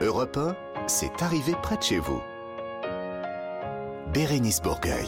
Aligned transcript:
Europe 0.00 0.36
1, 0.36 0.56
c'est 0.86 1.22
arrivé 1.22 1.52
près 1.62 1.76
de 1.76 1.82
chez 1.82 1.98
vous. 1.98 2.20
Bérénice 4.12 4.60
Bourgueil. 4.62 5.06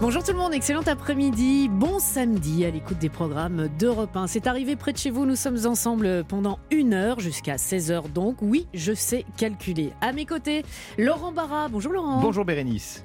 Bonjour 0.00 0.22
tout 0.24 0.32
le 0.32 0.38
monde, 0.38 0.52
excellent 0.52 0.82
après-midi, 0.84 1.68
bon 1.68 1.98
samedi 2.00 2.64
à 2.64 2.70
l'écoute 2.70 2.98
des 2.98 3.08
programmes 3.08 3.68
d'Europe 3.78 4.14
1. 4.16 4.26
C'est 4.26 4.46
arrivé 4.48 4.74
près 4.76 4.92
de 4.92 4.98
chez 4.98 5.10
vous, 5.10 5.24
nous 5.26 5.36
sommes 5.36 5.64
ensemble 5.64 6.24
pendant 6.24 6.58
une 6.70 6.92
heure, 6.92 7.20
jusqu'à 7.20 7.54
16h 7.56 8.12
donc. 8.12 8.36
Oui, 8.42 8.66
je 8.74 8.92
sais 8.92 9.24
calculer. 9.36 9.92
À 10.00 10.12
mes 10.12 10.26
côtés, 10.26 10.64
Laurent 10.98 11.30
Barra. 11.32 11.68
Bonjour 11.68 11.92
Laurent. 11.92 12.20
Bonjour 12.20 12.44
Bérénice. 12.44 13.04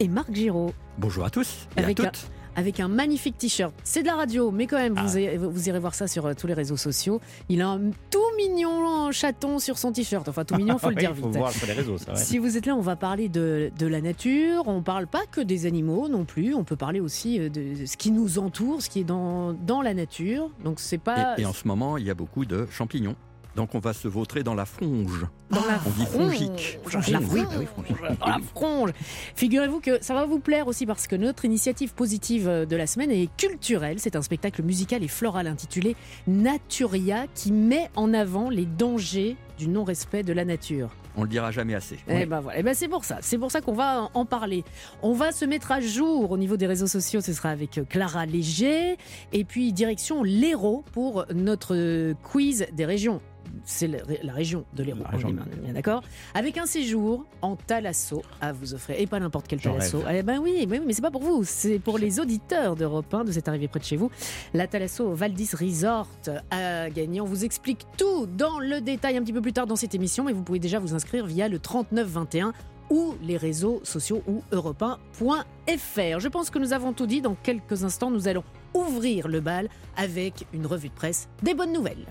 Et 0.00 0.08
Marc 0.08 0.32
Giraud. 0.32 0.72
Bonjour 0.98 1.24
à 1.24 1.30
tous 1.30 1.66
et 1.76 1.80
Avec 1.80 1.98
à 2.00 2.02
un- 2.02 2.06
toutes. 2.06 2.26
Avec 2.56 2.80
un 2.80 2.88
magnifique 2.88 3.36
t-shirt. 3.38 3.72
C'est 3.84 4.02
de 4.02 4.06
la 4.06 4.14
radio, 4.16 4.50
mais 4.50 4.66
quand 4.66 4.76
même, 4.78 4.94
vous, 4.94 5.16
Ah. 5.16 5.20
irez, 5.20 5.36
vous 5.38 5.68
irez 5.68 5.78
voir 5.78 5.94
ça 5.94 6.06
sur 6.06 6.26
euh, 6.26 6.34
tous 6.34 6.46
les 6.46 6.54
réseaux 6.54 6.76
sociaux. 6.76 7.20
Il 7.48 7.60
a 7.62 7.68
un 7.68 7.80
tout 8.10 8.18
mignon 8.36 9.10
chaton 9.12 9.58
sur 9.58 9.78
son 9.78 9.92
t-shirt. 9.92 10.28
Enfin, 10.28 10.44
tout 10.44 10.56
mignon, 10.56 10.78
faut 10.78 10.88
le 10.90 10.94
Oui, 10.96 11.00
dire 11.00 11.14
faut 11.14 11.26
vite. 11.28 11.36
voir 11.36 11.52
sur 11.52 11.66
les 11.66 11.72
réseaux, 11.72 11.98
ça. 11.98 12.12
ouais. 12.12 12.18
Si 12.18 12.38
vous 12.38 12.56
êtes 12.56 12.66
là, 12.66 12.74
on 12.76 12.80
va 12.80 12.96
parler 12.96 13.28
de, 13.28 13.70
de 13.78 13.86
la 13.86 14.00
nature. 14.00 14.62
On 14.66 14.82
parle 14.82 15.06
pas 15.06 15.22
que 15.30 15.40
des 15.40 15.66
animaux 15.66 16.08
non 16.08 16.24
plus. 16.24 16.54
On 16.54 16.64
peut 16.64 16.76
parler 16.76 17.00
aussi 17.00 17.38
euh, 17.40 17.48
de 17.48 17.86
ce 17.86 17.96
qui 17.96 18.10
nous 18.10 18.38
entoure, 18.38 18.82
ce 18.82 18.88
qui 18.90 19.00
est 19.00 19.04
dans, 19.04 19.52
dans 19.52 19.82
la 19.82 19.94
nature. 19.94 20.50
Donc 20.64 20.80
c'est 20.80 20.98
pas 20.98 21.34
Et, 21.38 21.42
et 21.42 21.46
en 21.46 21.52
ce 21.52 21.66
moment, 21.66 21.96
il 21.96 22.04
y 22.06 22.10
a 22.10 22.14
beaucoup 22.14 22.44
de 22.44 22.66
champignons. 22.70 23.16
Donc 23.56 23.74
on 23.74 23.78
va 23.78 23.92
se 23.92 24.08
vautrer 24.08 24.42
dans 24.42 24.54
la 24.54 24.64
fronge. 24.66 25.26
dans 25.50 25.64
la 25.64 25.78
on 25.86 25.90
dit 25.90 26.06
fronge. 26.06 26.32
fongique. 26.32 26.78
La 27.12 27.18
oui, 27.20 27.24
fronge. 27.24 27.46
bah 27.48 27.48
oui. 27.58 28.16
Dans 28.20 28.26
la 28.26 28.38
fronge. 28.54 28.90
Figurez-vous 29.36 29.80
que 29.80 30.02
ça 30.02 30.12
va 30.14 30.24
vous 30.26 30.40
plaire 30.40 30.66
aussi 30.66 30.86
parce 30.86 31.06
que 31.06 31.14
notre 31.16 31.44
initiative 31.44 31.94
positive 31.94 32.48
de 32.68 32.76
la 32.76 32.86
semaine 32.88 33.10
est 33.12 33.28
culturelle. 33.36 33.98
C'est 34.00 34.16
un 34.16 34.22
spectacle 34.22 34.62
musical 34.62 35.02
et 35.04 35.08
floral 35.08 35.46
intitulé 35.46 35.94
Naturia 36.26 37.26
qui 37.34 37.52
met 37.52 37.90
en 37.94 38.12
avant 38.12 38.50
les 38.50 38.66
dangers 38.66 39.36
du 39.58 39.68
non-respect 39.68 40.24
de 40.24 40.32
la 40.32 40.44
nature. 40.44 40.90
On 41.16 41.22
le 41.22 41.28
dira 41.28 41.52
jamais 41.52 41.74
assez. 41.76 41.96
Eh 42.08 42.26
ben 42.26 42.40
voilà, 42.40 42.58
Eh 42.58 42.62
ben 42.64 42.74
c'est 42.74 42.88
pour 42.88 43.04
ça, 43.04 43.18
c'est 43.20 43.38
pour 43.38 43.52
ça 43.52 43.60
qu'on 43.60 43.72
va 43.72 44.10
en 44.14 44.24
parler. 44.24 44.64
On 45.00 45.12
va 45.12 45.30
se 45.30 45.44
mettre 45.44 45.70
à 45.70 45.80
jour 45.80 46.32
au 46.32 46.36
niveau 46.36 46.56
des 46.56 46.66
réseaux 46.66 46.88
sociaux, 46.88 47.20
ce 47.20 47.32
sera 47.32 47.50
avec 47.50 47.80
Clara 47.88 48.26
Léger, 48.26 48.96
et 49.32 49.44
puis 49.44 49.72
direction 49.72 50.24
l'Hérault 50.24 50.84
pour 50.92 51.24
notre 51.32 52.14
quiz 52.24 52.66
des 52.72 52.84
régions. 52.84 53.20
C'est 53.64 53.86
la, 53.86 53.98
la 54.22 54.32
région 54.32 54.64
de 54.74 54.82
l'Hérault, 54.82 55.02
on 55.12 55.16
est 55.16 55.32
bien, 55.62 55.72
d'accord 55.72 56.02
Avec 56.34 56.58
un 56.58 56.66
séjour 56.66 57.24
en 57.42 57.56
thalasso 57.56 58.22
à 58.40 58.52
vous 58.52 58.74
offrir, 58.74 58.96
et 58.98 59.06
pas 59.06 59.20
n'importe 59.20 59.46
quel 59.48 59.60
J'en 59.60 59.72
thalasso. 59.72 60.02
Eh 60.10 60.22
ben 60.22 60.38
oui, 60.42 60.66
mais, 60.68 60.78
oui, 60.78 60.84
mais 60.86 60.92
c'est 60.92 61.02
pas 61.02 61.10
pour 61.10 61.22
vous, 61.22 61.44
c'est 61.44 61.78
pour 61.78 61.98
les 61.98 62.20
auditeurs 62.20 62.76
d'Europe 62.76 63.12
1 63.12 63.24
de 63.24 63.32
cette 63.32 63.48
arrivée 63.48 63.68
près 63.68 63.80
de 63.80 63.84
chez 63.84 63.96
vous. 63.96 64.10
La 64.52 64.66
Thalasso 64.66 65.12
Valdis 65.14 65.50
Resort 65.54 66.08
a 66.50 66.90
gagné. 66.90 67.20
On 67.20 67.26
vous 67.26 67.44
explique 67.44 67.86
tout 67.96 68.26
dans 68.26 68.58
le 68.58 68.80
détail 68.80 69.16
un 69.16 69.22
petit 69.22 69.32
peu 69.32 69.40
plus 69.40 69.52
tard 69.52 69.66
dans 69.66 69.76
cette 69.76 69.94
émission, 69.94 70.24
mais 70.24 70.32
vous 70.32 70.42
pouvez 70.42 70.58
déjà 70.58 70.78
vous 70.78 70.94
inscrire 70.94 71.26
via 71.26 71.48
le 71.48 71.58
3921 71.58 72.52
ou 72.90 73.14
les 73.22 73.36
réseaux 73.36 73.80
sociaux 73.82 74.22
ou 74.26 74.42
europe1.fr. 74.52 76.20
Je 76.20 76.28
pense 76.28 76.50
que 76.50 76.58
nous 76.58 76.72
avons 76.72 76.92
tout 76.92 77.06
dit. 77.06 77.20
Dans 77.20 77.34
quelques 77.34 77.84
instants, 77.84 78.10
nous 78.10 78.28
allons 78.28 78.44
ouvrir 78.74 79.28
le 79.28 79.40
bal 79.40 79.68
avec 79.96 80.46
une 80.52 80.66
revue 80.66 80.88
de 80.88 80.94
presse 80.94 81.28
des 81.42 81.54
bonnes 81.54 81.72
nouvelles. 81.72 82.06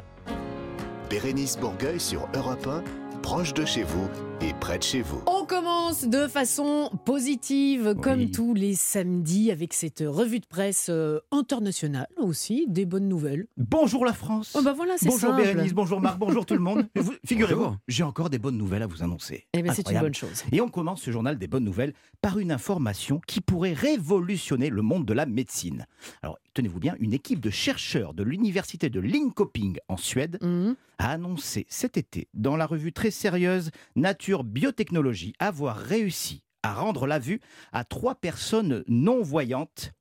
Bérénice 1.13 1.57
Bourgueil 1.59 1.99
sur 1.99 2.27
Europe 2.33 2.65
1, 2.65 3.19
proche 3.21 3.53
de 3.53 3.65
chez 3.65 3.83
vous 3.83 4.07
et 4.41 4.51
près 4.59 4.79
de 4.79 4.83
chez 4.83 5.03
vous. 5.03 5.21
On 5.27 5.45
commence 5.45 6.05
de 6.07 6.27
façon 6.27 6.89
positive, 7.05 7.93
comme 8.01 8.31
tous 8.31 8.55
les 8.55 8.73
samedis, 8.73 9.51
avec 9.51 9.75
cette 9.75 10.03
revue 10.05 10.39
de 10.39 10.47
presse 10.47 10.87
euh, 10.89 11.19
internationale 11.29 12.07
aussi, 12.17 12.65
des 12.67 12.85
bonnes 12.85 13.07
nouvelles. 13.07 13.45
Bonjour 13.57 14.05
la 14.05 14.13
France. 14.13 14.55
Oh 14.57 14.63
bah 14.63 14.73
voilà, 14.75 14.95
bonjour 15.03 15.19
simple. 15.19 15.43
Bérénice, 15.43 15.75
bonjour 15.75 16.01
Marc, 16.01 16.17
bonjour 16.17 16.47
tout 16.47 16.55
le 16.55 16.61
monde. 16.61 16.87
Vous- 16.95 17.13
Figurez-vous, 17.23 17.75
j'ai 17.87 18.01
encore 18.01 18.31
des 18.31 18.39
bonnes 18.39 18.57
nouvelles 18.57 18.81
à 18.81 18.87
vous 18.87 19.03
annoncer. 19.03 19.45
Eh 19.53 19.61
ben, 19.61 19.71
c'est 19.71 19.87
une 19.91 19.99
bonne 19.99 20.15
chose. 20.15 20.43
Et 20.51 20.61
on 20.61 20.67
commence 20.69 21.03
ce 21.03 21.11
journal 21.11 21.37
des 21.37 21.47
bonnes 21.47 21.63
nouvelles 21.63 21.93
par 22.23 22.39
une 22.39 22.51
information 22.51 23.21
qui 23.27 23.39
pourrait 23.39 23.73
révolutionner 23.73 24.71
le 24.71 24.81
monde 24.81 25.05
de 25.05 25.13
la 25.13 25.27
médecine. 25.27 25.85
Alors, 26.23 26.39
tenez-vous 26.53 26.79
bien, 26.79 26.95
une 26.99 27.13
équipe 27.13 27.39
de 27.39 27.49
chercheurs 27.49 28.13
de 28.13 28.23
l'université 28.23 28.89
de 28.89 28.99
Linköping 28.99 29.77
en 29.87 29.97
Suède 29.97 30.37
Mhm. 30.41 30.75
a 30.99 31.09
annoncé 31.11 31.65
cet 31.69 31.97
été 31.97 32.27
dans 32.33 32.55
la 32.55 32.65
revue 32.65 32.93
très 32.93 33.11
sérieuse 33.11 33.71
Nature 33.95 34.43
Biotechnologie 34.43 35.33
avoir 35.39 35.77
réussi 35.77 36.43
à 36.61 36.73
rendre 36.73 37.07
la 37.07 37.19
vue 37.19 37.41
à 37.71 37.83
trois 37.83 38.15
personnes 38.15 38.83
non-voyantes 38.87 39.91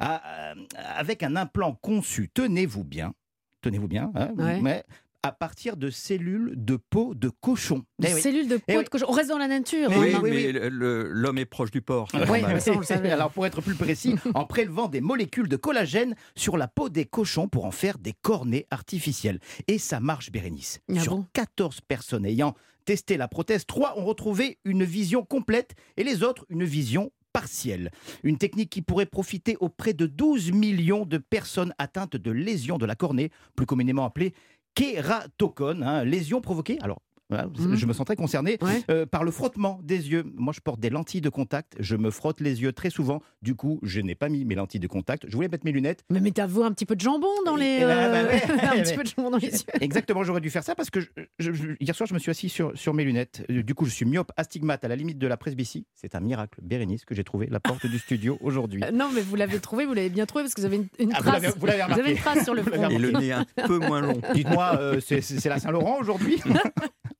euh, 0.00 0.54
avec 0.76 1.22
un 1.22 1.36
implant 1.36 1.74
conçu, 1.74 2.30
tenez-vous 2.32 2.84
bien, 2.84 3.12
tenez-vous 3.60 3.88
bien, 3.88 4.10
hein, 4.14 4.32
Ouais. 4.38 4.60
mais 4.62 4.84
à 5.22 5.32
partir 5.32 5.76
de 5.76 5.90
cellules 5.90 6.52
de 6.56 6.76
peau 6.76 7.14
de 7.14 7.28
cochon. 7.28 7.84
Des 7.98 8.08
Eh 8.10 8.14
oui. 8.14 8.20
cellules 8.20 8.48
de 8.48 8.56
peau 8.56 8.62
Eh 8.68 8.76
oui. 8.78 8.84
de 8.84 8.88
cochon. 8.88 9.06
On 9.08 9.12
reste 9.12 9.28
dans 9.30 9.38
la 9.38 9.48
nature. 9.48 9.88
Oui, 9.90 10.14
hein. 10.14 10.20
oui, 10.22 10.30
mais 10.52 10.68
l'homme 10.70 11.38
est 11.38 11.44
proche 11.46 11.70
du 11.70 11.82
porc. 11.82 12.08
Oui, 12.28 12.40
ça, 12.60 12.72
on 12.72 12.78
le 12.78 12.84
savait. 12.84 13.10
Alors 13.16 13.30
pour 13.30 13.46
être 13.46 13.60
plus 13.60 13.74
précis, 13.74 14.14
en 14.34 14.44
prélevant 14.44 14.88
des 14.88 15.00
molécules 15.00 15.48
de 15.48 15.56
collagène 15.56 16.14
sur 16.34 16.56
la 16.56 16.68
peau 16.68 16.88
des 16.88 17.04
cochons 17.04 17.48
pour 17.48 17.64
en 17.64 17.70
faire 17.70 17.98
des 17.98 18.12
cornets 18.22 18.66
artificiels. 18.70 19.40
Et 19.68 19.78
ça 19.78 20.00
marche, 20.00 20.30
Bérénice. 20.30 20.80
Ah 20.94 21.00
sur 21.00 21.16
bon 21.16 21.26
14 21.32 21.80
personnes 21.82 22.26
ayant 22.26 22.54
testé 22.84 23.16
la 23.16 23.26
prothèse, 23.28 23.66
3 23.66 23.98
ont 23.98 24.04
retrouvé 24.04 24.58
une 24.64 24.84
vision 24.84 25.24
complète 25.24 25.74
et 25.96 26.04
les 26.04 26.22
autres 26.22 26.46
une 26.48 26.62
vision 26.64 27.10
partielle. 27.32 27.90
Une 28.22 28.38
technique 28.38 28.70
qui 28.70 28.80
pourrait 28.80 29.04
profiter 29.06 29.56
auprès 29.60 29.92
de 29.92 30.06
12 30.06 30.52
millions 30.52 31.04
de 31.04 31.18
personnes 31.18 31.74
atteintes 31.78 32.16
de 32.16 32.30
lésions 32.30 32.78
de 32.78 32.86
la 32.86 32.94
cornée, 32.94 33.30
plus 33.56 33.66
communément 33.66 34.06
appelée 34.06 34.32
kératocone, 34.76 35.82
hein, 35.82 36.04
lésion 36.04 36.40
provoquée. 36.40 36.78
Alors, 36.82 37.00
voilà, 37.28 37.46
Mhm. 37.58 37.74
je 37.76 37.86
me 37.86 37.92
sens 37.92 38.04
très 38.06 38.16
concerné 38.16 38.58
Ouais. 38.62 38.82
euh, 38.90 39.04
par 39.06 39.24
le 39.24 39.30
frottement 39.30 39.80
des 39.82 40.10
yeux. 40.10 40.24
Moi, 40.36 40.52
je 40.54 40.60
porte 40.60 40.78
des 40.80 40.90
lentilles 40.90 41.20
de 41.20 41.28
contact. 41.28 41.74
Je 41.80 41.96
me 41.96 42.10
frotte 42.10 42.40
les 42.40 42.62
yeux 42.62 42.72
très 42.72 42.90
souvent. 42.90 43.20
Du 43.42 43.54
coup, 43.54 43.80
je 43.82 44.00
n'ai 44.00 44.14
pas 44.14 44.28
mis 44.28 44.44
mes 44.44 44.54
lentilles 44.54 44.80
de 44.80 44.86
contact. 44.86 45.24
Je 45.28 45.34
voulais 45.34 45.48
mettre 45.48 45.64
mes 45.64 45.72
lunettes. 45.72 46.04
Mais 46.10 46.20
mettez-vous 46.20 46.62
un 46.62 46.70
petit 46.72 46.86
peu 46.86 46.94
de 46.96 47.00
jambon 47.00 47.26
dans 47.44 47.56
les. 47.56 47.78
Eh 47.80 47.84
bah, 47.84 47.88
euh, 47.90 48.28
un 48.78 48.82
petit 48.82 48.94
peu 48.96 49.02
de 49.02 49.08
jambon 49.08 49.30
dans 49.30 49.38
les 49.38 49.48
yeux. 49.52 49.64
Exactement, 49.80 50.22
j'aurais 50.24 50.40
dû 50.40 50.50
faire 50.50 50.62
ça 50.64 50.74
parce 50.74 50.90
que 50.90 51.00
je- 51.00 51.08
je- 51.38 51.52
je- 51.52 51.72
hier 51.80 51.94
soir, 51.94 52.06
je 52.06 52.14
me 52.14 52.18
suis 52.18 52.30
assis 52.30 52.48
sur, 52.48 52.72
sur 52.76 52.94
mes 52.94 53.04
lunettes. 53.04 53.44
Euh, 53.50 53.62
Du 53.62 53.74
coup, 53.74 53.84
je 53.86 53.90
suis 53.90 54.04
myope, 54.04 54.30
astigmate 54.36 54.84
à 54.84 54.88
la 54.88 54.94
limite 54.96 55.18
de 55.18 55.26
la 55.26 55.36
presbytie. 55.36 55.86
C'est 55.94 56.14
un 56.14 56.20
miracle, 56.20 56.60
Bérénice, 56.62 57.04
que 57.04 57.14
j'ai 57.14 57.24
trouvé 57.24 57.48
la 57.50 57.58
porte 57.60 57.86
du 57.86 57.98
studio 57.98 58.38
aujourd'hui. 58.40 58.82
Euh, 58.84 58.90
Non, 58.92 59.10
mais 59.12 59.20
vous 59.22 59.34
l'avez 59.36 59.58
trouvé, 59.58 59.84
vous 59.86 59.94
l'avez 59.94 60.10
bien 60.10 60.26
trouvé 60.26 60.44
parce 60.44 60.54
que 60.54 60.60
vous 60.60 60.66
avez 60.66 60.76
une, 60.76 60.86
une 60.98 61.10
Ah, 61.12 61.18
vous 61.18 61.22
trace. 61.30 61.42
l'avez- 61.42 61.54
vous 61.58 61.66
l'avez 61.66 61.78
Vous 61.78 61.82
avez 61.84 61.92
remarqué. 61.94 62.12
une 62.12 62.18
trace 62.18 62.44
sur 62.44 62.54
le 62.54 62.62
front. 62.62 62.88
Et 62.88 62.98
le 62.98 63.10
nez 63.10 63.32
un 63.32 63.44
peu 63.66 63.78
moins 63.78 64.00
long. 64.00 64.20
Dites-moi, 64.34 64.78
euh, 64.80 65.00
c'est- 65.00 65.20
c'est 65.20 65.40
c'est 65.40 65.48
la 65.48 65.58
Saint-Laurent 65.58 65.98
aujourd'hui? 66.00 66.40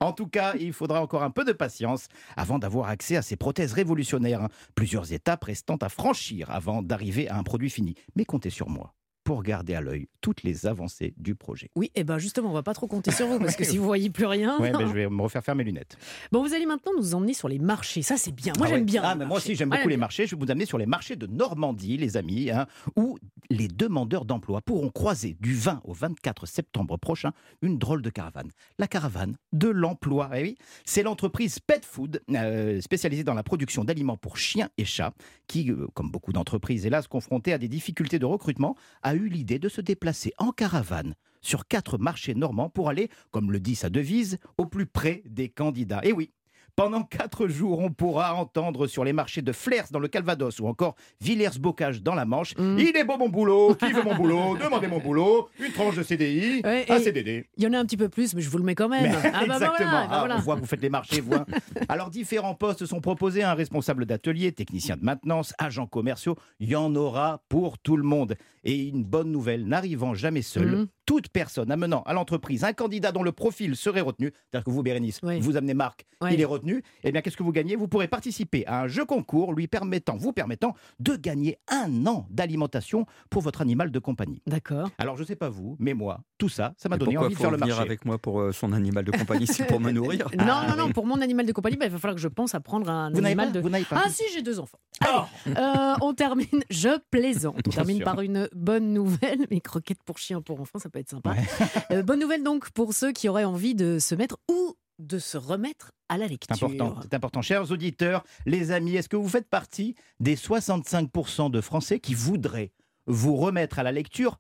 En 0.01 0.13
tout 0.13 0.27
cas, 0.27 0.55
il 0.61 0.75
faudra 0.75 1.01
encore 1.01 1.23
un 1.23 1.31
peu 1.31 1.45
de 1.45 1.53
patience 1.53 2.09
avant 2.37 2.59
d'avoir 2.59 2.89
accès 2.89 3.17
à 3.17 3.23
ces 3.23 3.37
prothèses 3.37 3.73
révolutionnaires. 3.73 4.49
Plusieurs 4.75 5.13
étapes 5.13 5.45
restant 5.45 5.77
à 5.77 5.89
franchir 5.89 6.51
avant 6.51 6.83
d'arriver 6.83 7.29
à 7.29 7.39
un 7.39 7.43
produit 7.43 7.71
fini. 7.71 7.95
Mais 8.15 8.27
comptez 8.27 8.51
sur 8.51 8.69
moi 8.69 8.93
pour 9.27 9.43
garder 9.43 9.75
à 9.75 9.81
l'œil 9.81 10.07
toutes 10.21 10.45
les 10.45 10.67
avancées 10.67 11.13
du 11.17 11.35
projet. 11.35 11.69
Oui, 11.75 11.91
et 11.97 12.05
ben 12.05 12.17
justement, 12.17 12.49
on 12.51 12.53
va 12.53 12.63
pas 12.63 12.75
trop 12.75 12.87
compter 12.87 13.11
sur 13.11 13.27
vous 13.27 13.41
parce 13.41 13.57
que 13.57 13.65
si 13.65 13.77
vous 13.77 13.85
voyez 13.85 14.09
plus 14.09 14.25
rien. 14.25 14.57
Ouais, 14.61 14.71
mais 14.71 14.87
je 14.87 14.93
vais 14.93 15.09
me 15.09 15.21
refaire 15.21 15.43
faire 15.43 15.57
mes 15.57 15.65
lunettes. 15.65 15.99
Bon, 16.31 16.45
vous 16.45 16.55
allez 16.55 16.65
maintenant 16.65 16.93
nous 16.97 17.13
emmener 17.17 17.35
sur 17.35 17.49
les 17.49 17.59
marchés. 17.59 18.03
Ça, 18.03 18.17
c'est 18.17 18.31
bien. 18.31 18.53
Moi, 18.57 18.67
Ah 18.69 18.71
j'aime 18.71 18.81
ouais. 18.81 18.85
bien. 18.87 19.03
Ah, 19.05 19.17
mais 19.17 19.27
moi 19.27 19.39
aussi, 19.39 19.57
j'aime 19.57 19.71
Ouais, 19.71 19.79
beaucoup 19.79 19.89
les 19.89 19.97
marchés. 19.97 20.29
Je 20.29 20.37
vais 20.37 20.45
vous 20.45 20.51
amener 20.53 20.65
sur 20.65 20.79
les 20.79 20.87
marchés 20.87 21.17
de 21.17 21.27
Normandie, 21.27 21.97
les 21.97 22.17
amis, 22.17 22.53
hein, 22.53 22.67
où 22.95 23.19
les 23.51 23.67
demandeurs 23.67 24.25
d'emploi 24.27 24.61
pourront 24.63 24.91
croiser 24.91 25.37
du 25.41 25.55
20 25.57 25.81
au 25.83 25.93
24 25.93 26.47
septembre 26.47 26.97
prochain 26.97 27.33
une 27.63 27.79
drôle 27.79 28.03
de 28.03 28.11
caravane. 28.11 28.51
La 28.79 28.87
caravane 28.87 29.37
de 29.53 29.69
l'emploi. 29.69 30.31
Eh 30.37 30.43
oui, 30.43 30.57
c'est 30.85 31.03
l'entreprise 31.03 31.59
Pet 31.59 31.85
Food, 31.85 32.23
euh, 32.31 32.81
spécialisée 32.81 33.25
dans 33.25 33.35
la 33.35 33.43
production 33.43 33.83
d'aliments 33.83 34.17
pour 34.17 34.37
chiens 34.39 34.69
et 34.79 34.85
chats, 34.85 35.15
qui, 35.49 35.73
euh, 35.73 35.89
comme 35.95 36.13
beaucoup 36.13 36.33
d'entreprises, 36.33 36.87
hélas, 36.87 37.09
confrontées 37.09 37.53
à 37.53 37.59
des 37.59 37.67
difficultés 37.69 38.21
de 38.21 38.25
recrutement, 38.27 38.77
a 39.03 39.16
eu 39.17 39.29
l'idée 39.29 39.59
de 39.59 39.69
se 39.69 39.81
déplacer 39.81 40.33
en 40.39 40.53
caravane 40.53 41.15
sur 41.41 41.67
quatre 41.67 41.99
marchés 41.99 42.35
normands 42.35 42.71
pour 42.71 42.89
aller, 42.89 43.09
comme 43.31 43.53
le 43.53 43.61
dit 43.61 43.77
sa 43.77 43.91
devise, 43.91 44.39
au 44.59 44.67
plus 44.67 44.87
près 44.87 45.23
des 45.27 45.49
candidats. 45.49 46.01
Et 46.03 46.13
oui, 46.13 46.33
pendant 46.77 47.03
quatre 47.03 47.49
jours, 47.49 47.79
on 47.81 47.91
pourra 47.91 48.35
entendre 48.35 48.87
sur 48.87 49.03
les 49.03 49.13
marchés 49.15 49.41
de 49.43 49.51
Flers 49.53 49.87
dans 49.91 49.99
le 49.99 50.09
Calvados 50.09 50.61
ou 50.61 50.67
encore 50.69 50.95
Villers-Bocage 51.23 52.03
dans 52.03 52.15
la 52.15 52.25
Manche. 52.27 52.55
Mm. 52.57 52.79
Il 52.79 52.97
est 52.97 53.05
beau 53.05 53.17
mon 53.17 53.29
boulot, 53.29 53.75
qui 53.75 53.91
veut 53.93 54.03
mon 54.03 54.15
boulot, 54.15 54.57
demandez 54.63 54.87
mon 54.87 54.99
boulot, 54.99 55.49
une 55.59 55.73
tranche 55.73 55.97
de 55.97 56.03
CDI, 56.03 56.61
Ouais, 56.65 56.85
un 56.91 56.99
CDD. 56.99 57.47
Il 57.57 57.65
y 57.65 57.67
en 57.67 57.73
a 57.73 57.79
un 57.79 57.85
petit 57.87 57.97
peu 57.97 58.09
plus, 58.09 58.35
mais 58.35 58.43
je 58.43 58.51
vous 58.51 58.59
le 58.59 58.65
mets 58.65 58.75
quand 58.75 58.89
même. 58.89 59.05
Mais 59.05 59.31
Ah, 59.35 59.45
bah, 59.47 59.55
exactement. 59.55 59.67
voilà, 59.69 59.91
bah, 59.91 60.09
Ah, 60.11 60.19
voilà. 60.21 60.37
On 60.37 60.41
voit 60.41 60.55
que 60.57 60.61
vous 60.61 60.67
faites 60.67 60.83
les 60.83 60.91
marchés, 60.91 61.21
vous. 61.21 61.35
hein. 61.35 61.47
Alors, 61.89 62.11
différents 62.11 62.55
postes 62.55 62.85
sont 62.87 63.01
proposés 63.01 63.43
un 63.43 63.55
responsable 63.55 64.05
d'atelier, 64.07 64.53
technicien 64.53 64.97
de 64.97 65.05
maintenance, 65.05 65.55
agents 65.59 65.87
commerciaux. 65.87 66.37
Il 66.61 66.69
y 66.69 66.77
en 66.77 66.95
aura 66.95 67.43
pour 67.49 67.79
tout 67.79 67.97
le 67.97 68.03
monde. 68.05 68.37
Et 68.65 68.75
une 68.89 69.05
bonne 69.05 69.31
nouvelle, 69.31 69.67
n'arrivant 69.67 70.15
jamais 70.15 70.43
seul, 70.43 70.67
Mhm. 70.67 70.87
Toute 71.07 71.29
personne 71.29 71.71
amenant 71.71 72.03
à 72.03 72.13
l'entreprise 72.13 72.65
un 72.65 72.73
candidat 72.73 73.13
dont 73.13 73.23
le 73.23 73.33
profil 73.33 73.77
serait 73.77 74.01
retenu, 74.01 74.33
c'est-à-dire 74.51 74.65
que 74.65 74.71
vous, 74.71 74.83
Bérénice, 74.83 75.21
Oui. 75.23 75.39
vous 75.41 75.57
amenez 75.57 75.73
Marc, 75.75 76.05
Oui. 76.21 76.31
il 76.35 76.41
est 76.41 76.45
retenu, 76.45 76.83
eh 77.05 77.13
bien, 77.13 77.23
qu'est-ce 77.23 77.37
que 77.37 77.43
vous 77.45 77.53
gagnez? 77.53 77.77
Vous 77.77 77.89
pourrez 77.89 78.09
participer 78.09 78.67
à 78.67 78.83
un 78.83 78.89
jeu 78.89 79.05
concours 79.05 79.55
lui 79.55 79.69
permettant, 79.69 80.17
vous 80.17 80.33
permettant 80.33 80.75
de 80.99 81.15
gagner 81.17 81.59
un 81.69 82.07
an 82.07 82.27
d'alimentation 82.31 83.07
pour 83.31 83.43
votre 83.43 83.61
animal 83.63 83.91
de 83.91 83.99
compagnie. 84.01 84.43
D'accord. 84.47 84.91
Alors, 84.99 85.17
je 85.17 85.23
sais 85.25 85.37
pas 85.37 85.49
vous, 85.49 85.77
mais 85.79 85.95
moi, 85.95 86.21
tout 86.39 86.49
ça, 86.49 86.75
ça 86.77 86.89
m'a 86.89 86.99
donné 86.99 87.15
pourquoi 87.15 87.27
envie 87.27 87.35
de 87.35 87.41
faire 87.41 87.51
le 87.51 87.57
venir 87.57 87.75
marché. 87.77 87.83
avec 87.89 88.05
moi 88.05 88.19
pour 88.19 88.41
euh, 88.41 88.53
son 88.53 88.73
animal 88.73 89.05
de 89.05 89.11
compagnie 89.11 89.47
C'est 89.47 89.65
pour 89.67 89.81
me 89.81 89.91
nourrir 89.93 90.29
Non, 90.37 90.45
Ah, 90.49 90.67
non, 90.69 90.77
non, 90.77 90.85
oui. 90.87 90.93
pour 90.93 91.07
mon 91.07 91.21
animal 91.21 91.47
de 91.47 91.53
compagnie, 91.53 91.77
bah, 91.77 91.87
il 91.87 91.93
va 91.93 91.99
falloir 91.99 92.15
que 92.15 92.21
je 92.21 92.29
pense 92.29 92.55
à 92.55 92.61
prendre 92.61 92.91
un 92.91 93.11
Vous 93.11 93.19
animal 93.25 93.47
pas, 93.49 93.53
de. 93.53 93.61
vous 93.61 93.71
n'avez 93.71 93.85
pas 93.85 94.03
Ah 94.05 94.11
si, 94.11 94.23
j'ai 94.35 94.43
deux 94.43 94.59
enfants. 94.61 94.79
Allez, 95.01 95.57
euh, 95.57 95.95
on 96.03 96.13
termine, 96.15 96.47
je 96.71 96.99
plaisante. 97.11 97.55
On 97.57 97.71
Bien 97.71 97.73
termine 97.73 97.97
sûr. 97.97 98.05
par 98.05 98.21
une 98.21 98.49
bonne 98.55 98.93
nouvelle. 98.93 99.47
Mais 99.51 99.61
croquettes 99.61 100.03
pour 100.05 100.19
chiens 100.19 100.43
pour 100.43 100.61
enfants, 100.61 100.79
ça 100.79 100.91
peut 100.91 100.99
être 100.99 101.11
sympa. 101.11 101.31
Ouais. 101.33 101.45
Euh, 101.93 102.03
bonne 102.03 102.21
nouvelle 102.21 102.43
donc 102.43 102.71
pour 102.71 102.93
ceux 102.93 103.13
qui 103.13 103.29
auraient 103.29 103.45
envie 103.45 103.75
de 103.75 103.99
se 103.99 104.15
mettre 104.15 104.37
ou 104.51 104.75
de 104.99 105.19
se 105.19 105.37
remettre 105.37 105.93
à 106.09 106.17
la 106.19 106.25
C'est 106.27 106.31
lecture. 106.33 106.55
important, 106.69 106.97
c'est 107.03 107.15
important. 107.15 107.43
Chers 107.43 107.71
auditeurs, 107.71 108.25
les 108.47 108.71
amis, 108.73 108.97
est-ce 108.97 109.09
que 109.11 109.17
vous 109.17 109.29
faites 109.29 109.49
partie 109.49 109.95
des 110.21 110.37
65% 110.37 111.51
de 111.51 111.61
Français 111.61 112.01
qui 112.01 112.15
voudraient 112.15 112.73
vous 113.07 113.37
remettre 113.37 113.79
à 113.79 113.83
la 113.83 113.93
lecture 113.93 114.39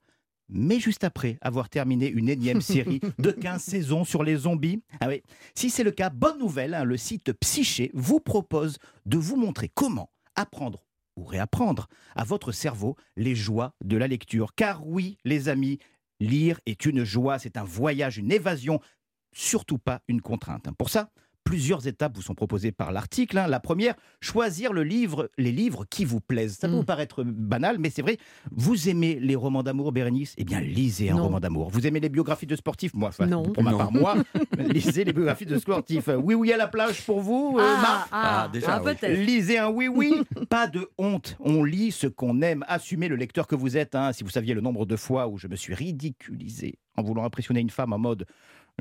mais 0.49 0.81
juste 0.81 1.05
après 1.05 1.39
avoir 1.41 1.69
terminé 1.69 2.09
une 2.09 2.29
énième 2.29 2.61
série 2.61 3.01
de 3.19 3.31
15 3.31 3.63
saisons 3.63 4.05
sur 4.05 4.23
les 4.23 4.37
zombies. 4.37 4.83
Ah 5.01 5.09
oui. 5.09 5.23
Si 5.55 5.71
c'est 5.71 5.85
le 5.85 5.91
cas, 5.91 6.11
bonne 6.11 6.39
nouvelle, 6.39 6.75
hein, 6.75 6.85
le 6.85 6.97
site 6.97 7.33
Psyché 7.33 7.91
vous 7.95 8.21
propose 8.21 8.79
de 9.05 9.19
vous 9.19 9.37
montrer 9.37 9.71
comment 9.75 10.11
apprendre 10.35 10.85
ou 11.17 11.25
réapprendre 11.25 11.89
à 12.15 12.25
votre 12.25 12.53
cerveau 12.53 12.97
les 13.17 13.35
joies 13.35 13.75
de 13.85 13.97
la 13.97 14.07
lecture. 14.07 14.55
Car 14.55 14.87
oui, 14.87 15.17
les 15.25 15.49
amis, 15.49 15.79
lire 16.21 16.61
est 16.67 16.85
une 16.85 17.05
joie, 17.05 17.39
c'est 17.39 17.57
un 17.57 17.65
voyage, 17.65 18.19
une 18.19 18.31
évasion, 18.31 18.81
surtout 19.33 19.79
pas 19.79 20.03
une 20.09 20.21
contrainte. 20.21 20.69
Pour 20.77 20.91
ça, 20.91 21.11
plusieurs 21.47 21.87
étapes 21.87 22.17
vous 22.17 22.23
sont 22.23 22.35
proposées 22.35 22.73
par 22.73 22.91
l'article. 22.91 23.39
hein. 23.39 23.47
La 23.47 23.61
première, 23.61 23.95
choisir 24.21 24.73
le 24.73 24.83
livre, 24.83 25.31
les 25.39 25.53
livres 25.53 25.85
qui 25.89 26.05
vous 26.05 26.21
plaisent. 26.21 26.59
Ça 26.59 26.67
peut 26.67 26.75
Mm. 26.75 26.79
vous 26.79 26.85
paraître 26.85 27.23
banal, 27.25 27.79
mais 27.79 27.89
c'est 27.89 28.03
vrai. 28.03 28.19
Vous 28.51 28.89
aimez 28.89 29.19
les 29.21 29.37
romans 29.37 29.63
d'amour, 29.63 29.93
Bérénice? 29.93 30.35
Eh 30.39 30.45
bien, 30.45 30.61
lisez 30.61 31.11
un 31.11 31.15
Non. 31.15 31.23
roman 31.25 31.39
d'amour. 31.41 31.71
Vous 31.71 31.87
aimez 31.87 32.01
les 32.01 32.09
biographies 32.09 32.47
de 32.47 32.57
sportifs? 32.57 32.93
Moi, 32.95 33.11
enfin, 33.11 33.27
Non. 33.27 33.45
pour 33.45 33.63
ma 33.63 33.71
Non. 33.71 33.79
part, 33.79 33.93
moi, 33.93 34.17
lisez 34.59 35.05
les 35.05 35.13
biographies 35.13 35.47
de 35.47 35.57
sportifs. 35.57 36.09
Oui, 36.21 36.35
oui, 36.35 36.53
à 36.53 36.57
la 36.57 36.67
plage 36.67 37.07
pour 37.07 37.21
vous, 37.21 37.57
euh, 37.61 37.77
Marc? 37.81 38.09
Ah, 38.11 38.51
déjà, 38.53 38.83
oui. 38.83 38.93
peut-être. 38.97 39.17
Lisez 39.21 39.59
un 39.59 39.69
oui 39.71 39.87
oui, 39.87 40.15
pas 40.51 40.67
de 40.67 40.89
honte. 40.99 41.37
On 41.39 41.63
lit 41.63 41.93
ce 41.93 42.09
qu'on 42.09 42.43
aime. 42.43 42.65
Assumez 42.67 43.07
le 43.07 43.15
lecteur 43.17 43.47
que 43.47 43.55
vous 43.55 43.77
êtes. 43.77 43.95
hein. 43.95 44.13
Si 44.13 44.25
vous 44.25 44.31
saviez 44.31 44.53
le 44.53 44.61
nombre 44.61 44.85
de 44.85 44.97
fois 44.97 45.29
où 45.29 45.39
je 45.39 45.47
me 45.47 45.55
suis 45.55 45.75
ridiculisé 45.75 46.79
en 46.97 47.03
voulant 47.03 47.25
impressionner 47.25 47.61
une 47.61 47.71
femme 47.71 47.93
en 47.93 47.99
mode 47.99 48.27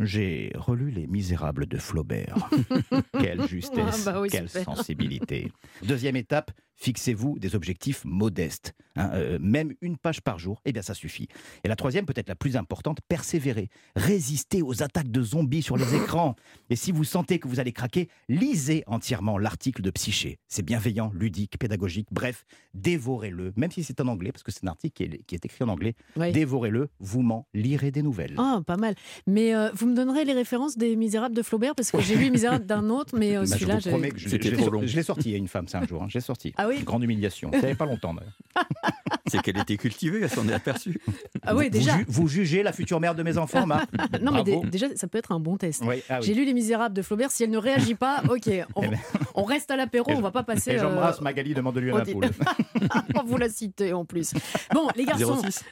j'ai 0.01 0.51
relu 0.56 0.92
Les 0.92 1.07
Misérables 1.07 1.65
de 1.68 1.77
Flaubert. 1.77 2.50
quelle 3.19 3.47
justesse, 3.47 4.06
Ah 4.07 4.12
bah 4.12 4.21
oui, 4.21 4.30
quelle 4.30 4.50
super. 4.50 4.63
sensibilité. 4.65 5.51
Deuxième 5.83 6.15
étape, 6.15 6.51
fixez-vous 6.75 7.39
des 7.39 7.56
objectifs 7.56 8.04
modestes. 8.06 8.74
hein. 8.95 9.10
Euh, 9.13 9.38
même 9.42 9.74
une 9.81 9.98
page 9.98 10.22
par 10.22 10.39
jour, 10.39 10.62
eh 10.66 10.72
bien 10.74 10.81
ça 10.81 10.94
suffit. 10.94 11.27
Et 11.63 11.68
la 11.68 11.75
troisième, 11.75 12.06
peut-être 12.06 12.30
la 12.30 12.36
plus 12.36 12.56
importante, 12.57 13.00
persévérer. 13.07 13.69
Résistez 13.95 14.62
aux 14.62 14.83
attaques 14.83 15.10
de 15.12 15.22
zombies 15.22 15.62
sur 15.62 15.77
les 15.77 15.86
écrans. 15.95 16.36
Et 16.69 16.75
si 16.75 16.92
vous 16.92 17.04
sentez 17.04 17.39
que 17.39 17.48
vous 17.48 17.60
allez 17.60 17.72
craquer, 17.74 18.10
lisez 18.30 18.83
entièrement 18.88 19.38
l'article 19.38 19.81
de 19.81 19.89
Psyché. 19.92 20.38
C'est 20.48 20.63
bienveillant, 20.63 21.12
ludique, 21.13 21.57
pédagogique, 21.60 22.07
bref, 22.12 22.45
dévorez-le. 22.74 23.54
Même 23.56 23.71
si 23.71 23.83
c'est 23.83 24.00
en 24.01 24.07
anglais, 24.07 24.31
parce 24.31 24.44
que 24.44 24.51
c'est 24.51 24.63
un 24.66 24.68
article 24.69 24.94
qui 24.94 25.04
est, 25.04 25.24
qui 25.25 25.36
est 25.36 25.45
écrit 25.45 25.63
en 25.63 25.69
anglais, 25.69 25.95
dévorez-le, 26.18 26.89
vous 27.00 27.21
m'en 27.21 27.48
lirez 27.54 27.92
des 27.92 28.01
nouvelles. 28.01 28.36
Ah, 28.38 28.62
pas 28.66 28.78
mal. 28.78 28.95
Mais 29.28 29.56
euh, 29.56 29.69
vous 29.74 29.88
me 29.88 29.95
donnerez 29.95 30.25
les 30.25 30.33
références 30.33 30.78
des 30.78 30.95
Misérables 30.95 31.36
de 31.36 31.42
Flaubert 31.42 31.75
parce 31.75 31.92
que 31.92 32.00
j'ai 32.01 32.16
lu 32.16 32.25
Les 32.25 32.30
Misérables 32.36 32.66
d'un 32.66 32.89
autre, 32.89 33.18
mais 33.18 33.36
euh, 33.38 33.42
Bah, 33.42 33.45
celui-là, 33.48 33.80
j'ai- 33.80 33.92
je, 34.16 34.28
je 34.30 34.38
l'ai 34.38 34.51
trop 34.54 34.63
sor- 34.66 34.74
long. 34.74 34.81
je 34.86 34.95
l'ai 34.95 35.04
sorti 35.04 35.33
à 35.33 35.38
une 35.38 35.48
femme, 35.48 35.68
c'est 35.68 35.78
un 35.78 35.86
jour. 35.86 36.04
hein, 36.04 36.07
je 36.10 36.16
l'ai 36.18 36.21
sorti. 36.21 36.54
Ah 36.57 36.65
oui 36.68 36.84
Grande 36.84 37.04
humiliation. 37.04 37.52
Ça 37.52 37.62
n'avait 37.62 37.76
pas 37.76 37.86
longtemps. 37.86 38.14
d'ailleurs. 38.14 38.34
C'est 39.27 39.42
qu'elle 39.42 39.57
était 39.57 39.77
cultivée, 39.77 40.19
elle 40.22 40.30
s'en 40.30 40.48
est 40.48 40.54
aperçue. 40.54 41.00
Ah 41.44 41.56
oui, 41.56 41.66
Vous 41.66 41.69
déjà. 41.72 41.98
ju- 41.98 42.06
Vous, 42.07 42.27
jugez 42.27 42.63
la 42.63 42.72
future 42.72 43.00
mère 43.00 43.16
de 43.16 43.24
mes 43.24 43.38
enfants, 43.38 43.66
Marc 43.66 43.89
Non, 44.22 44.31
mais 44.31 44.44
déjà, 44.44 44.88
ça 44.95 45.07
peut 45.07 45.18
être 45.18 45.31
un 45.31 45.39
bon 45.39 45.57
test. 45.57 45.81
Oui, 45.86 46.04
ah 46.10 46.19
oui. 46.19 46.25
J'ai 46.27 46.33
lu 46.33 46.45
Les 46.45 46.54
Misérables 46.54 46.94
de 46.95 47.01
Flaubert. 47.01 47.31
Si 47.31 47.44
elle 47.44 47.50
ne 47.50 47.57
réagit 47.57 47.95
pas, 47.95 48.22
ok, 48.30 48.50
on, 48.75 48.83
Eh 48.83 48.88
ben. 48.88 49.00
on 49.33 49.44
reste 49.44 49.72
à 49.72 49.75
l'apéro, 49.75 50.12
on 50.12 50.22
va 50.22 50.31
pas 50.31 50.44
passer. 50.44 50.72
Et 50.72 50.77
j'embrasse 50.77 51.19
euh, 51.19 51.24
Magali, 51.24 51.54
demande-lui 51.54 51.92
un 51.92 52.01
poule. 52.01 52.30
vous 53.25 53.38
la 53.38 53.50
citer 53.50 53.94
en 53.94 54.06
plus. 54.06 54.33
Bon, 54.74 54.88
les 54.95 55.06
garçons, 55.06 55.42
06. 55.44 55.63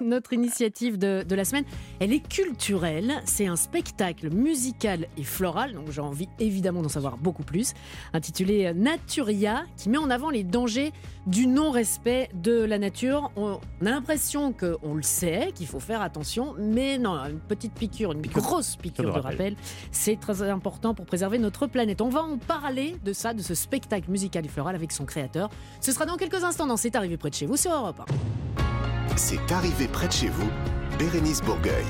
notre 0.00 0.32
initiative 0.32 0.98
de, 0.98 1.24
de 1.26 1.34
la 1.34 1.44
semaine, 1.44 1.64
elle 2.00 2.12
est 2.12 2.26
culturelle. 2.26 3.14
C'est 3.24 3.46
un 3.46 3.56
spectacle 3.56 4.30
musical 4.30 5.06
et 5.16 5.24
floral, 5.24 5.72
donc 5.74 5.90
j'ai 5.90 6.00
envie 6.00 6.28
évidemment 6.38 6.82
d'en 6.82 6.88
savoir 6.88 7.16
beaucoup 7.16 7.42
plus, 7.44 7.72
intitulé 8.12 8.72
Naturia, 8.74 9.64
qui 9.76 9.88
met 9.88 9.98
en 9.98 10.10
avant 10.10 10.30
les 10.30 10.42
dangers 10.44 10.92
du 11.26 11.46
non-respect 11.46 12.25
de 12.34 12.64
la 12.64 12.78
nature. 12.78 13.30
On, 13.36 13.54
a 13.54 13.58
l'impression 13.80 14.52
qu'on 14.52 14.94
le 14.94 15.02
sait, 15.02 15.50
qu'il 15.54 15.66
faut 15.66 15.80
faire 15.80 16.00
attention, 16.02 16.54
mais 16.58 16.98
non, 16.98 17.14
une 17.24 17.38
petite 17.38 17.72
piqûre, 17.74 18.12
une 18.12 18.20
Piqûre- 18.22 18.42
grosse 18.42 18.76
piqûre 18.76 19.04
de 19.04 19.10
de 19.10 19.14
rappel, 19.14 19.30
rappel. 19.54 19.56
c'est 19.92 20.18
très 20.18 20.42
important 20.42 20.94
pour 20.94 21.06
préserver 21.06 21.38
notre 21.38 21.66
planète. 21.66 22.00
On 22.00 22.08
va 22.08 22.22
en 22.22 22.38
parler 22.38 22.96
de 23.04 23.12
ça, 23.12 23.34
de 23.34 23.42
ce 23.42 23.54
spectacle 23.54 24.10
musical 24.10 24.44
et 24.44 24.48
floral 24.48 24.74
avec 24.74 24.92
son 24.92 25.04
créateur. 25.04 25.50
Ce 25.80 25.92
sera 25.92 26.06
dans 26.06 26.16
quelques 26.16 26.42
instants 26.44 26.66
dans 26.66 26.76
C'est 26.76 26.96
arrivé 26.96 27.16
près 27.16 27.30
de 27.30 27.34
chez 27.34 27.46
vous 27.46 27.56
sur 27.56 27.72
Europe 27.72 28.00
1. 28.00 29.16
C'est 29.16 29.50
arrivé 29.52 29.88
près 29.88 30.08
de 30.08 30.12
chez 30.12 30.28
vous, 30.28 30.48
Bérénice 30.98 31.40
Bourgueil. 31.42 31.84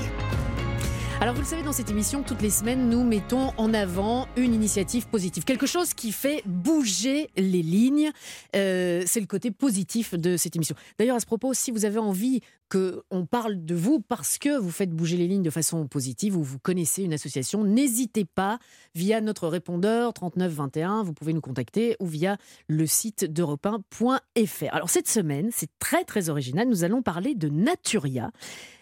Alors 1.19 1.33
vous 1.33 1.41
le 1.41 1.47
savez, 1.47 1.63
dans 1.63 1.73
cette 1.73 1.89
émission, 1.89 2.21
toutes 2.21 2.43
les 2.43 2.51
semaines, 2.51 2.89
nous 2.89 3.03
mettons 3.03 3.51
en 3.57 3.73
avant 3.73 4.27
une 4.37 4.53
initiative 4.53 5.07
positive, 5.07 5.45
quelque 5.45 5.65
chose 5.65 5.95
qui 5.95 6.11
fait 6.11 6.43
bouger 6.45 7.31
les 7.35 7.63
lignes. 7.63 8.11
Euh, 8.55 9.01
c'est 9.07 9.19
le 9.19 9.25
côté 9.25 9.49
positif 9.49 10.13
de 10.13 10.37
cette 10.37 10.55
émission. 10.55 10.75
D'ailleurs, 10.99 11.15
à 11.15 11.19
ce 11.19 11.25
propos, 11.25 11.55
si 11.55 11.71
vous 11.71 11.85
avez 11.85 11.97
envie 11.97 12.41
qu'on 12.69 13.25
parle 13.25 13.65
de 13.65 13.73
vous 13.73 13.99
parce 13.99 14.37
que 14.37 14.59
vous 14.59 14.69
faites 14.69 14.91
bouger 14.91 15.17
les 15.17 15.27
lignes 15.27 15.41
de 15.41 15.49
façon 15.49 15.87
positive 15.87 16.37
ou 16.37 16.43
vous 16.43 16.59
connaissez 16.59 17.01
une 17.01 17.13
association, 17.13 17.63
n'hésitez 17.63 18.23
pas 18.23 18.59
via 18.93 19.19
notre 19.19 19.47
répondeur 19.47 20.13
3921, 20.13 21.01
vous 21.01 21.13
pouvez 21.13 21.33
nous 21.33 21.41
contacter 21.41 21.95
ou 21.99 22.05
via 22.05 22.37
le 22.67 22.85
site 22.85 23.25
d'europe 23.25 23.65
1.fr. 23.65 24.71
Alors 24.71 24.91
cette 24.91 25.09
semaine, 25.09 25.49
c'est 25.51 25.71
très 25.79 26.03
très 26.03 26.29
original, 26.29 26.69
nous 26.69 26.83
allons 26.83 27.01
parler 27.01 27.33
de 27.33 27.49
Naturia. 27.49 28.29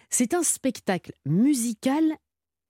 C'est 0.10 0.34
un 0.34 0.44
spectacle 0.44 1.12
musical 1.26 2.04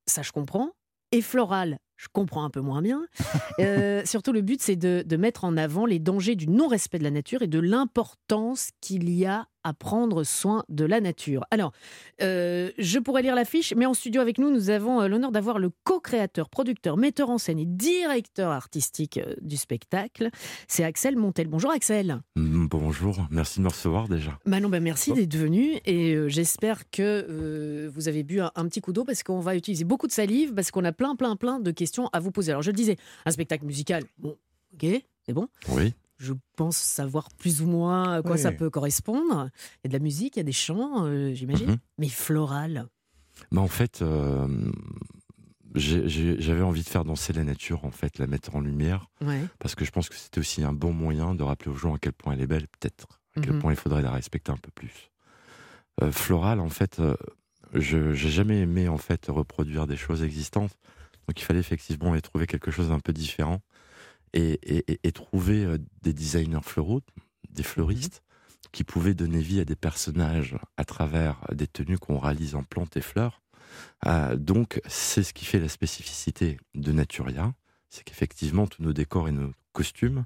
ça 0.08 0.22
je 0.22 0.32
comprends. 0.32 0.72
Et 1.12 1.22
floral, 1.22 1.78
je 1.98 2.08
comprends 2.12 2.44
un 2.44 2.50
peu 2.50 2.62
moins 2.62 2.82
bien. 2.82 3.06
Euh, 3.60 4.02
surtout, 4.04 4.34
le 4.34 4.42
but, 4.42 4.62
c'est 4.62 4.76
de, 4.76 5.02
de 5.06 5.16
mettre 5.16 5.46
en 5.46 5.56
avant 5.56 5.86
les 5.86 5.98
dangers 5.98 6.36
du 6.36 6.50
non-respect 6.50 7.00
de 7.00 7.06
la 7.06 7.12
nature 7.12 7.42
et 7.42 7.48
de 7.48 7.58
l'importance 7.60 8.72
qu'il 8.82 9.10
y 9.10 9.26
a 9.26 9.48
à 9.66 9.74
prendre 9.74 10.24
soin 10.24 10.64
de 10.70 10.86
la 10.86 11.02
nature. 11.02 11.44
Alors, 11.52 11.74
euh, 12.22 12.72
je 12.78 13.00
pourrais 13.00 13.24
lire 13.24 13.36
l'affiche, 13.36 13.74
mais 13.76 13.86
en 13.86 13.94
studio 13.94 14.22
avec 14.22 14.38
nous, 14.38 14.50
nous 14.52 14.70
avons 14.70 15.02
euh, 15.02 15.08
l'honneur 15.08 15.32
d'avoir 15.32 15.60
le 15.60 15.72
co-créateur, 15.84 16.50
producteur, 16.50 16.96
metteur 16.96 17.30
en 17.30 17.38
scène 17.38 17.60
et 17.60 17.66
directeur 17.66 18.52
artistique 18.52 19.18
euh, 19.18 19.34
du 19.42 19.58
spectacle. 19.58 20.30
C'est 20.68 20.84
Axel 20.84 21.18
Montel. 21.18 21.48
Bonjour 21.48 21.72
Axel. 21.72 22.22
Mm, 22.36 22.68
Bonjour, 22.68 23.18
merci 23.32 23.60
de 23.60 23.64
me 23.64 23.70
recevoir 23.70 24.08
déjà. 24.08 24.38
Bah 24.46 24.60
non, 24.60 24.70
merci 24.70 25.12
d'être 25.14 25.36
venu 25.36 25.80
et 25.86 26.16
j'espère 26.28 26.90
que 26.92 27.26
euh, 27.30 27.90
vous 27.94 28.08
avez 28.08 28.24
bu 28.24 28.40
un, 28.40 28.52
un 28.56 28.68
petit 28.68 28.82
coup 28.82 28.94
d'eau 28.94 29.04
parce 29.04 29.24
qu'on 29.24 29.40
va 29.40 29.56
utiliser 29.56 29.84
beaucoup 29.84 30.08
de 30.08 30.12
salive 30.12 30.54
parce 30.54 30.72
qu'on 30.72 30.84
a 30.84 30.92
plein, 30.92 31.16
plein, 31.16 31.36
plein 31.36 31.60
de 31.60 31.72
questions 31.72 32.08
à 32.14 32.20
vous 32.20 32.32
poser. 32.32 32.52
Alors 32.52 32.62
je 32.62 32.70
le 32.72 32.76
disais, 32.76 32.98
un 33.26 33.32
spectacle 33.32 33.66
musical, 33.66 34.04
bon, 34.20 34.38
ok, 34.74 34.86
c'est 35.26 35.34
bon. 35.34 35.48
Oui, 35.70 35.94
Je 36.18 36.34
pense 36.56 36.78
savoir 36.78 37.28
plus 37.38 37.62
ou 37.62 37.68
moins 37.68 38.14
à 38.14 38.22
quoi 38.22 38.34
Oui. 38.34 38.40
ça 38.40 38.52
peut 38.52 38.70
correspondre. 38.70 39.50
Il 39.84 39.86
y 39.86 39.88
a 39.88 39.90
de 39.90 39.94
la 39.94 40.00
musique, 40.00 40.38
il 40.38 40.40
y 40.40 40.42
a 40.42 40.44
des 40.44 40.52
chants, 40.52 41.06
euh, 41.06 41.34
j'imagine. 41.34 41.72
Mhm. 41.72 41.78
Mais 41.98 42.10
floral. 42.10 42.88
bah 43.52 43.60
en 43.62 43.68
fait, 43.68 44.02
euh, 44.02 44.72
j'avais 45.76 46.62
envie 46.62 46.84
de 46.84 46.88
faire 46.88 47.04
danser 47.04 47.34
la 47.34 47.44
nature, 47.44 47.84
en 47.86 47.92
fait, 47.92 48.18
la 48.18 48.28
mettre 48.28 48.56
en 48.56 48.62
lumière, 48.62 49.08
Ouais. 49.22 49.42
parce 49.60 49.76
que 49.76 49.84
je 49.84 49.92
pense 49.92 50.08
que 50.10 50.16
c'était 50.16 50.40
aussi 50.40 50.64
un 50.64 50.72
bon 50.74 50.94
moyen 50.94 51.36
de 51.36 51.44
rappeler 51.44 51.72
aux 51.72 51.76
gens 51.76 51.96
à 51.96 52.00
quel 52.00 52.14
point 52.14 52.34
elle 52.34 52.42
est 52.42 52.48
belle, 52.48 52.68
peut-être, 52.80 53.20
à 53.36 53.42
quel 53.42 53.54
Mhm. 53.54 53.60
point 53.62 53.74
il 53.74 53.78
faudrait 53.78 54.02
la 54.02 54.12
respecter 54.12 54.52
un 54.52 54.58
peu 54.58 54.72
plus. 54.72 55.12
Euh, 56.02 56.12
floral, 56.12 56.60
en 56.62 56.70
fait, 56.70 57.00
euh, 57.00 57.16
je 57.74 58.14
j'ai 58.14 58.30
jamais 58.30 58.60
aimé 58.62 58.88
en 58.88 58.98
fait 58.98 59.26
reproduire 59.28 59.86
des 59.88 59.98
choses 59.98 60.24
existantes, 60.24 60.72
donc 61.28 61.40
il 61.42 61.44
fallait 61.44 61.60
effectivement 61.60 62.16
y 62.16 62.22
trouver 62.22 62.48
quelque 62.48 62.72
chose 62.72 62.90
d'un 62.90 63.00
peu 63.00 63.12
différent 63.12 63.60
et, 64.36 64.60
et- 64.78 64.92
et- 64.94 65.00
et 65.04 65.12
trouver 65.12 65.66
euh, 65.66 65.78
des 66.04 66.14
designers 66.14 66.62
floraux, 66.64 67.02
des 67.50 67.64
fleuristes, 67.64 68.22
qui 68.72 68.84
pouvaient 68.84 69.14
donner 69.14 69.40
vie 69.42 69.60
à 69.62 69.66
des 69.66 69.76
personnages 69.78 70.58
à 70.78 70.84
travers 70.86 71.40
des 71.54 71.68
tenues 71.68 71.98
qu'on 71.98 72.20
réalise 72.20 72.56
en 72.56 72.64
plantes 72.64 72.98
et 72.98 73.02
fleurs. 73.02 73.42
Euh, 74.06 74.36
donc 74.36 74.82
c'est 74.88 75.24
ce 75.24 75.34
qui 75.34 75.46
fait 75.46 75.60
la 75.60 75.70
spécificité 75.70 76.58
de 76.76 76.92
Naturia, 76.92 77.54
c'est 77.90 78.04
qu'effectivement 78.04 78.68
tous 78.68 78.84
nos 78.84 78.94
décors 78.94 79.28
et 79.30 79.32
nos 79.32 79.52
costumes 79.74 80.26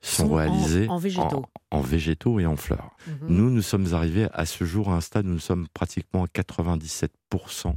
sont, 0.00 0.32
réalisés 0.34 0.88
en 0.88 0.98
végétaux. 0.98 1.44
en 1.70 1.80
végétaux 1.80 2.40
et 2.40 2.46
en 2.46 2.56
fleurs. 2.56 2.96
Mhm. 3.06 3.16
Nous, 3.28 3.50
nous 3.50 3.62
sommes 3.62 3.92
arrivés 3.94 4.28
à 4.32 4.46
ce 4.46 4.64
jour 4.64 4.90
à 4.90 4.96
un 4.96 5.00
stade 5.00 5.26
où 5.26 5.30
nous 5.30 5.38
sommes 5.38 5.68
pratiquement 5.74 6.24
à 6.24 6.28
97% 6.28 7.76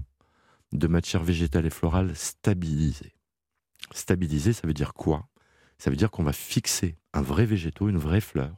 de 0.71 0.87
matière 0.87 1.23
végétale 1.23 1.65
et 1.65 1.69
florale 1.69 2.15
stabilisée. 2.15 3.13
Stabilisée, 3.93 4.53
ça 4.53 4.65
veut 4.67 4.73
dire 4.73 4.93
quoi? 4.93 5.27
Ça 5.77 5.89
veut 5.89 5.95
dire 5.95 6.11
qu'on 6.11 6.23
va 6.23 6.33
fixer 6.33 6.97
un 7.13 7.21
vrai 7.21 7.45
végétaux, 7.45 7.89
une 7.89 7.97
vraie 7.97 8.21
fleur, 8.21 8.55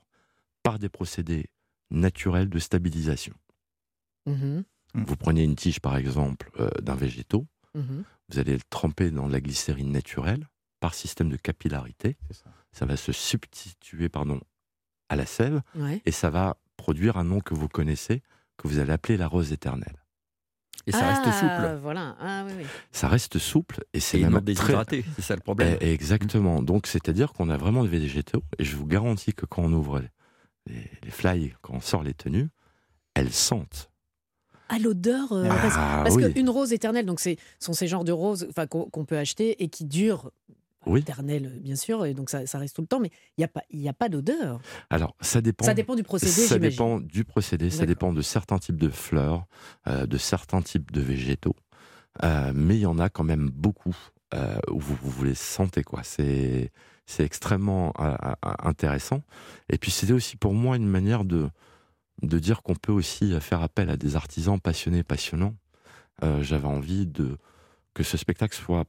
par 0.63 0.79
des 0.79 0.89
procédés 0.89 1.49
naturels 1.89 2.49
de 2.49 2.59
stabilisation. 2.59 3.33
Mhm. 4.25 4.63
Mm. 4.93 5.03
Vous 5.03 5.15
prenez 5.15 5.43
une 5.43 5.55
tige, 5.55 5.79
par 5.79 5.97
exemple, 5.97 6.49
euh, 6.59 6.69
d'un 6.81 6.95
végétaux, 6.95 7.45
Mhm. 7.75 8.03
vous 8.29 8.39
allez 8.39 8.53
le 8.53 8.61
tremper 8.69 9.11
dans 9.11 9.27
de 9.27 9.33
la 9.33 9.41
glycérine 9.41 9.91
naturelle 9.91 10.47
par 10.79 10.93
système 10.93 11.29
de 11.29 11.37
capillarité. 11.37 12.17
Ça. 12.31 12.45
Ça 12.71 12.85
va 12.85 12.97
se 12.97 13.11
substituer 13.11 14.09
pardon, 14.09 14.39
à 15.09 15.15
la 15.15 15.25
sève 15.25 15.61
Ouais. 15.75 16.01
et 16.05 16.11
ça 16.11 16.29
va 16.29 16.57
produire 16.75 17.17
un 17.17 17.23
nom 17.23 17.39
que 17.39 17.53
vous 17.55 17.67
connaissez, 17.67 18.21
que 18.57 18.67
vous 18.67 18.79
allez 18.79 18.91
appeler 18.91 19.17
la 19.17 19.27
rose 19.27 19.51
éternelle. 19.51 20.03
Et 20.87 20.91
ça 20.93 20.99
Ah, 21.03 21.09
reste 21.21 21.37
souple. 21.39 21.79
Voilà. 21.83 22.15
Ah, 22.19 22.43
oui, 22.47 22.53
oui. 22.59 22.63
Ça 22.91 23.07
reste 23.09 23.37
souple 23.37 23.83
et 23.93 23.99
c'est 23.99 24.17
non 24.19 24.29
même 24.29 24.33
très... 24.35 24.41
déshydraté, 24.53 25.05
c'est 25.17 25.21
ça 25.21 25.35
le 25.35 25.41
problème. 25.41 25.77
Eh, 25.81 25.91
Exactement. 25.91 26.61
Donc, 26.61 26.87
c'est-à-dire 26.87 27.33
qu'on 27.33 27.49
a 27.49 27.57
vraiment 27.57 27.83
des 27.83 27.89
végétaux 27.89 28.41
et 28.57 28.63
je 28.63 28.75
vous 28.77 28.85
garantis 28.87 29.33
que 29.33 29.45
quand 29.45 29.63
on 29.63 29.73
ouvre 29.73 29.99
les, 30.65 30.89
les, 31.03 31.11
fly, 31.11 31.53
quand 31.61 31.73
on 31.75 31.81
sort 31.81 32.03
les 32.03 32.13
tenues, 32.13 32.47
elles 33.15 33.33
sentent. 33.33 33.91
Ah, 34.69 34.79
l'odeur. 34.79 35.31
euh, 35.33 35.47
Ah. 35.49 35.99
Ah 35.99 36.03
Parce 36.03 36.15
oui. 36.15 36.33
qu'une 36.33 36.49
rose 36.49 36.71
éternelle, 36.73 37.05
donc 37.05 37.19
c'est 37.19 37.37
sont 37.59 37.73
ces 37.73 37.87
genres 37.87 38.03
de 38.05 38.11
roses 38.11 38.47
qu'on 38.69 39.05
peut 39.05 39.17
acheter 39.17 39.61
et 39.63 39.67
qui 39.69 39.85
durent. 39.85 40.31
Oui. 40.87 41.03
Bien 41.61 41.75
sûr, 41.75 42.05
et 42.05 42.13
donc 42.13 42.29
ça, 42.29 42.45
ça 42.45 42.57
reste 42.59 42.75
tout 42.75 42.81
le 42.81 42.87
temps, 42.87 42.99
mais 42.99 43.11
il 43.37 43.41
n'y 43.41 43.45
a 43.45 43.47
pas, 43.47 43.63
il 43.69 43.79
y 43.81 43.89
a 43.89 43.93
pas 43.93 44.09
d'odeur. 44.09 44.59
Alors, 44.89 45.15
ça 45.21 45.41
dépend. 45.41 45.65
Ça 45.65 45.73
dépend 45.73 45.95
du 45.95 46.03
procédé, 46.03 46.31
Ça 46.31 46.57
dépend 46.59 46.99
du 46.99 47.23
procédé, 47.23 47.69
ça 47.69 47.85
dépend 47.85 48.13
de 48.13 48.21
certains 48.21 48.57
types 48.59 48.77
de 48.77 48.89
fleurs, 48.89 49.45
euh, 49.87 50.05
de 50.05 50.17
certains 50.17 50.61
types 50.61 50.91
de 50.91 51.01
végétaux. 51.01 51.55
Euh, 52.23 52.51
mais 52.55 52.75
il 52.77 52.81
y 52.81 52.85
en 52.85 52.99
a 52.99 53.09
quand 53.09 53.23
même 53.23 53.49
beaucoup 53.49 53.95
euh, 54.33 54.57
où 54.71 54.79
vous, 54.79 54.95
vous 55.01 55.23
les 55.23 55.35
sentez. 55.35 55.83
quoi. 55.83 56.01
C'est 56.03 56.71
c'est 57.09 57.23
extrêmement 57.23 57.93
intéressant. 58.41 59.21
Et 59.69 59.77
puis 59.77 59.91
c'était 59.91 60.11
aussi 60.11 60.35
pour 60.35 60.53
moi 60.53 60.75
une 60.75 60.87
manière 60.87 61.23
de, 61.23 61.49
de 62.21 62.37
dire 62.39 62.63
qu'on 62.63 62.75
peut 62.75 62.91
aussi 62.91 63.39
faire 63.39 63.61
appel 63.61 63.89
à 63.89 63.95
des 63.95 64.17
artisans 64.17 64.59
passionnés, 64.59 65.03
passionnants. 65.03 65.55
Euh, 66.23 66.43
J'avais 66.43 66.67
envie 66.67 67.05
de 67.07 67.37
que 67.93 68.03
ce 68.03 68.17
spectacle 68.17 68.55
soit 68.57 68.83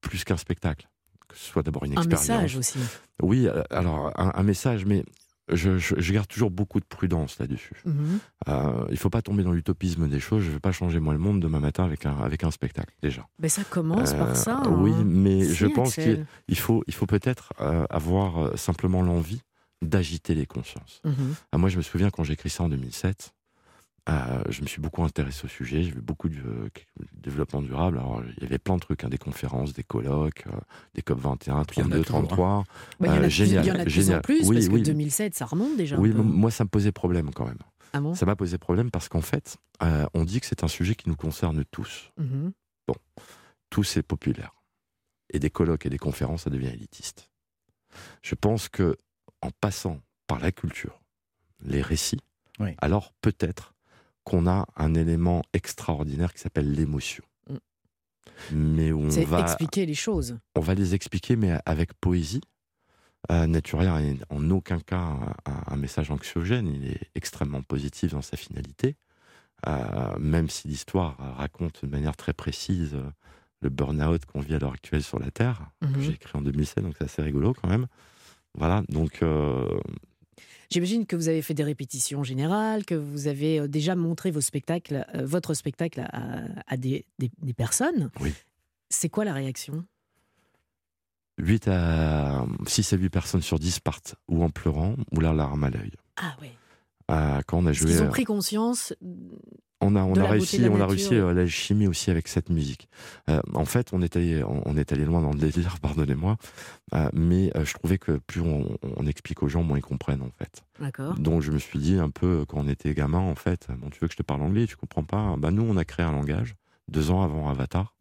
plus 0.00 0.22
qu'un 0.22 0.36
spectacle, 0.36 0.88
que 1.28 1.36
ce 1.36 1.44
soit 1.50 1.62
d'abord 1.62 1.84
une 1.84 1.92
Un 1.98 2.02
expérience. 2.02 2.28
message 2.28 2.56
aussi. 2.56 2.78
Oui, 3.22 3.46
euh, 3.46 3.62
alors 3.70 4.12
un, 4.18 4.32
un 4.34 4.42
message, 4.42 4.84
mais 4.84 5.04
je, 5.52 5.76
je- 5.76 5.94
je 5.98 6.12
garde 6.14 6.26
toujours 6.26 6.50
beaucoup 6.50 6.80
de 6.80 6.84
prudence 6.86 7.38
là-dessus. 7.38 7.74
Mhm. 7.84 8.18
Euh, 8.48 8.84
il 8.88 8.92
ne 8.92 8.96
faut 8.98 9.10
pas 9.10 9.20
tomber 9.20 9.42
dans 9.42 9.52
l'utopisme 9.52 10.08
des 10.08 10.18
choses. 10.20 10.42
Je 10.42 10.48
ne 10.48 10.54
vais 10.54 10.60
pas 10.60 10.72
changer 10.72 11.00
moi 11.00 11.12
le 11.12 11.18
monde 11.18 11.40
demain 11.40 11.60
matin 11.60 11.84
avec 11.84 12.06
un, 12.06 12.16
avec 12.18 12.44
un 12.44 12.50
spectacle, 12.50 12.94
déjà. 13.02 13.26
Ben, 13.38 13.48
ça 13.50 13.62
commence 13.64 14.12
Euh, 14.12 14.18
par 14.18 14.36
ça. 14.36 14.62
Oui, 14.68 14.92
hein. 14.92 15.02
mais 15.04 15.44
Si, 15.44 15.54
je 15.54 15.66
pense 15.66 15.94
qu'il 15.96 16.58
faut, 16.58 16.82
il 16.86 16.94
faut 16.94 17.06
peut-être 17.06 17.52
euh, 17.60 17.84
avoir 17.90 18.38
euh, 18.42 18.56
simplement 18.56 19.02
l'envie 19.02 19.42
d'agiter 19.82 20.34
les 20.34 20.46
consciences. 20.46 21.02
Mhm. 21.04 21.34
Ah, 21.52 21.58
moi, 21.58 21.68
je 21.68 21.76
me 21.76 21.82
souviens 21.82 22.08
quand 22.10 22.24
j'ai 22.24 22.32
écrit 22.32 22.48
ça 22.48 22.62
en 22.64 22.70
2007, 22.70 23.34
euh, 24.08 24.42
je 24.50 24.60
me 24.62 24.66
suis 24.66 24.80
beaucoup 24.82 25.02
intéressé 25.02 25.46
au 25.46 25.48
sujet. 25.48 25.82
J'ai 25.82 25.90
vu 25.92 26.00
beaucoup 26.02 26.28
de 26.28 26.38
euh, 26.38 26.68
développement 27.14 27.62
durable. 27.62 27.98
Alors, 27.98 28.22
il 28.36 28.42
y 28.42 28.46
avait 28.46 28.58
plein 28.58 28.74
de 28.76 28.80
trucs, 28.80 29.02
hein, 29.04 29.08
des 29.08 29.16
conférences, 29.18 29.72
des 29.72 29.82
colloques, 29.82 30.44
euh, 30.46 30.58
des 30.94 31.02
COP 31.02 31.20
21, 31.20 31.46
Il 31.46 31.48
y 31.48 31.52
en 31.52 31.60
a 31.60 31.64
32, 31.64 32.02
toujours, 32.02 32.16
hein. 32.18 32.22
33. 32.24 32.64
Ben, 33.00 33.06
il 33.06 33.06
y 33.06 33.08
en 33.08 33.12
a 33.12 33.16
Euh, 33.16 33.18
de 33.20 33.22
plus- 33.26 33.30
génial, 33.30 33.64
il 33.64 33.68
y 33.68 33.72
en 33.72 33.74
a 33.76 33.78
de 33.84 33.90
plus 33.90 34.10
en 34.10 34.20
plus, 34.20 34.40
Oui, 34.48 34.56
parce 34.56 34.68
que 34.68 34.72
oui. 34.74 34.82
2007, 34.82 35.34
ça 35.34 35.46
remonte 35.46 35.76
déjà. 35.76 35.96
un 35.96 36.00
Oui, 36.00 36.10
peu. 36.12 36.18
m- 36.18 36.24
moi, 36.26 36.50
ça 36.50 36.64
me 36.64 36.68
posait 36.68 36.92
problème 36.92 37.30
quand 37.32 37.46
même. 37.46 37.58
Ah 37.94 38.00
bon? 38.00 38.14
Ça 38.14 38.26
m'a 38.26 38.36
posé 38.36 38.58
problème 38.58 38.90
parce 38.90 39.08
qu'en 39.08 39.20
fait, 39.22 39.56
euh, 39.82 40.04
on 40.14 40.24
dit 40.24 40.40
que 40.40 40.46
c'est 40.46 40.64
un 40.64 40.68
sujet 40.68 40.94
qui 40.96 41.08
nous 41.08 41.16
concerne 41.16 41.64
tous. 41.70 42.10
Mhm. 42.18 42.52
Tous, 43.70 43.84
c'est 43.84 44.02
populaire. 44.02 44.54
Et 45.32 45.38
des 45.40 45.50
colloques 45.50 45.86
et 45.86 45.90
des 45.90 45.98
conférences, 45.98 46.42
ça 46.42 46.50
devient 46.50 46.68
élitiste. 46.68 47.30
Je 48.22 48.34
pense 48.36 48.68
que 48.68 48.96
en 49.42 49.50
passant 49.50 50.00
par 50.26 50.38
la 50.40 50.52
culture, 50.52 51.00
les 51.60 51.82
récits, 51.82 52.20
Oui. 52.60 52.70
alors 52.78 53.12
peut-être 53.20 53.73
qu'on 54.24 54.46
a 54.46 54.66
un 54.76 54.94
élément 54.94 55.42
extraordinaire 55.52 56.32
qui 56.32 56.40
s'appelle 56.40 56.72
l'émotion. 56.72 57.24
Mm. 57.50 57.56
Mais 58.52 58.92
où 58.92 59.00
on 59.02 59.10
C'est 59.10 59.24
va, 59.24 59.40
expliquer 59.40 59.86
les 59.86 59.94
choses. 59.94 60.38
on 60.54 60.60
va 60.60 60.74
les 60.74 60.94
expliquer, 60.94 61.36
mais 61.36 61.52
avec 61.66 61.94
poésie. 61.94 62.40
Euh, 63.30 63.46
n'est 63.46 63.62
en 64.28 64.50
aucun 64.50 64.80
cas 64.80 64.98
un, 64.98 65.62
un 65.66 65.76
message 65.76 66.10
anxiogène, 66.10 66.66
il 66.68 66.88
est 66.90 67.10
extrêmement 67.14 67.62
positif 67.62 68.12
dans 68.12 68.20
sa 68.20 68.36
finalité. 68.36 68.96
Euh, 69.66 70.18
même 70.18 70.50
si 70.50 70.68
l'histoire 70.68 71.16
raconte 71.38 71.86
de 71.86 71.90
manière 71.90 72.16
très 72.16 72.34
précise 72.34 72.94
euh, 72.94 73.08
le 73.62 73.70
burn-out 73.70 74.26
qu'on 74.26 74.40
vit 74.40 74.54
à 74.54 74.58
l'heure 74.58 74.74
actuelle 74.74 75.02
sur 75.02 75.18
la 75.18 75.30
Terre, 75.30 75.70
que 75.80 75.86
Mhm. 75.86 76.00
j'ai 76.02 76.12
écrit 76.12 76.36
en 76.36 76.42
2007, 76.42 76.84
donc 76.84 76.96
c'est 76.98 77.04
assez 77.04 77.22
rigolo 77.22 77.54
quand 77.54 77.68
même. 77.68 77.86
Voilà, 78.58 78.82
donc 78.90 79.22
euh, 79.22 79.80
J'imagine 80.74 81.06
que 81.06 81.14
vous 81.14 81.28
avez 81.28 81.40
fait 81.40 81.54
des 81.54 81.62
répétitions 81.62 82.24
générales, 82.24 82.84
que 82.84 82.96
vous 82.96 83.28
avez 83.28 83.60
euh, 83.60 83.68
déjà 83.68 83.94
montré 83.94 84.32
vos 84.32 84.40
spectacles, 84.40 85.06
euh, 85.14 85.24
votre 85.24 85.54
spectacle 85.54 86.00
à, 86.00 86.40
à 86.66 86.76
des, 86.76 87.04
des- 87.20 87.30
des 87.40 87.54
personnes. 87.54 88.10
Oui. 88.20 88.32
C'est 88.90 89.08
quoi 89.08 89.24
la 89.24 89.34
réaction? 89.34 89.84
8 91.38 91.68
à 91.68 92.44
6 92.66 92.92
à 92.92 92.96
8 92.96 93.08
personnes 93.08 93.40
sur 93.42 93.60
10 93.60 93.78
partent 93.78 94.16
ou 94.26 94.42
en 94.42 94.50
pleurant 94.50 94.96
ou 95.12 95.20
la 95.20 95.32
larme 95.32 95.62
à 95.62 95.70
l'œil. 95.70 95.92
Ah 96.16 96.34
oui. 96.42 96.48
Euh, 97.12 97.40
quand 97.46 97.58
on 97.58 97.66
a 97.66 97.72
joué, 97.72 97.90
qu'ils 97.90 98.02
ont 98.02 98.06
euh, 98.06 98.08
pris 98.08 98.24
conscience. 98.24 98.92
On 99.84 99.96
a, 99.96 100.02
on 100.02 100.14
a 100.14 100.22
la 100.22 100.28
réussi, 100.30 100.58
la 100.58 100.70
on 100.70 100.80
a 100.80 100.86
réussi 100.86 101.14
euh, 101.14 101.32
l'alchimie 101.32 101.86
aussi 101.86 102.10
avec 102.10 102.28
cette 102.28 102.50
musique. 102.50 102.88
Euh, 103.28 103.40
en 103.54 103.64
fait, 103.64 103.92
on 103.92 104.02
est 104.02 104.16
allé, 104.16 104.42
on, 104.42 104.62
on 104.66 104.76
est 104.76 104.92
allé 104.92 105.04
loin 105.04 105.20
dans 105.20 105.32
le 105.32 105.38
délire, 105.38 105.78
pardonnez-moi, 105.82 106.36
euh, 106.94 107.08
mais 107.12 107.52
je 107.62 107.72
trouvais 107.74 107.98
que 107.98 108.12
plus 108.12 108.40
on, 108.40 108.78
on 108.96 109.06
explique 109.06 109.42
aux 109.42 109.48
gens, 109.48 109.62
moins 109.62 109.78
ils 109.78 109.82
comprennent 109.82 110.22
en 110.22 110.30
fait. 110.30 110.64
D'accord. 110.80 111.14
Donc 111.18 111.42
je 111.42 111.52
me 111.52 111.58
suis 111.58 111.78
dit 111.78 111.96
un 111.98 112.10
peu 112.10 112.44
quand 112.48 112.58
on 112.58 112.68
était 112.68 112.94
gamin, 112.94 113.18
en 113.18 113.34
fait, 113.34 113.68
bon, 113.78 113.90
tu 113.90 114.00
veux 114.00 114.08
que 114.08 114.14
je 114.14 114.18
te 114.18 114.22
parle 114.22 114.42
anglais, 114.42 114.66
tu 114.66 114.76
comprends 114.76 115.04
pas 115.04 115.36
Bah 115.38 115.50
nous, 115.50 115.62
on 115.62 115.76
a 115.76 115.84
créé 115.84 116.04
un 116.04 116.12
langage 116.12 116.54
deux 116.88 117.10
ans 117.10 117.22
avant 117.22 117.48
Avatar 117.48 117.94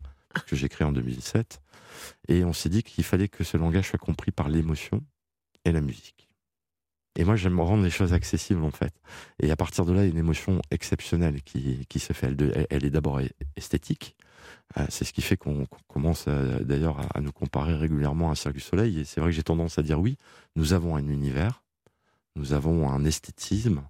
que 0.48 0.56
j'ai 0.56 0.68
créé 0.68 0.88
en 0.88 0.92
2007, 0.92 1.62
et 2.28 2.44
on 2.44 2.54
s'est 2.54 2.70
dit 2.70 2.82
qu'il 2.84 3.04
fallait 3.04 3.28
que 3.28 3.44
ce 3.44 3.56
langage 3.58 3.90
soit 3.90 4.00
compris 4.00 4.32
par 4.32 4.50
l'émotion 4.50 5.04
et 5.66 5.72
la 5.72 5.82
musique. 5.82 6.30
Et 7.16 7.24
moi, 7.26 7.36
j'aime 7.36 7.60
rendre 7.60 7.84
les 7.84 7.90
choses 7.90 8.14
accessibles, 8.14 8.64
en 8.64 8.72
fait. 8.72 8.94
Et 9.42 9.52
à 9.52 9.56
partir 9.56 9.86
de 9.86 9.94
là, 9.94 10.02
il 10.02 10.06
y 10.06 10.10
a 10.10 10.12
une 10.12 10.18
émotion 10.18 10.62
exceptionnelle 10.72 11.42
qui, 11.44 11.86
qui 11.88 12.00
se 12.00 12.14
fait. 12.14 12.36
Elle, 12.70 12.86
est 12.86 12.90
d'abord 12.90 13.22
esthétique. 13.56 14.16
Euh, 14.78 14.86
c'est 14.90 15.06
ce 15.06 15.14
qui 15.14 15.22
fait 15.22 15.38
qu'on 15.38 15.68
commence 15.88 16.26
euh, 16.28 16.60
d'ailleurs 16.64 17.00
à, 17.00 17.20
à 17.20 17.22
nous 17.22 17.32
comparer 17.32 17.76
régulièrement 17.76 18.32
à 18.32 18.36
Cirque 18.36 18.56
du 18.56 18.60
Soleil. 18.62 19.00
Et 19.00 19.06
c'est 19.06 19.22
vrai 19.22 19.30
que 19.30 19.36
j'ai 19.36 19.44
tendance 19.44 19.78
à 19.78 19.84
dire 19.84 20.00
oui, 20.00 20.18
nous 20.56 20.74
avons 20.74 20.96
un 20.96 21.08
univers, 21.08 21.64
nous 22.36 22.54
avons 22.54 22.90
un 22.90 23.06
esthétisme, 23.06 23.84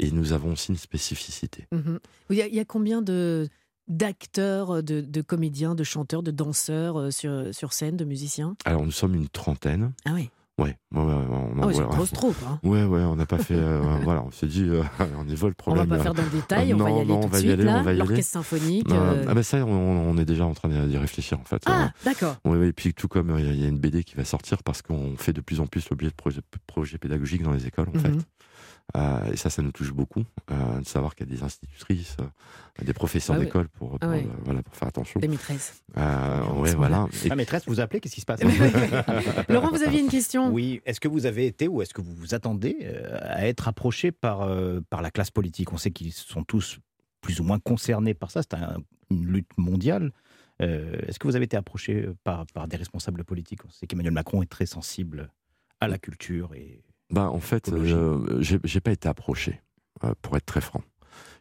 et 0.00 0.10
nous 0.10 0.32
avons 0.32 0.52
aussi 0.52 0.72
une 0.72 0.78
spécificité. 0.78 1.66
Mhm. 1.72 2.00
Il 2.30 2.36
y, 2.36 2.42
a, 2.42 2.46
il 2.48 2.54
y 2.54 2.60
a 2.60 2.64
combien 2.64 3.02
de 3.02 3.48
d'acteurs, 3.86 4.84
de, 4.84 5.00
de 5.00 5.20
comédiens, 5.20 5.74
de 5.74 5.82
chanteurs, 5.82 6.22
de 6.22 6.30
danseurs 6.30 6.96
euh, 6.98 7.10
sur, 7.10 7.52
sur 7.52 7.72
scène, 7.72 7.96
de 7.96 8.04
musiciens? 8.04 8.56
Alors, 8.64 8.84
nous 8.84 8.92
sommes 8.92 9.16
une 9.16 9.28
trentaine. 9.28 9.92
Ah 10.04 10.12
oui. 10.14 10.30
Ouais, 10.60 10.76
ouais, 10.94 11.00
ouais, 11.02 11.14
on, 11.30 11.62
Ah 11.62 11.66
ouais, 11.66 11.74
grosse 11.74 12.12
troupe. 12.12 12.36
hein. 12.46 12.58
ouais, 12.62 12.84
ouais, 12.84 13.00
on 13.00 13.16
n'a 13.16 13.26
pas 13.26 13.38
fait. 13.38 13.54
euh, 13.54 13.80
voilà, 14.02 14.22
on 14.22 14.30
s'est 14.30 14.46
dit, 14.46 14.64
euh, 14.68 14.82
on 15.18 15.26
y 15.26 15.34
va 15.34 15.46
le 15.48 15.52
On 15.52 15.54
problème. 15.54 15.86
va 15.88 15.96
pas 15.96 16.02
faire 16.02 16.14
dans 16.14 16.22
le 16.22 16.28
détail, 16.30 16.74
on 16.74 16.76
va 16.76 16.90
y 16.90 16.94
aller 17.00 17.04
non, 17.06 17.20
tout 17.20 17.24
on 17.24 17.28
de 17.28 17.32
va 17.32 17.38
y 17.38 17.40
suite. 17.40 17.52
aller, 17.52 17.64
là. 17.64 17.76
on 17.78 17.82
va 17.82 17.92
y 17.92 17.94
aller. 17.94 17.98
L'orchestre 18.08 18.32
symphonique. 18.32 18.90
Euh, 18.90 18.94
euh, 18.94 19.24
Ah 19.28 19.34
ben 19.34 19.42
ça, 19.42 19.64
on, 19.64 19.70
on 20.10 20.16
est 20.18 20.24
déjà 20.24 20.44
en 20.44 20.52
train 20.54 20.68
d'y 20.68 20.96
réfléchir 20.98 21.40
en 21.40 21.44
fait. 21.44 21.62
Ah, 21.66 21.84
Euh, 21.84 21.86
d'accord. 22.04 22.36
Oui, 22.44 22.66
et 22.68 22.72
puis 22.72 22.92
tout 22.94 23.08
comme 23.08 23.30
euh, 23.30 23.40
il 23.40 23.60
y 23.60 23.64
a 23.64 23.68
une 23.68 23.78
BD 23.78 24.04
qui 24.04 24.14
va 24.16 24.24
sortir 24.24 24.62
parce 24.62 24.82
qu'on 24.82 25.16
fait 25.16 25.32
de 25.32 25.40
plus 25.40 25.60
en 25.60 25.66
plus 25.66 25.88
l'objet 25.90 26.08
de 26.08 26.14
projets, 26.14 26.40
projets 26.66 26.98
pédagogiques 26.98 27.42
dans 27.42 27.52
les 27.52 27.66
écoles 27.66 27.88
en 27.94 27.98
fait. 27.98 28.08
Mhm. 28.08 28.16
Euh, 28.18 28.20
et 29.32 29.36
ça, 29.36 29.50
ça 29.50 29.62
nous 29.62 29.72
touche 29.72 29.92
beaucoup 29.92 30.24
euh, 30.50 30.80
de 30.80 30.86
savoir 30.86 31.14
qu'il 31.14 31.28
y 31.28 31.32
a 31.32 31.36
des 31.36 31.42
institutrices, 31.42 32.16
euh, 32.20 32.84
des 32.84 32.92
professeurs 32.92 33.36
Ah 33.36 33.38
d'école 33.38 33.68
pour, 33.68 33.90
pour, 33.90 33.98
Ah 34.00 34.08
ouais. 34.08 34.24
euh, 34.26 34.36
voilà, 34.44 34.62
pour 34.62 34.74
faire 34.74 34.88
attention. 34.88 35.20
Les 35.20 35.28
maîtresses. 35.28 35.82
Euh, 35.96 36.44
ouais, 36.54 36.74
voilà. 36.74 37.06
Et- 37.24 37.28
La 37.28 37.36
maîtresse 37.36 37.64
vous 37.66 37.80
appelez, 37.80 38.00
qu'est-ce 38.00 38.14
qui 38.14 38.20
se 38.20 38.26
passe 38.26 38.40
Laurent, 39.48 39.70
vous 39.70 39.82
aviez 39.82 40.00
une 40.00 40.08
question 40.08 40.50
Oui, 40.52 40.80
est-ce 40.86 41.00
que 41.00 41.08
vous 41.08 41.26
avez 41.26 41.46
été 41.46 41.68
ou 41.68 41.82
est-ce 41.82 41.94
que 41.94 42.00
vous 42.00 42.14
vous 42.14 42.34
attendez 42.34 42.76
euh, 42.82 43.18
à 43.20 43.46
être 43.46 43.68
approché 43.68 44.12
par, 44.12 44.42
euh, 44.42 44.80
par 44.90 45.02
la 45.02 45.10
classe 45.10 45.30
politique? 45.30 45.72
On 45.72 45.76
sait 45.78 45.90
qu'ils 45.90 46.12
sont 46.12 46.44
tous 46.44 46.78
plus 47.20 47.40
ou 47.40 47.44
moins 47.44 47.58
concernés 47.58 48.14
par 48.14 48.30
ça, 48.30 48.42
c'est 48.42 48.54
un- 48.54 48.78
une 49.10 49.26
lutte 49.26 49.50
mondiale. 49.58 50.12
Euh, 50.62 50.96
est-ce 51.06 51.18
que 51.18 51.26
vous 51.26 51.36
avez 51.36 51.46
été 51.46 51.56
approché 51.56 52.08
par, 52.24 52.46
par 52.46 52.68
des 52.68 52.76
responsables 52.76 53.24
politiques? 53.24 53.64
On 53.66 53.70
sait 53.70 53.86
qu'Emmanuel 53.86 54.12
Macron 54.12 54.42
est 54.42 54.50
très 54.50 54.66
sensible 54.66 55.30
à 55.80 55.88
la 55.88 55.98
culture 55.98 56.54
et 56.54 56.82
Bah, 57.10 57.28
en 57.30 57.40
fait, 57.40 57.70
euh, 57.72 58.38
j'ai 58.40 58.80
pas 58.80 58.92
été 58.92 59.08
approché, 59.08 59.60
euh, 60.04 60.14
pour 60.22 60.36
être 60.36 60.46
très 60.46 60.60
franc. 60.60 60.82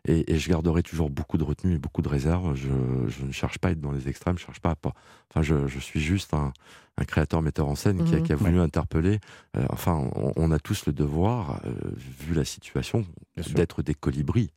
Et, 0.05 0.33
et 0.33 0.39
je 0.39 0.49
garderai 0.49 0.81
toujours 0.81 1.09
beaucoup 1.09 1.37
de 1.37 1.43
retenue 1.43 1.75
et 1.75 1.77
beaucoup 1.77 2.01
de 2.01 2.07
réserve. 2.07 2.55
Je, 2.55 2.69
je 3.07 3.25
ne 3.25 3.31
cherche 3.31 3.59
pas 3.59 3.67
à 3.67 3.71
être 3.71 3.81
dans 3.81 3.91
les 3.91 4.07
extrêmes, 4.07 4.37
je 4.37 4.45
cherche 4.45 4.61
pas 4.61 4.71
à 4.71 4.75
pas. 4.75 4.93
Enfin, 5.29 5.41
je, 5.43 5.67
je 5.67 5.77
suis 5.79 5.99
juste 5.99 6.33
un, 6.33 6.53
un 6.97 7.03
créateur 7.03 7.41
metteur 7.41 7.67
en 7.67 7.75
scène 7.75 8.03
qui, 8.05 8.15
a, 8.15 8.17
Mhm. 8.19 8.23
qui 8.23 8.31
a 8.33 8.35
voulu 8.37 8.59
interpeller. 8.61 9.19
euh, 9.57 9.65
enfin, 9.69 10.09
on, 10.15 10.31
on 10.37 10.51
a 10.51 10.59
tous 10.59 10.85
le 10.85 10.93
devoir, 10.93 11.59
euh, 11.65 11.71
vu 11.97 12.33
la 12.33 12.45
situation, 12.45 13.05
d'être 13.53 13.81
des 13.83 13.93
colibris. 13.93 14.51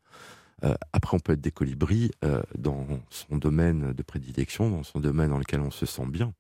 Euh, 0.64 0.74
après, 0.92 1.16
on 1.16 1.20
peut 1.20 1.32
être 1.32 1.40
des 1.40 1.50
colibris 1.50 2.10
euh, 2.24 2.42
dans 2.56 2.86
son 3.10 3.36
domaine 3.36 3.92
de 3.92 4.02
prédilection, 4.02 4.70
dans 4.70 4.82
son 4.82 5.00
domaine 5.00 5.30
dans 5.30 5.38
lequel 5.38 5.60
on 5.60 5.70
se 5.70 5.86
sent 5.86 6.06
bien. 6.06 6.32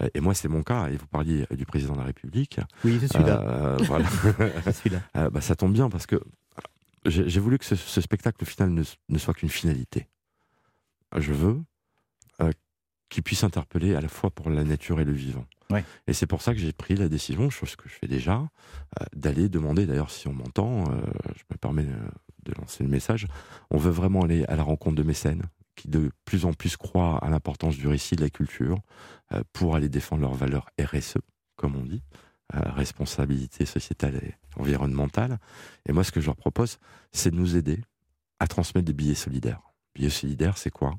Euh, 0.00 0.08
et 0.14 0.20
moi, 0.20 0.34
c'est 0.34 0.48
mon 0.48 0.62
cas. 0.62 0.88
Et 0.88 0.96
vous 0.96 1.06
parliez 1.06 1.46
du 1.50 1.66
président 1.66 1.94
de 1.94 1.98
la 1.98 2.04
République. 2.06 2.60
oui, 2.84 2.98
c'est 3.00 3.12
celui-là. 3.12 3.40
Euh, 3.42 3.76
voilà. 3.82 4.08
Bah, 5.30 5.40
ça 5.40 5.54
tombe 5.54 5.72
bien 5.72 5.88
parce 5.88 6.06
que 6.06 6.20
j'ai 7.06 7.40
voulu 7.40 7.58
que 7.58 7.64
ce, 7.64 7.76
ce 7.76 8.00
spectacle 8.00 8.44
final 8.44 8.70
ne, 8.70 8.82
ne 9.08 9.18
soit 9.18 9.34
qu'une 9.34 9.48
finalité. 9.48 10.06
Je 11.16 11.32
veux 11.32 11.60
qu'il 13.10 13.22
puisse 13.22 13.44
interpeller 13.44 13.94
à 13.94 14.00
la 14.00 14.08
fois 14.08 14.30
pour 14.30 14.48
la 14.48 14.64
nature 14.64 15.00
et 15.00 15.04
le 15.04 15.12
vivant. 15.12 15.44
Ouais. 15.68 15.84
Et 16.06 16.12
c'est 16.12 16.26
pour 16.26 16.42
ça 16.42 16.54
que 16.54 16.60
j'ai 16.60 16.72
pris 16.72 16.94
la 16.94 17.08
décision, 17.08 17.50
chose 17.50 17.76
que 17.76 17.88
je 17.88 17.94
fais 17.94 18.06
déjà, 18.06 18.38
euh, 19.00 19.04
d'aller 19.14 19.48
demander, 19.48 19.84
d'ailleurs 19.84 20.10
si 20.10 20.28
on 20.28 20.32
m'entend, 20.32 20.84
euh, 20.90 21.00
je 21.36 21.42
me 21.50 21.56
permets 21.58 21.86
de 22.44 22.52
lancer 22.58 22.84
le 22.84 22.90
message, 22.90 23.26
on 23.70 23.78
veut 23.78 23.90
vraiment 23.90 24.22
aller 24.22 24.44
à 24.46 24.56
la 24.56 24.62
rencontre 24.62 24.96
de 24.96 25.02
mécènes 25.02 25.42
qui 25.76 25.88
de 25.88 26.10
plus 26.24 26.44
en 26.44 26.52
plus 26.52 26.76
croient 26.76 27.18
à 27.24 27.30
l'importance 27.30 27.76
du 27.76 27.88
récit, 27.88 28.16
de 28.16 28.22
la 28.22 28.30
culture, 28.30 28.80
euh, 29.32 29.42
pour 29.52 29.76
aller 29.76 29.88
défendre 29.88 30.22
leurs 30.22 30.34
valeurs 30.34 30.68
RSE, 30.78 31.18
comme 31.56 31.76
on 31.76 31.84
dit, 31.84 32.02
euh, 32.54 32.60
responsabilité 32.72 33.64
sociétale 33.64 34.16
et 34.16 34.34
environnementale. 34.56 35.38
Et 35.88 35.92
moi, 35.92 36.04
ce 36.04 36.12
que 36.12 36.20
je 36.20 36.26
leur 36.26 36.36
propose, 36.36 36.78
c'est 37.12 37.30
de 37.30 37.36
nous 37.36 37.56
aider 37.56 37.80
à 38.40 38.46
transmettre 38.46 38.86
des 38.86 38.92
billets 38.92 39.14
solidaires. 39.14 39.62
Billet 39.94 40.10
solidaire, 40.10 40.58
c'est 40.58 40.70
quoi? 40.70 40.94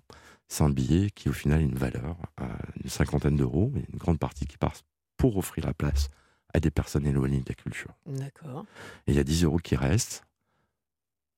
C'est 0.47 0.63
un 0.63 0.69
billet 0.69 1.09
qui, 1.11 1.29
au 1.29 1.33
final, 1.33 1.59
a 1.59 1.63
une 1.63 1.75
valeur, 1.75 2.17
euh, 2.41 2.45
une 2.83 2.89
cinquantaine 2.89 3.35
d'euros, 3.35 3.71
mais 3.73 3.85
une 3.91 3.99
grande 3.99 4.19
partie 4.19 4.45
qui 4.45 4.57
passe 4.57 4.83
pour 5.17 5.37
offrir 5.37 5.65
la 5.65 5.73
place 5.73 6.09
à 6.53 6.59
des 6.59 6.71
personnes 6.71 7.05
éloignées 7.05 7.39
de 7.39 7.49
la 7.49 7.55
culture. 7.55 7.93
D'accord. 8.05 8.65
Et 9.07 9.11
il 9.11 9.15
y 9.15 9.19
a 9.19 9.23
10 9.23 9.43
euros 9.43 9.59
qui 9.59 9.75
restent 9.75 10.25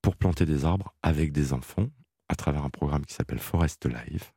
pour 0.03 0.15
planter 0.17 0.45
des 0.45 0.65
arbres 0.65 0.93
avec 1.01 1.31
des 1.31 1.53
enfants 1.53 1.87
à 2.29 2.35
travers 2.35 2.63
un 2.63 2.69
programme 2.69 3.05
qui 3.05 3.13
s'appelle 3.15 3.39
Forest 3.39 3.85
Life, 3.87 4.33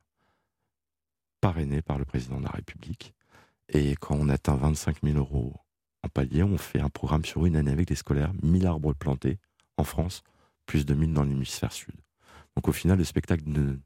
parrainé 1.41 1.81
par 1.83 1.99
le 1.99 2.05
président 2.05 2.39
de 2.39 2.45
la 2.45 2.51
République. 2.51 3.13
Et 3.69 3.95
quand 3.97 4.15
on 4.15 4.29
atteint 4.29 4.55
25 4.55 5.03
000 5.03 5.17
euros 5.17 5.53
en 6.03 6.09
palier, 6.09 6.41
on 6.41 6.57
fait 6.57 6.79
un 6.79 6.89
programme 6.89 7.25
sur 7.25 7.45
une 7.45 7.55
année 7.57 7.71
avec 7.71 7.87
des 7.87 7.95
scolaires, 7.95 8.31
1000 8.41 8.65
arbres 8.65 8.93
plantés 8.93 9.39
en 9.77 9.83
France, 9.83 10.23
plus 10.65 10.85
de 10.85 10.93
1000 10.93 11.13
dans 11.13 11.23
l'hémisphère 11.23 11.73
sud. 11.73 11.95
Donc 12.55 12.67
au 12.67 12.71
final, 12.71 12.97
le 12.97 13.03
spectacle 13.03 13.43
ne- 13.47 13.77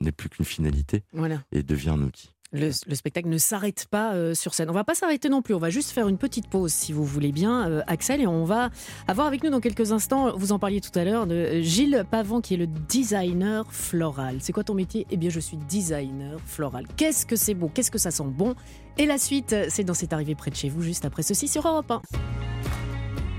n'est 0.00 0.12
plus 0.12 0.28
qu'une 0.28 0.44
finalité 0.44 1.02
Voilà. 1.12 1.42
et 1.50 1.62
devient 1.64 1.90
un 1.90 2.02
outil. 2.02 2.30
Le, 2.52 2.70
le 2.86 2.94
spectacle 2.94 3.28
ne 3.28 3.36
s'arrête 3.36 3.86
pas 3.90 4.14
euh, 4.14 4.34
sur 4.34 4.54
scène. 4.54 4.70
On 4.70 4.72
va 4.72 4.84
pas 4.84 4.94
s'arrêter 4.94 5.28
non 5.28 5.42
plus. 5.42 5.52
On 5.54 5.58
va 5.58 5.68
juste 5.68 5.90
faire 5.90 6.08
une 6.08 6.16
petite 6.16 6.48
pause, 6.48 6.72
si 6.72 6.92
vous 6.94 7.04
voulez 7.04 7.30
bien, 7.30 7.68
euh, 7.68 7.82
Axel, 7.86 8.22
et 8.22 8.26
on 8.26 8.44
va 8.44 8.70
avoir 9.06 9.26
avec 9.26 9.44
nous 9.44 9.50
dans 9.50 9.60
quelques 9.60 9.92
instants. 9.92 10.34
Vous 10.34 10.52
en 10.52 10.58
parliez 10.58 10.80
tout 10.80 10.96
à 10.98 11.04
l'heure 11.04 11.26
de 11.26 11.34
euh, 11.34 11.62
Gilles 11.62 12.06
Pavant, 12.10 12.40
qui 12.40 12.54
est 12.54 12.56
le 12.56 12.66
designer 12.66 13.70
floral. 13.70 14.38
C'est 14.40 14.54
quoi 14.54 14.64
ton 14.64 14.74
métier? 14.74 15.06
Eh 15.10 15.18
bien, 15.18 15.28
je 15.28 15.40
suis 15.40 15.58
designer 15.58 16.38
floral. 16.46 16.86
Qu'est-ce 16.96 17.26
que 17.26 17.36
c'est 17.36 17.54
beau? 17.54 17.70
Qu'est-ce 17.72 17.90
que 17.90 17.98
ça 17.98 18.10
sent 18.10 18.24
bon? 18.26 18.54
Et 18.96 19.04
la 19.04 19.18
suite, 19.18 19.54
c'est 19.68 19.84
dans 19.84 19.94
cette 19.94 20.14
arrivée 20.14 20.34
près 20.34 20.50
de 20.50 20.56
chez 20.56 20.70
vous, 20.70 20.80
juste 20.82 21.04
après 21.04 21.22
ceci 21.22 21.48
sur 21.48 21.68
Europe 21.68 21.90
1. 21.90 22.02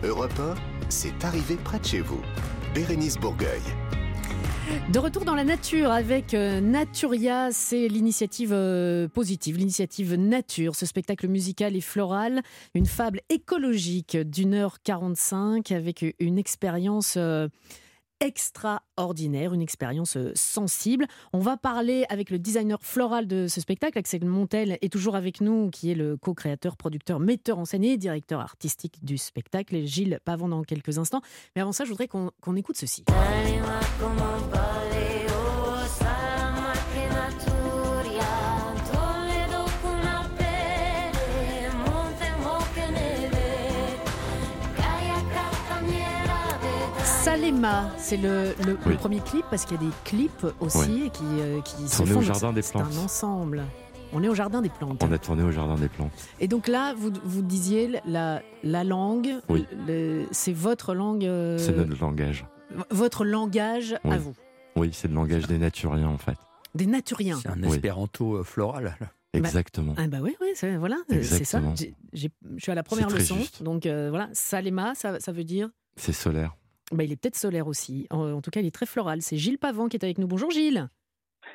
Europe 0.03 0.39
1, 0.39 0.53
c'est 0.89 1.23
arrivé 1.25 1.55
près 1.55 1.79
de 1.79 1.85
chez 1.85 2.01
vous. 2.01 2.21
Bérénice 2.75 3.17
Bourgueil. 3.17 3.61
De 4.91 4.97
retour 4.99 5.23
dans 5.23 5.35
la 5.35 5.43
nature 5.43 5.91
avec 5.91 6.33
euh, 6.33 6.61
Naturia, 6.61 7.51
c'est 7.51 7.87
l'initiative 7.87 8.51
euh, 8.53 9.07
positive, 9.07 9.57
l'initiative 9.57 10.15
nature, 10.15 10.75
ce 10.75 10.85
spectacle 10.85 11.27
musical 11.27 11.75
et 11.75 11.81
floral, 11.81 12.41
une 12.73 12.85
fable 12.85 13.21
écologique 13.29 14.17
d'une 14.17 14.53
heure 14.53 14.81
45 14.81 15.71
avec 15.71 16.03
une 16.19 16.39
expérience 16.39 17.15
euh, 17.17 17.47
extraordinaire, 18.19 19.53
une 19.53 19.61
expérience 19.61 20.17
euh, 20.17 20.31
sensible. 20.35 21.05
On 21.33 21.39
va 21.39 21.57
parler 21.57 22.05
avec 22.09 22.29
le 22.29 22.39
designer 22.39 22.77
floral 22.81 23.27
de 23.27 23.47
ce 23.47 23.61
spectacle, 23.61 23.97
Axel 23.97 24.25
Montel 24.25 24.77
est 24.81 24.91
toujours 24.91 25.15
avec 25.15 25.41
nous, 25.41 25.69
qui 25.69 25.91
est 25.91 25.95
le 25.95 26.17
co-créateur, 26.17 26.77
producteur, 26.77 27.19
metteur 27.19 27.59
en 27.59 27.65
scène 27.65 27.83
et 27.83 27.97
directeur 27.97 28.39
artistique 28.39 29.03
du 29.03 29.17
spectacle, 29.17 29.75
et 29.75 29.87
Gilles 29.87 30.19
Pavon 30.25 30.49
dans 30.49 30.63
quelques 30.63 30.97
instants. 30.97 31.21
Mais 31.55 31.61
avant 31.61 31.71
ça, 31.71 31.85
je 31.85 31.89
voudrais 31.89 32.07
qu'on 32.07 32.55
écoute 32.55 32.77
ceci. 32.77 33.05
Como 33.99 35.28
Salema, 47.29 47.91
c'est 47.99 48.17
le, 48.17 48.55
le- 48.65 48.71
le 48.73 48.77
Oui. 48.87 48.95
premier 48.95 49.19
clip 49.19 49.45
parce 49.51 49.63
qu'il 49.63 49.79
y 49.79 49.85
a 49.85 49.87
des 49.87 49.93
clips 50.03 50.47
aussi 50.59 51.11
qui, 51.13 51.23
euh, 51.39 51.61
qui 51.61 51.87
se 51.87 52.03
font. 52.03 52.17
au 52.17 52.21
Jardin 52.23 52.51
des 52.53 52.63
c'est 52.63 52.71
Plantes. 52.71 52.91
un 52.91 53.03
ensemble. 53.03 53.63
On 54.13 54.23
est 54.23 54.27
au 54.27 54.33
jardin 54.33 54.63
des 54.63 54.69
plantes. 54.69 55.03
On 55.03 55.11
a 55.11 55.17
tourné 55.19 55.43
au 55.43 55.51
Jardin 55.51 55.75
des 55.75 55.89
Plantes. 55.89 56.11
Et 56.39 56.47
donc 56.47 56.67
là, 56.67 56.95
vous, 56.97 57.11
vous 57.23 57.43
disiez 57.43 58.01
la, 58.07 58.41
la 58.63 58.83
langue, 58.83 59.29
Oui. 59.47 59.67
le- 59.87 60.25
c'est 60.31 60.53
votre 60.53 60.95
langue, 60.95 61.23
euh, 61.23 61.59
C'est 61.59 61.77
notre 61.77 62.01
langage. 62.01 62.45
votre 62.89 63.23
langage 63.25 63.95
à 64.03 64.17
vous, 64.17 64.33
Oui, 64.75 64.89
c'est 64.91 65.07
le 65.07 65.13
langage 65.13 65.45
des 65.45 65.59
naturiens 65.59 66.07
en 66.07 66.17
fait. 66.17 66.35
des 66.73 66.87
naturiens. 66.87 67.37
C'est 67.43 67.49
un 67.49 67.61
espéranto 67.61 68.37
euh, 68.37 68.43
floral. 68.43 68.95
là. 68.99 69.07
Exactement. 69.33 69.93
Ah 69.97 70.07
bah 70.07 70.17
oui, 70.23 70.35
oui, 70.41 70.47
c'est, 70.55 70.77
voilà, 70.77 70.95
c'est 71.21 71.43
ça. 71.45 71.61
Je 72.11 72.27
suis 72.57 72.71
à 72.71 72.75
la 72.75 72.81
première 72.81 73.11
C'est 73.11 73.17
leçon, 73.19 73.35
juste. 73.35 73.61
donc 73.61 73.85
euh, 73.85 74.07
voilà. 74.09 74.29
Salema, 74.33 74.95
ça, 74.95 75.19
ça 75.19 75.31
veut 75.31 75.43
dire. 75.43 75.69
C'est 75.95 76.11
solaire. 76.13 76.55
Bah, 76.91 77.03
il 77.03 77.11
est 77.11 77.15
peut-être 77.21 77.35
solaire 77.35 77.67
aussi. 77.67 78.07
En, 78.09 78.31
en 78.33 78.41
tout 78.41 78.51
cas, 78.51 78.59
il 78.61 78.65
est 78.65 78.73
très 78.73 78.85
floral. 78.85 79.21
C'est 79.21 79.37
Gilles 79.37 79.59
Pavant 79.59 79.87
qui 79.87 79.97
est 79.97 80.03
avec 80.03 80.17
nous. 80.17 80.27
Bonjour 80.27 80.49
Gilles. 80.51 80.87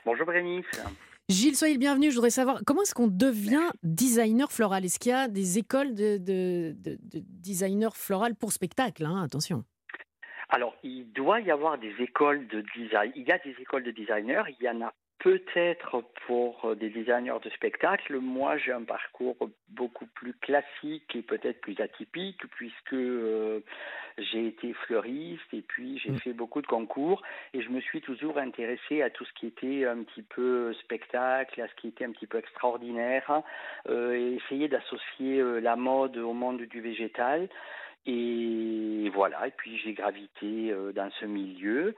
Bonjour 0.04 0.26
Bérénice. 0.26 0.64
Gilles, 1.28 1.56
soyez 1.56 1.74
le 1.74 1.80
bienvenu. 1.80 2.10
Je 2.10 2.14
voudrais 2.16 2.30
savoir 2.30 2.60
comment 2.66 2.82
est-ce 2.82 2.94
qu'on 2.94 3.08
devient 3.08 3.70
designer 3.82 4.52
floral? 4.52 4.84
Est-ce 4.84 4.98
qu'il 4.98 5.10
y 5.10 5.14
a 5.14 5.26
des 5.28 5.58
écoles 5.58 5.94
de, 5.94 6.18
de, 6.18 6.74
de- 6.76 6.98
de 7.02 7.22
designer 7.24 7.96
floral 7.96 8.34
pour 8.34 8.52
spectacle 8.52 9.04
hein? 9.06 9.22
Attention. 9.22 9.64
Alors, 10.50 10.76
il 10.82 11.10
doit 11.12 11.40
y 11.40 11.50
avoir 11.50 11.78
des 11.78 11.94
écoles 12.00 12.46
de 12.48 12.62
design. 12.76 13.10
Il 13.16 13.26
y 13.26 13.32
a 13.32 13.38
des 13.38 13.56
écoles 13.60 13.82
de 13.84 13.90
designers. 13.90 14.42
Il 14.60 14.64
y 14.64 14.68
en 14.68 14.82
a 14.82 14.92
peut-être 15.24 16.04
pour 16.26 16.66
euh, 16.66 16.74
des 16.74 16.90
designers 16.90 17.40
de 17.42 17.48
spectacle. 17.48 18.18
Moi, 18.18 18.58
j'ai 18.58 18.72
un 18.72 18.82
parcours 18.82 19.36
beaucoup 19.70 20.04
plus 20.04 20.34
classique 20.34 21.16
et 21.16 21.22
peut-être 21.22 21.62
plus 21.62 21.80
atypique 21.80 22.46
puisque 22.50 22.92
euh, 22.92 23.60
j'ai 24.18 24.46
été 24.46 24.74
fleuriste 24.74 25.52
et 25.54 25.62
puis 25.62 25.98
j'ai 25.98 26.10
Mm. 26.10 26.18
fait 26.18 26.32
beaucoup 26.34 26.60
de 26.60 26.66
concours 26.66 27.22
et 27.54 27.62
je 27.62 27.70
me 27.70 27.80
suis 27.80 28.02
toujours 28.02 28.36
intéressé 28.36 29.00
à 29.00 29.08
tout 29.08 29.24
ce 29.24 29.32
qui 29.32 29.46
était 29.46 29.86
un 29.86 30.02
petit 30.02 30.22
peu 30.22 30.74
spectacle, 30.74 31.58
à 31.62 31.68
ce 31.68 31.74
qui 31.76 31.88
était 31.88 32.04
un 32.04 32.12
petit 32.12 32.26
peu 32.26 32.36
extraordinaire 32.36 33.42
euh, 33.88 34.12
et 34.12 34.34
essayer 34.34 34.68
d'associer 34.68 35.40
euh, 35.40 35.58
la 35.58 35.76
mode 35.76 36.18
au 36.18 36.34
monde 36.34 36.60
du 36.60 36.82
végétal. 36.82 37.48
Et 38.04 39.10
voilà, 39.14 39.46
et 39.46 39.52
puis 39.52 39.78
j'ai 39.78 39.94
gravité 39.94 40.74
dans 40.94 41.10
ce 41.18 41.24
milieu. 41.24 41.94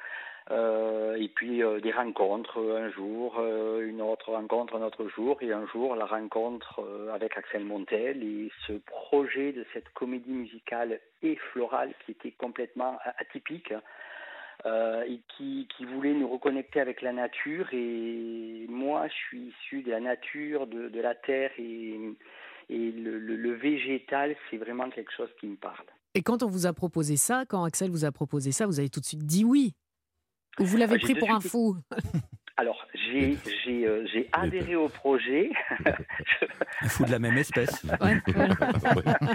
Euh, 0.52 1.16
et 1.16 1.28
puis 1.28 1.62
euh, 1.62 1.80
des 1.80 1.90
rencontres 1.90 2.60
un 2.60 2.88
jour, 2.90 3.36
euh, 3.38 3.84
une 3.84 4.00
autre 4.00 4.30
rencontre 4.30 4.76
un 4.76 4.82
autre 4.82 5.08
jour, 5.08 5.36
et 5.40 5.52
un 5.52 5.66
jour 5.66 5.96
la 5.96 6.06
rencontre 6.06 6.80
avec 7.12 7.36
Axel 7.36 7.64
Montel 7.64 8.22
et 8.22 8.50
ce 8.66 8.74
projet 8.74 9.52
de 9.52 9.66
cette 9.72 9.88
comédie 9.90 10.30
musicale 10.30 11.00
et 11.22 11.36
florale 11.52 11.92
qui 12.04 12.12
était 12.12 12.30
complètement 12.30 12.98
atypique 13.18 13.72
et 14.64 15.20
qui, 15.36 15.66
voulait 15.80 16.14
nous 16.14 16.28
reconnecter 16.28 16.80
avec 16.80 17.00
la 17.00 17.12
nature. 17.12 17.68
Et 17.72 18.66
moi, 18.68 19.06
je 19.06 19.14
suis 19.14 19.54
issu 19.62 19.82
de 19.82 19.90
la 19.90 20.00
nature, 20.00 20.66
de, 20.66 21.00
la 21.00 21.14
terre 21.14 21.52
et, 21.58 22.00
le, 22.68 23.52
végétal, 23.52 24.34
c'est 24.50 24.56
vraiment 24.56 24.90
quelque 24.90 25.12
chose 25.12 25.28
qui 25.38 25.46
me 25.46 25.56
parle. 25.56 25.86
Et 26.14 26.22
quand 26.22 26.42
on 26.42 26.48
vous 26.48 26.66
a 26.66 26.72
proposé 26.72 27.16
ça, 27.16 27.44
quand 27.46 27.62
Axel 27.62 27.90
vous 27.90 28.04
a 28.04 28.10
proposé 28.10 28.50
ça, 28.50 28.66
vous 28.66 28.80
avez 28.80 28.88
tout 28.88 29.00
de 29.00 29.04
suite 29.04 29.24
dit 29.24 29.44
oui 29.44 29.74
Ou 29.84 29.85
vous 30.58 30.76
l'avez 30.76 30.96
Ah, 30.96 30.98
pris 30.98 31.14
pour 31.14 31.30
un 31.30 31.40
fou 31.40 31.76
Alors, 32.58 32.86
j'ai 32.94 33.36
j'ai 33.66 33.86
euh, 33.86 34.06
adhéré 34.32 34.76
au 34.76 34.88
projet. 34.88 35.50
Un 36.82 36.88
fou 36.88 37.04
de 37.04 37.10
la 37.10 37.18
même 37.18 37.36
espèce. 37.36 37.84
Ouais, 38.00 38.16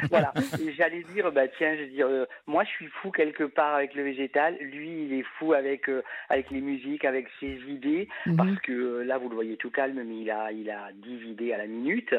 voilà. 0.09 0.33
j'allais 0.75 1.03
dire, 1.13 1.31
bah 1.31 1.47
tiens, 1.55 1.75
je 1.75 1.81
veux 1.83 1.89
dire, 1.89 2.07
euh, 2.07 2.25
moi 2.47 2.63
je 2.63 2.69
suis 2.69 2.87
fou 2.87 3.11
quelque 3.11 3.43
part 3.43 3.75
avec 3.75 3.93
le 3.93 4.01
végétal. 4.03 4.57
Lui, 4.59 5.05
il 5.05 5.13
est 5.13 5.25
fou 5.37 5.53
avec 5.53 5.87
euh, 5.87 6.01
avec 6.29 6.49
les 6.49 6.61
musiques, 6.61 7.05
avec 7.05 7.27
ses 7.39 7.59
idées, 7.67 8.07
Mhm. 8.25 8.37
parce 8.37 8.59
que 8.61 8.71
euh, 8.71 9.03
là, 9.03 9.19
vous 9.19 9.29
le 9.29 9.35
voyez 9.35 9.55
tout 9.57 9.69
calme, 9.69 10.01
mais 10.03 10.21
il 10.21 10.31
a 10.31 10.51
il 10.51 10.69
a 10.71 10.89
10 10.95 11.29
idées 11.29 11.53
à 11.53 11.59
la 11.59 11.67
minute. 11.67 12.15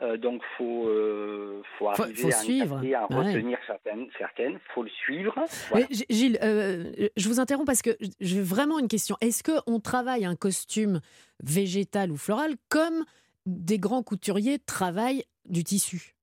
Euh, 0.00 0.16
donc 0.16 0.40
faut 0.56 0.86
euh, 0.88 1.60
faut 1.78 1.92
Faut- 1.94 2.02
arriver 2.04 2.22
faut 2.22 2.28
à, 2.28 2.32
suivre. 2.32 2.74
capter, 2.76 2.94
à 2.94 3.06
en 3.12 3.18
Ouais. 3.20 3.34
retenir 3.34 3.58
certaines 3.66 4.06
certaines. 4.18 4.58
Faut 4.74 4.82
le 4.82 4.88
suivre. 4.88 5.34
Voilà. 5.70 5.86
Mais 5.90 5.94
G- 5.94 6.06
Gilles, 6.08 6.38
euh, 6.42 7.08
je 7.16 7.28
vous 7.28 7.40
interromps 7.40 7.66
parce 7.66 7.82
que 7.82 7.90
j'ai 8.20 8.40
vraiment 8.40 8.78
une 8.78 8.88
question. 8.88 9.16
Est-ce 9.20 9.42
qu'on 9.42 9.80
travaille 9.80 10.24
un 10.24 10.34
costume 10.36 11.00
végétal 11.42 12.10
ou 12.10 12.16
floral 12.16 12.54
comme 12.70 13.04
des 13.44 13.78
grands 13.78 14.02
couturiers 14.02 14.58
travaillent 14.58 15.24
du 15.44 15.62
tissu? 15.64 16.14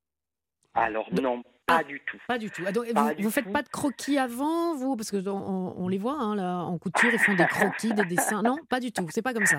Alors 0.74 1.10
Donc- 1.12 1.22
non, 1.22 1.44
Ah. 1.68 1.78
pas 1.80 1.84
du 1.84 2.02
tout. 2.08 2.18
Pas 2.28 2.38
du 2.40 2.50
tout. 2.50 2.64
Ah, 2.66 2.72
donc, 2.72 2.92
Pas 2.94 3.14
vous, 3.14 3.24
vous 3.24 3.30
faites 3.32 3.46
tout. 3.46 3.52
pas 3.52 3.62
de 3.62 3.70
croquis 3.70 4.18
avant, 4.18 4.76
vous? 4.76 4.96
Parce 4.96 5.12
que 5.12 5.18
on, 5.28 5.36
on- 5.38 5.74
on 5.78 5.88
les 5.88 5.98
voit 6.00 6.14
hein, 6.20 6.36
là, 6.36 6.60
en 6.64 6.78
couture, 6.80 7.10
ils 7.14 7.20
font 7.20 7.36
des 7.36 7.46
croquis, 7.78 7.94
des 7.94 8.06
dessins. 8.06 8.42
Non, 8.42 8.58
pas 8.70 8.80
du 8.80 8.92
tout. 8.92 9.06
C'est 9.12 9.22
pas 9.22 9.34
comme 9.34 9.46
ça. 9.46 9.58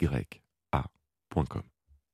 a.com. 0.73 1.63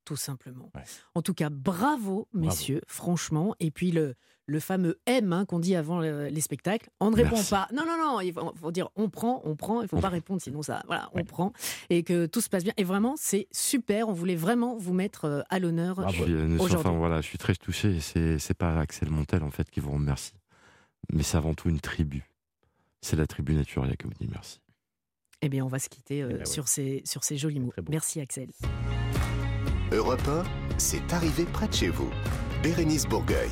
tout 0.05 0.17
simplement. 0.17 0.71
Ouais. 0.75 0.83
En 1.15 1.23
tout 1.23 1.35
cas, 1.35 1.51
bravo, 1.51 2.27
messieurs, 2.33 2.81
franchement. 2.89 3.55
Et 3.61 3.71
puis 3.71 3.93
le, 3.93 4.15
le 4.51 4.61
fameux 4.61 4.99
M 5.07 5.33
hein, 5.33 5.45
qu'on 5.45 5.59
dit 5.61 5.77
avant 5.77 6.01
le- 6.01 6.27
les 6.27 6.41
spectacles, 6.41 6.91
on 7.01 7.11
ne 7.11 7.17
répond 7.17 7.37
Merci. 7.37 7.51
pas. 7.51 7.69
Non, 7.73 7.85
non, 7.87 7.97
non, 7.97 8.21
il 8.21 8.33
faut, 8.33 8.53
faut 8.61 8.73
dire 8.73 8.89
on 8.97 9.09
prend, 9.09 9.41
on 9.45 9.55
prend, 9.57 9.81
il 9.81 9.85
ne 9.85 9.89
faut 9.89 9.99
pas 10.01 10.09
répondre, 10.09 10.43
sinon 10.43 10.63
ça, 10.63 10.83
voilà, 10.87 11.09
on 11.13 11.19
Ouais. 11.19 11.25
prend. 11.25 11.53
Et 11.89 12.03
que 12.03 12.27
tout 12.27 12.41
se 12.41 12.49
passe 12.49 12.65
bien. 12.65 12.73
Et 12.77 12.85
vraiment, 12.85 13.15
c'est 13.17 13.47
super, 13.53 14.09
on 14.09 14.13
voulait 14.13 14.37
vraiment 14.37 14.77
vous 14.77 14.93
mettre 14.93 15.25
euh, 15.27 15.43
à 15.51 15.59
l'honneur. 15.59 15.95
Bravo. 15.97 16.13
Je 16.13 16.23
suis, 16.25 16.33
euh, 16.35 16.59
enfin, 16.61 16.91
voilà, 16.93 17.21
je 17.21 17.27
suis 17.27 17.39
très 17.39 17.55
touché 17.55 17.99
c'est 18.01 18.55
pas 18.55 18.79
Axel 18.81 19.11
Montel 19.11 19.43
en 19.45 19.51
fait 19.51 19.71
qui 19.71 19.81
vous 19.81 19.93
remercie, 19.93 20.33
mais 21.13 21.23
c'est 21.23 21.37
avant 21.37 21.55
tout 21.55 21.69
une 21.69 21.81
tribu. 21.81 22.25
C'est 23.01 23.17
la 23.17 23.27
tribu 23.27 23.55
Naturia 23.55 23.95
qui 23.97 24.07
vous 24.07 24.13
dit 24.21 24.29
merci. 24.31 24.61
Eh 25.43 25.49
bien, 25.49 25.65
on 25.65 25.69
va 25.69 25.79
se 25.79 25.89
quitter 25.89 26.23
euh, 26.23 26.29
Eh 26.31 26.33
ben 26.35 26.39
ouais. 26.41 26.45
sur, 26.45 26.69
ces, 26.69 27.01
sur 27.07 27.25
ces 27.25 27.37
jolis 27.39 27.61
mots. 27.61 27.73
Merci, 27.89 28.21
Axel. 28.21 28.49
Europe 29.93 30.21
1, 30.29 30.43
c'est 30.79 31.13
arrivé 31.13 31.45
près 31.45 31.67
de 31.69 31.73
chez 31.73 31.89
vous. 31.89 32.11
Bérénice 32.63 33.07
Bourgueil. 33.07 33.49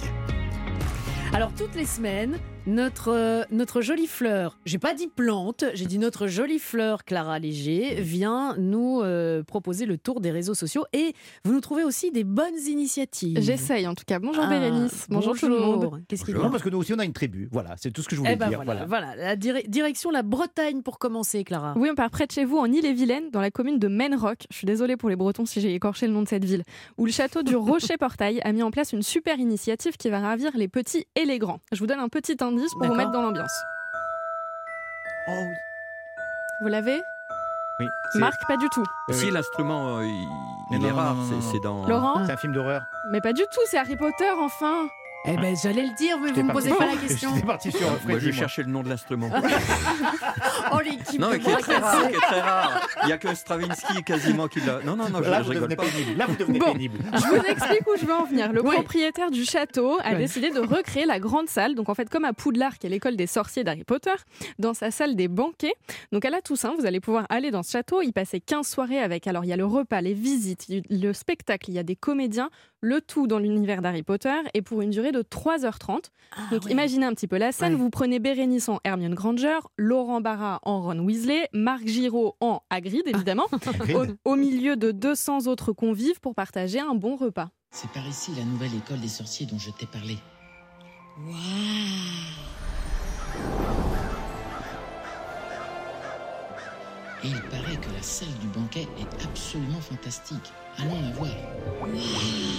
Alors 1.34 1.52
toutes 1.56 1.74
les 1.74 1.84
semaines, 1.84 2.38
notre, 2.66 3.08
euh, 3.12 3.44
notre 3.50 3.80
jolie 3.80 4.06
fleur, 4.06 4.58
j'ai 4.66 4.78
pas 4.78 4.92
dit 4.92 5.06
plante, 5.08 5.64
j'ai 5.72 5.86
dit 5.86 5.98
notre 5.98 6.26
jolie 6.26 6.58
fleur 6.58 7.04
Clara 7.04 7.38
Léger 7.38 7.94
vient 8.02 8.54
nous 8.58 9.00
euh, 9.02 9.42
proposer 9.42 9.86
le 9.86 9.96
tour 9.96 10.20
des 10.20 10.30
réseaux 10.30 10.52
sociaux 10.52 10.84
et 10.92 11.14
vous 11.44 11.52
nous 11.54 11.62
trouvez 11.62 11.82
aussi 11.82 12.10
des 12.10 12.24
bonnes 12.24 12.58
initiatives. 12.66 13.40
J'essaye 13.40 13.86
en 13.86 13.94
tout 13.94 14.04
cas. 14.06 14.18
Bonjour 14.18 14.44
Ah, 14.46 14.50
Bérénice. 14.50 15.06
Bonjour, 15.08 15.34
tout 15.34 15.48
le 15.48 15.58
monde. 15.58 16.02
Qu'est-ce 16.08 16.26
qu'il 16.26 16.34
y 16.36 16.38
a 16.38 16.42
Non, 16.42 16.50
parce 16.50 16.62
que 16.62 16.68
nous 16.68 16.76
aussi, 16.76 16.92
on 16.92 16.98
a 16.98 17.06
une 17.06 17.14
tribu. 17.14 17.48
Voilà, 17.52 17.74
c'est 17.78 17.90
tout 17.90 18.02
ce 18.02 18.08
que 18.08 18.14
je 18.16 18.20
voulais 18.20 18.32
Eh 18.34 18.36
ben 18.36 18.48
dire. 18.50 18.62
voilà, 18.62 18.84
Voilà. 18.84 19.14
voilà. 19.14 19.16
La 19.28 19.36
dire- 19.36 19.62
direction 19.66 20.10
la 20.10 20.22
Bretagne 20.22 20.82
pour 20.82 20.98
commencer, 20.98 21.44
Clara. 21.44 21.72
Oui, 21.76 21.88
on 21.90 21.94
part 21.94 22.10
près 22.10 22.26
de 22.26 22.32
chez 22.32 22.44
vous, 22.44 22.58
en 22.58 22.66
Ille-et-Vilaine, 22.70 23.30
dans 23.30 23.40
la 23.40 23.50
commune 23.50 23.78
de 23.78 23.88
Menrock. 23.88 24.40
Je 24.50 24.56
suis 24.58 24.66
désolée 24.66 24.98
pour 24.98 25.08
les 25.08 25.16
Bretons 25.16 25.46
si 25.46 25.62
j'ai 25.62 25.74
écorché 25.74 26.06
le 26.06 26.12
nom 26.12 26.22
de 26.22 26.28
cette 26.28 26.44
ville. 26.44 26.64
Où 26.98 27.06
le 27.06 27.12
château 27.12 27.42
du 27.42 27.56
Rocher-Portail 27.56 28.42
a 28.42 28.52
mis 28.52 28.62
en 28.62 28.70
place 28.70 28.92
une 28.92 29.02
super 29.02 29.38
initiative 29.38 29.96
qui 29.96 30.10
va 30.10 30.20
ravir 30.20 30.50
les 30.54 30.68
petits 30.68 31.06
et 31.14 31.24
les 31.24 31.38
grands. 31.38 31.60
Je 31.72 31.78
vous 31.78 31.86
donne 31.86 32.00
un 32.00 32.08
petit 32.10 32.36
indice 32.40 32.47
pour 32.78 32.86
vous 32.86 32.94
mettre 32.94 33.10
dans 33.10 33.22
l'ambiance. 33.22 33.52
Oh 35.28 35.32
oui. 35.46 35.54
Vous 36.60 36.68
l'avez? 36.68 37.02
Oui. 37.80 37.86
Marc, 38.16 38.40
pas 38.48 38.56
du 38.56 38.68
tout. 38.70 38.84
Oui, 39.08 39.14
Si 39.14 39.30
l'instrument, 39.30 39.98
euh, 39.98 40.04
il, 40.04 40.28
Mais 40.70 40.76
il 40.78 40.82
non, 40.82 40.88
est 40.88 40.90
non, 40.90 40.96
rare, 40.96 41.16
c'est 41.52 41.60
dans. 41.60 41.86
Laurent? 41.86 42.24
C'est 42.26 42.32
un 42.32 42.36
film 42.36 42.52
d'horreur. 42.52 42.82
Mais 43.10 43.20
pas 43.20 43.32
du 43.32 43.42
tout, 43.42 43.60
c'est 43.66 43.78
Harry 43.78 43.96
Potter 43.96 44.30
enfin 44.38 44.88
Eh 45.24 45.36
ben 45.36 45.54
j'allais 45.62 45.82
le 45.82 45.94
dire, 45.96 46.18
mais 46.20 46.30
vous 46.32 46.42
me 46.42 46.52
posez 46.52 46.70
pas 46.72 46.86
la 46.86 46.96
question. 46.96 47.34
J'étais 47.34 47.46
parti 47.46 47.70
sur 47.72 47.80
Moi, 48.06 48.18
moi. 48.20 48.32
cherchais 48.32 48.62
le 48.62 48.70
nom 48.70 48.82
de 48.82 48.88
l'instrument. 48.88 49.30
Oh 50.72 50.80
l'équipe 50.80 51.18
Non, 51.18 51.28
de 51.28 51.32
mais 51.34 51.38
qui 51.40 51.50
est 51.50 51.56
très 51.56 51.76
rare, 51.78 52.08
qui 52.08 52.14
est 52.14 52.20
très 52.20 52.40
rare. 52.40 52.88
Il 53.02 53.06
n'y 53.06 53.12
a 53.12 53.18
que 53.18 53.34
Stravinsky 53.34 54.02
quasiment 54.04 54.46
qui 54.48 54.60
l'a. 54.60 54.80
Non, 54.84 54.96
non, 54.96 55.08
non, 55.08 55.22
je, 55.22 55.30
Là, 55.30 55.38
je 55.38 55.44
vous 55.44 55.50
rigole 55.50 55.68
devenez 55.68 55.76
pas. 55.76 55.84
pénible. 55.84 56.18
Là, 56.18 56.26
vous 56.28 56.36
devenez 56.36 56.58
Bon. 56.58 56.72
pénible. 56.72 56.98
Je 57.14 57.26
vous 57.26 57.44
explique 57.46 57.86
où 57.86 57.98
je 57.98 58.04
veux 58.04 58.12
en 58.14 58.24
venir. 58.24 58.52
Le 58.52 58.62
Oui. 58.62 58.74
propriétaire 58.74 59.30
du 59.30 59.44
château 59.44 59.98
a 60.04 60.10
Ouais. 60.12 60.16
décidé 60.18 60.50
de 60.50 60.60
recréer 60.60 61.06
la 61.06 61.18
grande 61.18 61.48
salle, 61.48 61.74
donc 61.74 61.88
en 61.88 61.94
fait 61.94 62.08
comme 62.10 62.24
à 62.24 62.32
Poudlard, 62.34 62.78
qui 62.78 62.86
est 62.86 62.90
l'école 62.90 63.16
des 63.16 63.26
sorciers 63.26 63.64
d'Harry 63.64 63.84
Potter, 63.84 64.12
dans 64.58 64.74
sa 64.74 64.90
salle 64.90 65.16
des 65.16 65.28
banquets. 65.28 65.74
Donc 66.12 66.24
à 66.26 66.30
la 66.30 66.42
Toussaint, 66.42 66.74
vous 66.78 66.84
allez 66.86 67.00
pouvoir 67.00 67.24
aller 67.30 67.50
dans 67.50 67.62
ce 67.62 67.70
château, 67.72 68.02
y 68.02 68.12
passer 68.12 68.40
15 68.40 68.66
soirées 68.68 69.00
avec, 69.00 69.26
alors 69.26 69.44
il 69.44 69.48
y 69.48 69.52
a 69.52 69.56
le 69.56 69.64
repas, 69.66 70.00
les 70.02 70.14
visites, 70.14 70.66
le 70.90 71.12
spectacle, 71.12 71.70
il 71.70 71.74
y 71.74 71.78
a 71.78 71.82
des 71.82 71.96
comédiens, 71.96 72.50
le 72.80 73.00
tout 73.00 73.26
dans 73.26 73.38
l'univers 73.38 73.82
d'Harry 73.82 74.02
Potter, 74.02 74.34
et 74.54 74.62
pour 74.62 74.82
une 74.82 74.90
durée 74.90 75.12
de 75.12 75.22
3h30. 75.22 76.10
Ah, 76.36 76.40
Donc 76.52 76.64
ouais. 76.64 76.70
imaginez 76.72 77.06
un 77.06 77.12
petit 77.14 77.26
peu 77.26 77.38
la 77.38 77.52
scène, 77.52 77.74
Ouais. 77.74 77.78
vous 77.80 77.90
prenez 77.90 78.18
Bérénice 78.18 78.68
en 78.68 78.78
Hermione 78.84 79.14
Granger, 79.14 79.58
Laurent 79.76 80.20
Barra 80.20 80.60
en 80.62 80.82
Ron 80.82 80.98
Weasley, 81.00 81.48
Marc 81.52 81.86
Giraud 81.86 82.36
en 82.40 82.60
Hagrid 82.70 83.02
évidemment, 83.06 83.46
au, 84.24 84.30
au 84.32 84.36
milieu 84.36 84.76
de 84.76 84.90
200 84.92 85.46
autres 85.46 85.72
convives 85.72 86.20
pour 86.20 86.34
partager 86.34 86.80
un 86.80 86.94
bon 86.94 87.16
repas. 87.16 87.48
C'est 87.70 87.90
par 87.90 88.06
ici 88.06 88.30
la 88.36 88.44
nouvelle 88.44 88.74
école 88.74 89.00
des 89.00 89.08
sorciers 89.08 89.46
dont 89.46 89.58
je 89.58 89.70
t'ai 89.70 89.86
parlé. 89.86 90.16
Waouh 91.26 91.34
Et 97.24 97.28
il 97.28 97.40
paraît 97.50 97.76
que 97.76 97.90
la 97.94 98.02
salle 98.02 98.28
du 98.40 98.46
banquet 98.48 98.86
est 99.00 99.24
absolument 99.24 99.80
fantastique. 99.80 100.52
Allons 100.78 101.00
la 101.02 101.10
voir. 101.16 101.30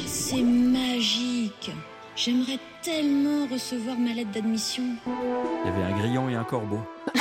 C'est 0.05 0.41
magique. 0.43 1.71
J'aimerais 2.15 2.59
tellement 2.83 3.47
recevoir 3.47 3.97
ma 3.97 4.11
lettre 4.13 4.31
d'admission. 4.31 4.83
Il 5.05 5.69
y 5.69 5.73
avait 5.73 5.83
un 5.93 5.97
grillon 5.97 6.29
et 6.29 6.35
un 6.35 6.43
corbeau. 6.43 6.79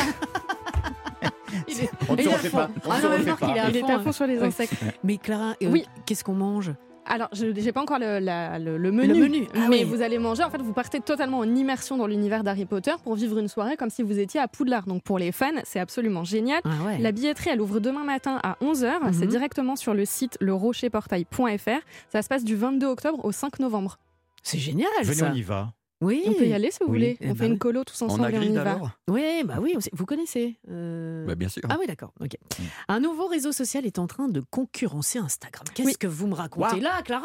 Il 1.68 1.81
est- 1.81 1.90
On 2.09 2.14
ne 2.14 2.18
il 2.18 2.24
se 2.24 2.29
est 2.29 2.33
à 2.33 2.37
refait 2.37 2.48
fond. 2.51 2.57
pas. 2.59 2.70
On 2.85 2.90
Ah 2.90 2.96
se 2.98 3.03
non, 3.03 3.09
mais 3.11 3.16
refait 3.16 3.27
Marc, 3.31 3.40
pas. 3.40 3.46
il 3.48 3.57
est 3.57 3.61
à 3.61 3.68
Il 3.70 3.77
est 3.77 3.81
fond, 3.81 3.88
à 3.88 3.92
hein. 3.94 4.03
fond 4.05 4.12
sur 4.12 4.27
les 4.27 4.38
Ouais. 4.38 4.46
insectes. 4.46 4.74
Mais 5.05 5.16
Clara, 5.18 5.55
euh, 5.62 5.70
Oui. 5.70 5.87
qu'est-ce 6.07 6.24
qu'on 6.24 6.35
mange? 6.35 6.72
Alors, 7.09 7.29
je 7.33 7.47
n'ai 7.47 7.73
pas 7.73 7.81
encore 7.81 7.99
le, 7.99 8.18
la- 8.18 8.59
le- 8.59 8.77
le 8.79 8.92
menu, 8.92 9.09
Le 9.09 9.14
menu, 9.21 9.49
ah 9.55 9.66
mais 9.68 9.79
oui. 9.79 9.85
vous 9.85 10.03
allez 10.03 10.18
manger. 10.18 10.44
En 10.44 10.51
fait, 10.51 10.61
vous 10.62 10.73
partez 10.73 11.01
totalement 11.01 11.38
en 11.38 11.55
immersion 11.55 11.97
dans 11.97 12.07
l'univers 12.07 12.44
d'Harry 12.44 12.66
Potter 12.66 12.92
pour 13.03 13.14
vivre 13.14 13.38
une 13.38 13.49
soirée 13.49 13.77
comme 13.77 13.90
si 13.90 14.03
vous 14.03 14.18
étiez 14.18 14.38
à 14.40 14.47
Poudlard. 14.49 14.87
Donc, 14.87 15.03
pour 15.03 15.18
les 15.18 15.33
fans, 15.33 15.47
c'est 15.64 15.81
absolument 15.81 16.25
génial. 16.25 16.61
Ah 16.64 16.68
ouais. 16.87 16.99
La 16.99 17.11
billetterie, 17.12 17.51
elle 17.51 17.61
ouvre 17.61 17.81
demain 17.81 18.05
matin 18.05 18.38
à 18.42 18.57
11h. 18.62 19.01
Mhm. 19.03 19.12
C'est 19.12 19.27
directement 19.27 19.75
sur 19.77 19.94
le 19.94 20.05
site 20.05 20.37
lerocherportail.fr. 20.40 21.81
Ça 22.12 22.23
se 22.23 22.29
passe 22.29 22.44
du 22.44 22.57
22 22.57 22.87
octobre 22.87 23.25
au 23.25 23.33
5 23.33 23.59
novembre. 23.61 23.99
C'est 24.42 24.59
génial 24.59 24.88
Venez, 25.03 25.14
ça. 25.14 25.31
on 25.33 25.35
y 25.35 25.42
va. 25.42 25.73
Oui. 26.01 26.23
On 26.27 26.33
peut 26.35 26.47
y 26.47 26.53
aller 26.53 26.71
si 26.71 26.79
vous 26.81 26.87
Oui. 26.87 26.99
voulez. 26.99 27.17
Eh 27.21 27.27
On 27.27 27.29
ben 27.31 27.37
fait 27.37 27.47
une 27.47 27.53
oui. 27.55 27.59
colo 27.59 27.83
tous 27.85 28.01
En 28.03 28.07
ensemble 28.07 28.23
et 28.23 28.39
on 28.39 28.43
y 28.43 28.45
Hagrid 28.45 28.55
va. 28.55 28.61
alors 28.61 28.91
Oui, 29.09 29.43
bah 29.45 29.55
oui, 29.61 29.75
vous 29.93 30.07
connaissez. 30.07 30.57
euh, 30.71 31.27
Bah, 31.27 31.35
Bien 31.35 31.49
sûr. 31.49 31.63
Ah 31.69 31.77
oui, 31.81 31.87
d'accord. 31.89 32.13
ok. 32.21 32.31
Mm. 32.59 32.63
Un 32.89 33.01
nouveau 33.01 33.27
réseau 33.27 33.51
social 33.53 33.85
est 33.85 33.99
en 33.99 34.07
train 34.07 34.29
de 34.29 34.41
concurrencer 34.51 35.19
Instagram. 35.19 35.65
Qu'est-ce 35.75 35.89
Oui. 35.89 35.95
que 35.99 36.07
vous 36.07 36.27
me 36.29 36.35
racontez 36.35 36.81
là, 36.81 37.03
Clara? 37.05 37.25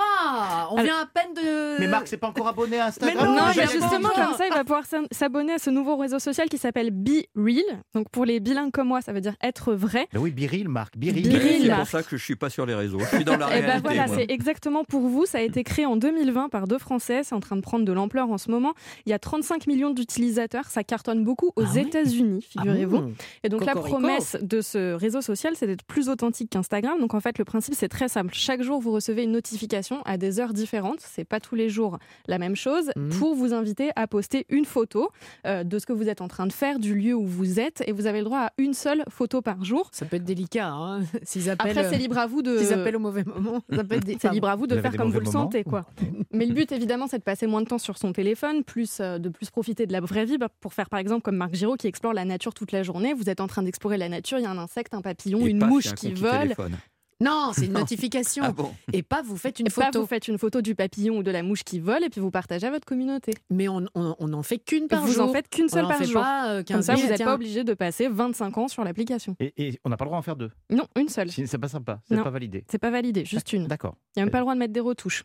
On 0.72 0.76
Alors- 0.78 0.84
vient 0.84 1.02
à 1.02 1.06
peine 1.06 1.34
de. 1.36 1.80
Mais 1.80 1.88
Marc, 1.88 2.08
c'est 2.08 2.18
pas 2.18 2.28
encore 2.28 2.48
abonné 2.48 2.80
à 2.80 2.88
Instagram 2.88 3.16
Mais 3.20 3.28
non, 3.28 3.36
Non, 3.36 3.48
mais 3.56 3.62
justement, 3.68 4.10
comme 4.10 4.36
ça, 4.38 4.48
il 4.48 4.54
va 4.54 4.64
pouvoir 4.64 4.86
s'in- 4.86 5.06
s'abonner 5.12 5.54
à 5.54 5.60
ce 5.60 5.70
nouveau 5.70 5.96
réseau 5.98 6.20
social 6.20 6.50
qui 6.50 6.58
s'appelle 6.58 6.90
Be 6.92 7.24
Real. 7.36 7.64
Donc, 7.94 8.10
pour 8.10 8.26
les 8.26 8.40
bilingues 8.40 8.72
comme 8.72 8.88
moi, 8.88 9.02
ça 9.02 9.14
veut 9.14 9.22
dire 9.22 9.36
être 9.44 9.74
vrai. 9.74 10.08
Mais 10.14 10.20
oui, 10.20 10.32
Biril, 10.32 10.68
Marc. 10.70 10.98
Biril. 10.98 11.30
Biril. 11.30 11.62
Mais 11.64 11.70
C'est 11.70 11.76
pour 11.76 11.88
ça 11.88 12.02
que 12.04 12.18
je 12.18 12.24
suis 12.24 12.36
pas 12.36 12.50
sur 12.50 12.66
les 12.66 12.74
réseaux. 12.76 13.00
Je 13.00 13.16
suis 13.18 13.26
dans 13.26 13.38
la 13.38 13.56
Et 13.56 13.62
ben 13.62 13.66
réalité. 13.68 13.82
voilà, 13.88 14.08
moi. 14.08 14.16
c'est 14.18 14.32
exactement 14.32 14.84
pour 14.84 15.02
vous. 15.02 15.26
Ça 15.28 15.38
a 15.38 15.42
été 15.42 15.64
créé 15.64 15.86
en 15.86 15.96
2020 15.96 16.50
par 16.50 16.68
deux 16.68 16.80
Français. 16.80 17.22
C'est 17.24 17.36
en 17.36 17.40
train 17.40 17.56
de 17.56 17.62
prendre 17.62 17.86
de 17.86 17.92
l'ampleur 17.92 18.30
en 18.32 18.38
ce 18.38 18.50
moment. 18.50 18.63
Il 19.06 19.10
y 19.10 19.14
a 19.14 19.20
35 19.20 19.68
millions 19.68 19.90
d'utilisateurs. 19.92 20.66
Ça 20.68 20.84
cartonne 20.84 21.24
beaucoup 21.24 21.52
aux 21.56 21.64
Ah 21.66 21.72
ouais 21.74 21.82
États-Unis, 21.82 22.46
Ah 22.58 22.62
figurez-vous. 22.62 23.00
bon 23.02 23.14
Et 23.44 23.50
donc 23.50 23.66
la 23.66 23.74
promesse 23.76 24.38
de 24.42 24.62
ce 24.62 24.94
réseau 24.94 25.22
social, 25.22 25.54
c'est 25.56 25.68
d'être 25.68 25.84
plus 25.84 26.10
authentique 26.10 26.50
qu'Instagram. 26.52 27.00
Donc 27.00 27.14
en 27.14 27.20
fait, 27.20 27.38
le 27.38 27.46
principe, 27.46 27.74
c'est 27.76 27.90
très 27.90 28.08
simple. 28.08 28.34
Chaque 28.34 28.62
jour, 28.62 28.80
vous 28.80 28.92
recevez 28.92 29.24
une 29.24 29.32
notification 29.32 30.02
à 30.06 30.18
des 30.18 30.40
heures 30.40 30.54
différentes. 30.54 31.00
C'est 31.02 31.24
pas 31.26 31.40
tous 31.40 31.56
les 31.56 31.70
jours 31.70 31.98
la 32.28 32.38
même 32.38 32.56
chose 32.56 32.92
Mhm. 32.96 33.10
pour 33.20 33.36
vous 33.36 33.54
inviter 33.54 33.92
à 33.96 34.08
poster 34.08 34.46
une 34.50 34.66
photo 34.66 35.10
euh, 35.46 35.64
de 35.64 35.80
ce 35.80 35.86
que 35.86 35.94
vous 35.94 36.10
êtes 36.10 36.22
en 36.22 36.28
train 36.28 36.48
de 36.48 36.54
faire, 36.54 36.80
du 36.80 36.96
lieu 36.96 37.14
où 37.14 37.26
vous 37.26 37.60
êtes. 37.60 37.84
Et 37.88 37.92
vous 37.92 38.06
avez 38.08 38.20
le 38.20 38.26
droit 38.26 38.40
à 38.40 38.52
une 38.58 38.74
seule 38.74 39.04
photo 39.10 39.42
par 39.42 39.64
jour. 39.64 39.90
Ça 39.92 40.06
peut 40.06 40.18
être 40.18 40.24
délicat, 40.24 40.70
hein, 40.70 41.02
s'ils 41.24 41.50
appellent. 41.50 41.78
Après, 41.78 41.90
c'est 41.90 41.98
libre 41.98 42.18
à 42.18 42.28
vous 42.28 42.42
de. 42.42 42.58
S'ils 42.58 42.74
appellent 42.74 42.96
au 42.96 43.00
mauvais 43.00 43.24
moment. 43.24 43.62
Ça 43.76 43.84
peut 43.84 43.96
être 43.96 44.06
des- 44.06 44.18
C'est 44.20 44.30
libre 44.32 44.48
à 44.50 44.56
vous 44.56 44.68
de 44.68 44.80
faire 44.80 44.96
comme 44.96 45.12
vous 45.12 45.20
le 45.20 45.26
sentez, 45.26 45.64
quoi. 45.64 45.86
Mais 46.32 46.46
le 46.46 46.54
but, 46.54 46.72
évidemment, 46.72 47.08
c'est 47.08 47.20
de 47.20 47.24
passer 47.24 47.48
moins 47.48 47.62
de 47.62 47.68
temps 47.68 47.78
sur 47.78 47.98
son 47.98 48.12
téléphone. 48.14 48.53
Téléphone, 48.54 48.64
plus 48.64 49.00
euh, 49.00 49.18
de 49.20 49.30
plus 49.30 49.50
profiter 49.50 49.86
de 49.86 49.92
la 49.94 50.02
vraie 50.02 50.26
vie 50.26 50.38
bah, 50.38 50.50
pour 50.62 50.74
faire 50.74 50.90
par 50.90 51.00
exemple 51.00 51.22
comme 51.22 51.36
Marc 51.38 51.54
Giraud 51.56 51.76
qui 51.76 51.88
explore 51.88 52.14
la 52.14 52.26
nature 52.26 52.54
toute 52.54 52.72
la 52.72 52.84
journée. 52.84 53.14
Vous 53.14 53.30
êtes 53.30 53.42
en 53.42 53.48
train 53.48 53.64
d'explorer 53.64 53.98
la 53.98 54.10
nature, 54.10 54.40
il 54.40 54.44
y 54.44 54.46
a 54.46 54.52
un 54.52 54.58
insecte, 54.58 54.94
un 54.94 55.02
papillon, 55.02 55.46
Et 55.46 55.50
une 55.50 55.60
paf, 55.60 55.70
mouche 55.70 55.88
un 55.88 55.94
qui 55.94 56.14
vole. 56.14 56.32
téléphone. 56.42 56.78
Non, 57.22 57.52
c'est 57.54 57.68
une 57.68 57.74
notification. 57.74 58.44
Ah 58.46 58.52
bon 58.52 58.74
Et 58.92 59.02
pas 59.02 59.22
vous 59.22 59.38
faites 59.38 59.60
une 59.60 59.68
Et 59.68 59.70
pas, 59.70 59.86
photo. 59.86 60.02
vous 60.02 60.08
faites 60.08 60.28
une 60.28 60.38
photo 60.38 60.62
du 60.62 60.76
papillon 60.76 61.18
ou 61.20 61.24
de 61.24 61.32
la 61.32 61.42
mouche 61.42 61.64
qui 61.64 61.80
vole 61.80 62.04
et 62.04 62.10
puis 62.10 62.20
vous 62.20 62.32
partagez 62.32 62.68
à 62.68 62.72
votre 62.72 62.86
communauté. 62.86 63.34
Mais 63.50 63.68
on 63.70 63.82
n'en 64.20 64.44
fait 64.44 64.58
qu'une 64.58 64.88
par 64.88 65.04
vous 65.06 65.14
jour. 65.14 65.30
en 65.30 65.32
faites 65.32 65.48
qu'une 65.50 65.66
On 65.66 65.70
seule 65.70 65.86
en 65.86 65.90
par 65.90 65.98
fait 66.00 66.06
jour. 66.06 66.22
pas, 66.22 66.50
euh, 66.50 66.58
Comme 66.58 66.78
15 66.78 66.86
ça, 66.86 66.94
vous 66.96 67.00
000, 67.02 67.12
n'êtes 67.12 67.24
pas 67.24 67.36
obligé 67.36 67.64
de 67.64 67.74
passer 67.76 68.10
25 68.10 68.58
ans 68.58 68.68
sur 68.68 68.84
l'application. 68.84 69.36
Et, 69.40 69.54
et 69.58 69.80
on 69.86 69.90
n'a 69.90 69.96
pas 69.96 70.04
le 70.06 70.10
droit 70.10 70.18
d'en 70.18 70.24
faire 70.24 70.36
deux? 70.36 70.52
Non, 70.70 70.86
une 70.98 71.08
seule. 71.08 71.30
C'est 71.32 71.58
pas 71.58 71.70
sympa, 71.70 72.02
c'est 72.10 72.22
pas 72.22 72.30
validé. 72.30 72.66
C'est 72.70 72.80
pas 72.80 72.90
validé, 72.92 73.24
juste 73.24 73.54
une. 73.54 73.68
D'accord. 73.68 73.96
Il 74.16 74.20
n'y 74.20 74.24
a 74.24 74.26
même 74.26 74.32
pas 74.32 74.40
le 74.40 74.44
droit 74.44 74.56
de 74.56 74.60
mettre 74.60 74.74
des 74.74 74.80
retouches. 74.82 75.24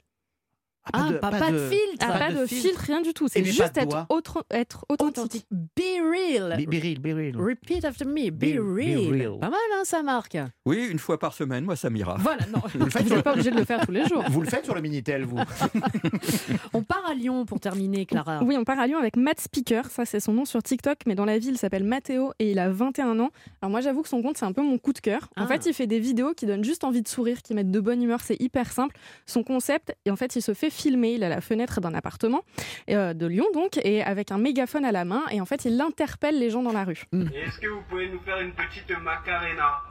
Ah, 0.92 1.08
pas, 1.20 1.30
pas 1.30 1.50
de 1.50 1.68
filtre. 1.68 2.06
Ah, 2.08 2.18
pas, 2.18 2.32
de 2.32 2.46
filtre, 2.46 2.80
rien 2.80 3.00
du 3.00 3.12
tout. 3.14 3.26
Et 3.26 3.28
C'est 3.30 3.44
juste 3.44 3.76
être, 3.76 4.06
autre- 4.08 4.44
être 4.50 4.84
authentique. 4.88 5.46
Be 5.50 6.00
real. 6.02 6.56
Be, 6.56 6.68
be 6.68 6.80
real, 6.80 6.98
be 7.00 7.14
real. 7.14 7.36
Repeat 7.36 7.84
after 7.84 8.04
me. 8.04 8.30
Be, 8.30 8.38
Be- 8.38 8.56
be 8.56 9.12
real. 9.12 9.38
Pas 9.40 9.50
mal, 9.50 9.58
hein, 9.74 9.82
ça, 9.84 10.02
Marc 10.02 10.36
Oui, 10.66 10.86
une 10.90 10.98
fois 10.98 11.18
par 11.18 11.34
semaine, 11.34 11.64
moi, 11.64 11.76
ça 11.76 11.90
m'ira. 11.90 12.16
Voilà, 12.18 12.46
non. 12.46 12.60
Vous 12.74 12.84
Vous 12.84 12.90
sur 12.90 13.02
n'êtes 13.04 13.22
pas 13.22 13.32
obligé 13.32 13.50
de 13.50 13.56
le 13.56 13.64
faire 13.64 13.84
tous 13.84 13.92
les 13.92 14.06
jours. 14.06 14.24
Vous 14.30 14.40
le 14.40 14.48
faites 14.48 14.64
sur 14.64 14.74
le 14.74 14.80
Minitel, 14.80 15.24
vous 15.24 15.38
On 16.74 16.82
part 16.82 17.04
à 17.08 17.14
Lyon 17.14 17.44
pour 17.44 17.60
terminer, 17.60 18.06
Clara. 18.06 18.40
Oui, 18.42 18.56
on 18.58 18.64
part 18.64 18.78
à 18.78 18.86
Lyon 18.86 18.98
avec 18.98 19.16
Matt 19.16 19.40
Speaker, 19.40 19.90
ça 19.90 20.04
c'est 20.04 20.20
son 20.20 20.32
nom 20.32 20.44
sur 20.44 20.62
TikTok, 20.62 20.98
mais 21.06 21.14
dans 21.14 21.24
la 21.24 21.38
vie 21.38 21.48
il 21.48 21.58
s'appelle 21.58 21.84
Matteo 21.84 22.32
et 22.38 22.50
il 22.50 22.58
a 22.58 22.70
21 22.70 23.18
ans. 23.20 23.30
Alors 23.62 23.70
moi 23.70 23.80
j'avoue 23.80 24.02
que 24.02 24.08
son 24.08 24.22
compte 24.22 24.36
c'est 24.38 24.44
un 24.44 24.52
peu 24.52 24.62
mon 24.62 24.78
coup 24.78 24.92
de 24.92 24.98
cœur. 24.98 25.28
En 25.36 25.44
Ah. 25.44 25.46
fait 25.46 25.66
il 25.66 25.72
fait 25.74 25.86
des 25.86 25.98
vidéos 26.00 26.34
qui 26.34 26.46
donnent 26.46 26.64
juste 26.64 26.84
envie 26.84 27.02
de 27.02 27.08
sourire, 27.08 27.42
qui 27.42 27.54
mettent 27.54 27.70
de 27.70 27.80
bonne 27.80 28.02
humeur, 28.02 28.20
c'est 28.22 28.40
hyper 28.40 28.70
simple. 28.72 28.96
Son 29.26 29.42
concept, 29.42 29.94
et 30.04 30.10
en 30.10 30.16
fait 30.16 30.36
il 30.36 30.42
se 30.42 30.54
fait 30.54 30.70
filmer, 30.78 31.14
il 31.14 31.24
a 31.24 31.28
la 31.28 31.40
fenêtre 31.40 31.80
d'un 31.80 31.94
appartement 31.94 32.42
euh, 32.90 33.14
de 33.14 33.26
Lyon 33.26 33.46
donc, 33.52 33.78
et 33.84 34.02
avec 34.02 34.32
un 34.32 34.38
mégaphone 34.38 34.84
à 34.84 34.92
la 34.92 35.04
main, 35.04 35.22
et 35.30 35.40
en 35.40 35.46
fait 35.46 35.64
il 35.64 35.80
interpelle 35.80 36.38
les 36.38 36.50
gens 36.50 36.62
dans 36.62 36.72
la 36.72 36.84
rue. 36.84 37.04
Est-ce 37.12 37.58
que 37.58 37.68
vous 37.68 37.82
pouvez 37.88 38.08
nous 38.08 38.20
faire 38.20 38.40
une 38.40 38.52
petite 38.52 38.90
macarena? 39.02 39.82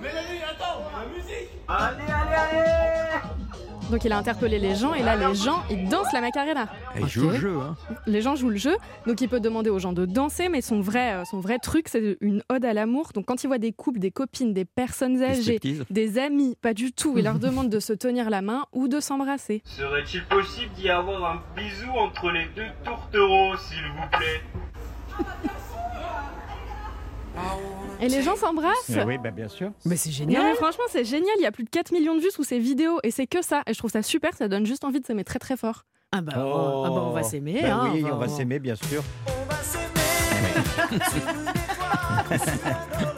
Mélanie, 0.00 0.42
attends, 0.50 0.82
la 0.90 1.06
musique! 1.14 1.50
Allez, 1.68 2.02
allez, 2.02 2.34
allez 2.34 3.71
Donc 3.90 4.04
il 4.04 4.12
a 4.12 4.18
interpellé 4.18 4.58
les 4.58 4.74
gens, 4.74 4.94
et 4.94 5.02
là 5.02 5.16
les 5.16 5.34
gens 5.34 5.62
ils 5.70 5.88
dansent 5.88 6.12
la 6.12 6.20
macarena. 6.20 6.68
Et 6.96 7.00
il 7.00 7.08
joue 7.08 7.28
au 7.28 7.32
jeu. 7.32 7.56
Hein. 7.60 7.76
Les 8.06 8.22
gens 8.22 8.36
jouent 8.36 8.50
le 8.50 8.56
jeu, 8.56 8.74
donc 9.06 9.20
il 9.20 9.28
peut 9.28 9.40
demander 9.40 9.70
aux 9.70 9.78
gens 9.78 9.92
de 9.92 10.06
danser, 10.06 10.48
mais 10.48 10.60
son 10.60 10.80
vrai, 10.80 11.14
euh, 11.14 11.24
son 11.24 11.40
vrai 11.40 11.58
truc, 11.58 11.88
c'est 11.88 12.16
une 12.20 12.42
ode 12.48 12.64
à 12.64 12.72
l'amour. 12.72 13.10
Donc 13.14 13.26
quand 13.26 13.44
il 13.44 13.48
voit 13.48 13.58
des 13.58 13.72
couples, 13.72 13.98
des 13.98 14.10
copines, 14.10 14.54
des 14.54 14.64
personnes 14.64 15.22
âgées, 15.22 15.60
des 15.90 16.18
amis, 16.18 16.56
pas 16.60 16.74
du 16.74 16.92
tout, 16.92 17.14
il 17.16 17.24
leur 17.24 17.38
demande 17.38 17.68
de 17.68 17.80
se 17.80 17.92
tenir 17.92 18.30
la 18.30 18.42
main 18.42 18.64
ou 18.72 18.88
de 18.88 19.00
s'embrasser. 19.00 19.62
Serait-il 19.64 20.24
possible 20.24 20.72
d'y 20.74 20.88
avoir 20.88 21.24
un 21.24 21.42
bisou 21.56 21.90
entre 21.90 22.30
les 22.30 22.46
deux 22.56 22.68
tourtereaux, 22.84 23.56
s'il 23.56 23.84
vous 23.84 24.08
plaît? 24.10 24.42
Et 28.02 28.08
les 28.08 28.22
gens 28.22 28.34
s'embrassent. 28.36 28.90
Eh 28.90 29.02
Oui, 29.04 29.16
bah, 29.18 29.30
bien 29.30 29.48
sûr. 29.48 29.70
Mais 29.84 29.96
c'est 29.96 30.10
Non, 30.10 30.16
génial. 30.16 30.42
mais 30.42 30.54
franchement, 30.56 30.84
c'est 30.90 31.04
génial. 31.04 31.34
Il 31.38 31.42
y 31.42 31.46
a 31.46 31.52
plus 31.52 31.64
de 31.64 31.70
4 31.70 31.92
millions 31.92 32.16
de 32.16 32.20
vues 32.20 32.30
sous 32.32 32.42
ces 32.44 32.58
vidéos 32.58 32.98
et 33.04 33.10
c'est 33.10 33.26
que 33.26 33.42
ça. 33.42 33.62
Et 33.66 33.74
je 33.74 33.78
trouve 33.78 33.90
ça 33.90 34.02
super. 34.02 34.34
Ça 34.34 34.48
donne 34.48 34.66
juste 34.66 34.84
envie 34.84 35.00
de 35.00 35.06
s'aimer 35.06 35.24
très 35.24 35.38
très 35.38 35.56
fort. 35.56 35.84
Ah 36.10 36.20
bah, 36.20 36.32
oh, 36.36 36.82
ah 36.84 36.90
bah, 36.90 37.02
on 37.06 37.10
va 37.12 37.22
s'aimer. 37.22 37.60
Bah 37.62 37.74
hein, 37.74 37.90
oui, 37.94 38.04
on 38.10 38.16
va 38.16 38.28
s'aimer, 38.28 38.58
bien 38.58 38.74
sûr. 38.74 39.02
On 39.28 39.32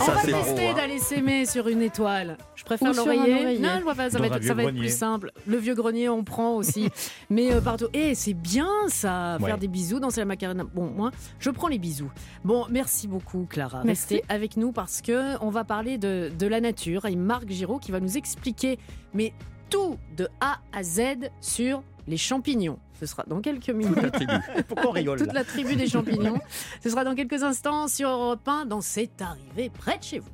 Ça, 0.00 0.12
va 0.12 0.20
c'est 0.22 0.32
tester 0.32 0.68
hein. 0.68 0.74
d'aller 0.74 0.98
s'aimer 0.98 1.46
sur 1.46 1.68
une 1.68 1.82
étoile. 1.82 2.36
Je 2.54 2.64
préfère 2.64 2.90
Ou 2.90 2.94
sur 2.94 3.02
un 3.02 3.14
l'oreiller. 3.14 3.34
oreiller. 3.42 3.58
Non, 3.60 3.70
je 3.78 3.82
vois 3.82 3.94
pas, 3.94 4.10
ça 4.10 4.18
Dans 4.18 4.24
va 4.24 4.30
un 4.30 4.36
être, 4.36 4.40
vieux 4.42 4.48
ça 4.48 4.54
va 4.54 4.62
être 4.62 4.68
grenier. 4.68 4.80
plus 4.80 4.96
simple. 4.96 5.32
Le 5.46 5.56
vieux 5.58 5.74
grenier, 5.74 6.08
on 6.08 6.24
prend 6.24 6.54
aussi. 6.56 6.88
Mais 7.30 7.52
euh, 7.52 7.60
partout. 7.60 7.86
Et 7.92 8.14
c'est 8.14 8.34
bien 8.34 8.68
ça, 8.88 9.36
faire 9.40 9.54
Ouais. 9.54 9.58
des 9.58 9.68
bisous, 9.68 10.00
danser 10.00 10.20
la 10.20 10.26
macarena. 10.26 10.64
Bon, 10.64 10.86
moi, 10.90 11.10
je 11.38 11.50
prends 11.50 11.68
les 11.68 11.78
bisous. 11.78 12.10
Bon, 12.44 12.66
merci 12.70 13.08
beaucoup, 13.08 13.46
Clara. 13.48 13.82
Merci. 13.84 14.14
Restez 14.14 14.24
avec 14.28 14.56
nous 14.56 14.72
parce 14.72 15.00
que 15.02 15.42
on 15.42 15.50
va 15.50 15.64
parler 15.64 15.98
de, 15.98 16.30
de 16.38 16.46
la 16.46 16.60
nature 16.60 17.06
et 17.06 17.16
Marc 17.16 17.48
Giraud 17.48 17.78
qui 17.78 17.90
va 17.92 18.00
nous 18.00 18.16
expliquer, 18.16 18.78
mais 19.14 19.32
tout 19.70 19.96
de 20.16 20.28
A 20.40 20.58
à 20.72 20.82
Z 20.82 21.00
sur 21.40 21.82
les 22.06 22.16
champignons. 22.16 22.78
Ce 22.98 23.06
sera 23.06 23.24
dans 23.26 23.40
quelques 23.40 23.70
minutes. 23.70 24.02
La 24.02 24.10
tribu. 24.10 24.32
Pourquoi 24.68 24.90
on 24.90 24.92
rigole 24.92 25.18
Toute 25.18 25.32
la 25.32 25.44
tribu 25.44 25.76
des 25.76 25.86
champignons. 25.86 26.40
Ce 26.82 26.90
sera 26.90 27.04
dans 27.04 27.14
quelques 27.14 27.42
instants 27.42 27.86
sur 27.86 28.08
Europe 28.08 28.46
1 28.46 28.66
dans 28.66 28.80
C'est 28.80 29.22
arrivé 29.22 29.70
près 29.70 29.98
de 29.98 30.02
chez 30.02 30.18
vous. 30.18 30.30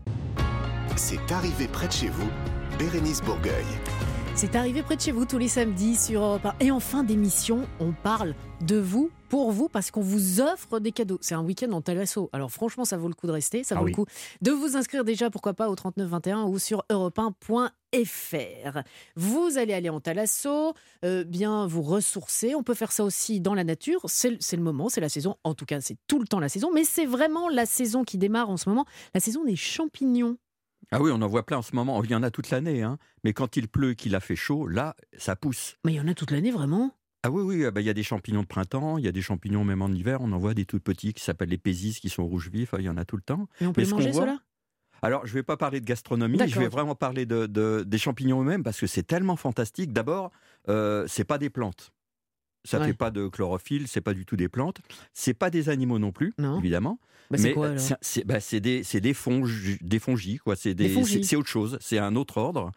C'est 0.96 1.32
arrivé 1.32 1.66
près 1.68 1.88
de 1.88 1.92
chez 1.92 2.08
vous, 2.08 2.28
Bérénice 2.78 3.20
Bourgueil. 3.22 3.64
C'est 4.36 4.56
arrivé 4.56 4.82
près 4.82 4.96
de 4.96 5.00
chez 5.00 5.12
vous 5.12 5.26
tous 5.26 5.38
les 5.38 5.48
samedis 5.48 5.96
sur 5.96 6.22
Europe 6.22 6.46
1. 6.46 6.54
Et 6.60 6.70
en 6.70 6.80
fin 6.80 7.04
d'émission, 7.04 7.68
on 7.80 7.92
parle 7.92 8.34
de 8.64 8.76
vous, 8.76 9.10
pour 9.28 9.50
vous, 9.52 9.68
parce 9.68 9.90
qu'on 9.90 10.00
vous 10.00 10.40
offre 10.40 10.78
des 10.80 10.92
cadeaux. 10.92 11.18
C'est 11.20 11.34
un 11.34 11.42
week-end 11.42 11.70
en 11.72 11.80
Talasso. 11.82 12.30
Alors 12.32 12.50
franchement, 12.50 12.84
ça 12.84 12.96
vaut 12.96 13.08
le 13.08 13.14
coup 13.14 13.26
de 13.26 13.32
rester. 13.32 13.62
Ça 13.64 13.74
Ah 13.76 13.78
vaut 13.80 13.84
oui. 13.84 13.90
le 13.92 13.94
coup 13.96 14.06
de 14.40 14.50
vous 14.52 14.76
inscrire 14.76 15.04
déjà, 15.04 15.30
pourquoi 15.30 15.54
pas, 15.54 15.68
au 15.68 15.74
3921 15.74 16.44
ou 16.44 16.58
sur 16.58 16.84
europe1.fr. 16.90 18.82
Vous 19.16 19.58
allez 19.58 19.72
aller 19.74 19.88
en 19.88 20.00
Talasso, 20.00 20.74
euh, 21.04 21.24
bien 21.24 21.66
vous 21.66 21.82
ressourcer. 21.82 22.54
On 22.54 22.62
peut 22.62 22.74
faire 22.74 22.92
ça 22.92 23.04
aussi 23.04 23.40
dans 23.40 23.54
la 23.54 23.64
nature. 23.64 24.00
C'est 24.06 24.30
le- 24.30 24.36
c'est 24.40 24.56
le 24.56 24.62
moment, 24.62 24.88
c'est 24.88 25.00
la 25.00 25.08
saison. 25.08 25.36
En 25.44 25.54
tout 25.54 25.64
cas, 25.66 25.80
c'est 25.80 25.96
tout 26.06 26.18
le 26.18 26.26
temps 26.26 26.40
la 26.40 26.48
saison. 26.48 26.70
Mais 26.72 26.84
c'est 26.84 27.06
vraiment 27.06 27.48
la 27.48 27.66
saison 27.66 28.04
qui 28.04 28.18
démarre 28.18 28.50
en 28.50 28.56
ce 28.56 28.68
moment, 28.68 28.84
la 29.14 29.20
saison 29.20 29.44
des 29.44 29.56
champignons. 29.56 30.36
Ah 30.90 31.00
oui, 31.00 31.10
on 31.12 31.20
en 31.22 31.26
voit 31.28 31.44
plein 31.46 31.58
en 31.58 31.62
ce 31.62 31.74
moment. 31.74 32.02
Il 32.04 32.10
y 32.10 32.14
en 32.14 32.22
a 32.22 32.30
toute 32.30 32.50
l'année. 32.50 32.82
Hein. 32.82 32.98
Mais 33.24 33.32
quand 33.32 33.56
il 33.56 33.68
pleut, 33.68 33.94
qu'il 33.94 34.14
a 34.14 34.20
fait 34.20 34.36
chaud, 34.36 34.66
là, 34.66 34.94
ça 35.16 35.34
pousse. 35.34 35.76
Mais 35.84 35.92
il 35.94 35.96
y 35.96 36.00
en 36.00 36.08
a 36.08 36.14
toute 36.14 36.30
l'année, 36.30 36.50
vraiment. 36.50 36.92
Ah 37.26 37.30
oui, 37.30 37.42
oui, 37.42 37.64
ah 37.64 37.70
bah, 37.70 37.80
il 37.80 37.86
y 37.86 37.90
a 37.90 37.94
des 37.94 38.02
champignons 38.02 38.42
de 38.42 38.46
printemps, 38.46 38.98
il 38.98 39.04
y 39.04 39.08
a 39.08 39.12
des 39.12 39.22
champignons 39.22 39.64
même 39.64 39.80
en 39.80 39.88
hiver. 39.88 40.18
On 40.20 40.30
en 40.32 40.38
voit 40.38 40.52
des 40.52 40.66
tout 40.66 40.78
petits 40.78 41.14
qui 41.14 41.24
s'appellent 41.24 41.48
les 41.48 41.56
pésis, 41.56 41.98
qui 41.98 42.10
sont 42.10 42.26
rouges 42.26 42.50
vifs. 42.50 42.74
Il 42.78 42.84
y 42.84 42.88
en 42.90 42.98
a 42.98 43.06
tout 43.06 43.16
le 43.16 43.22
temps. 43.22 43.48
Et 43.62 43.66
on 43.66 43.72
peut 43.72 43.80
Mais 43.80 43.86
les 43.86 43.92
manger, 43.92 44.10
voit- 44.10 44.22
cela 44.26 44.38
Alors, 45.00 45.24
je 45.26 45.32
ne 45.32 45.38
vais 45.38 45.42
pas 45.42 45.56
parler 45.56 45.80
de 45.80 45.86
gastronomie, 45.86 46.38
je 46.46 46.58
vais 46.60 46.68
vraiment 46.68 46.94
parler 46.94 47.24
de, 47.24 47.46
de- 47.46 47.82
des 47.86 47.96
champignons 47.98 48.42
eux-mêmes 48.42 48.62
parce 48.62 48.78
que 48.78 48.86
c'est 48.86 49.02
tellement 49.04 49.36
fantastique. 49.36 49.90
D'abord, 49.92 50.32
euh, 50.68 51.06
c'est 51.08 51.24
pas 51.24 51.38
des 51.38 51.48
plantes. 51.48 51.92
Ça 52.66 52.78
Ouais. 52.78 52.88
fait 52.88 52.94
pas 52.94 53.10
de 53.10 53.28
chlorophylle, 53.28 53.88
c'est 53.88 54.00
pas 54.02 54.12
du 54.14 54.24
tout 54.26 54.36
des 54.36 54.48
plantes. 54.48 54.78
C'est 55.14 55.34
pas 55.34 55.48
des 55.50 55.70
animaux 55.70 55.98
non 55.98 56.12
plus, 56.12 56.34
Non. 56.38 56.58
évidemment. 56.58 56.98
Bah, 57.30 57.38
c'est 57.38 57.48
mais 57.48 57.52
quoi, 57.54 57.68
alors? 57.68 57.78
c'est- 58.02 58.24
bah, 58.26 58.38
des, 58.52 58.82
des, 59.00 59.14
fongi, 59.14 59.78
des 59.80 59.98
fongies, 59.98 60.36
quoi. 60.38 60.56
C'est 60.56 60.74
autre 61.36 61.48
chose, 61.48 61.78
c'est 61.80 61.98
un 61.98 62.16
autre 62.16 62.36
ordre. 62.38 62.70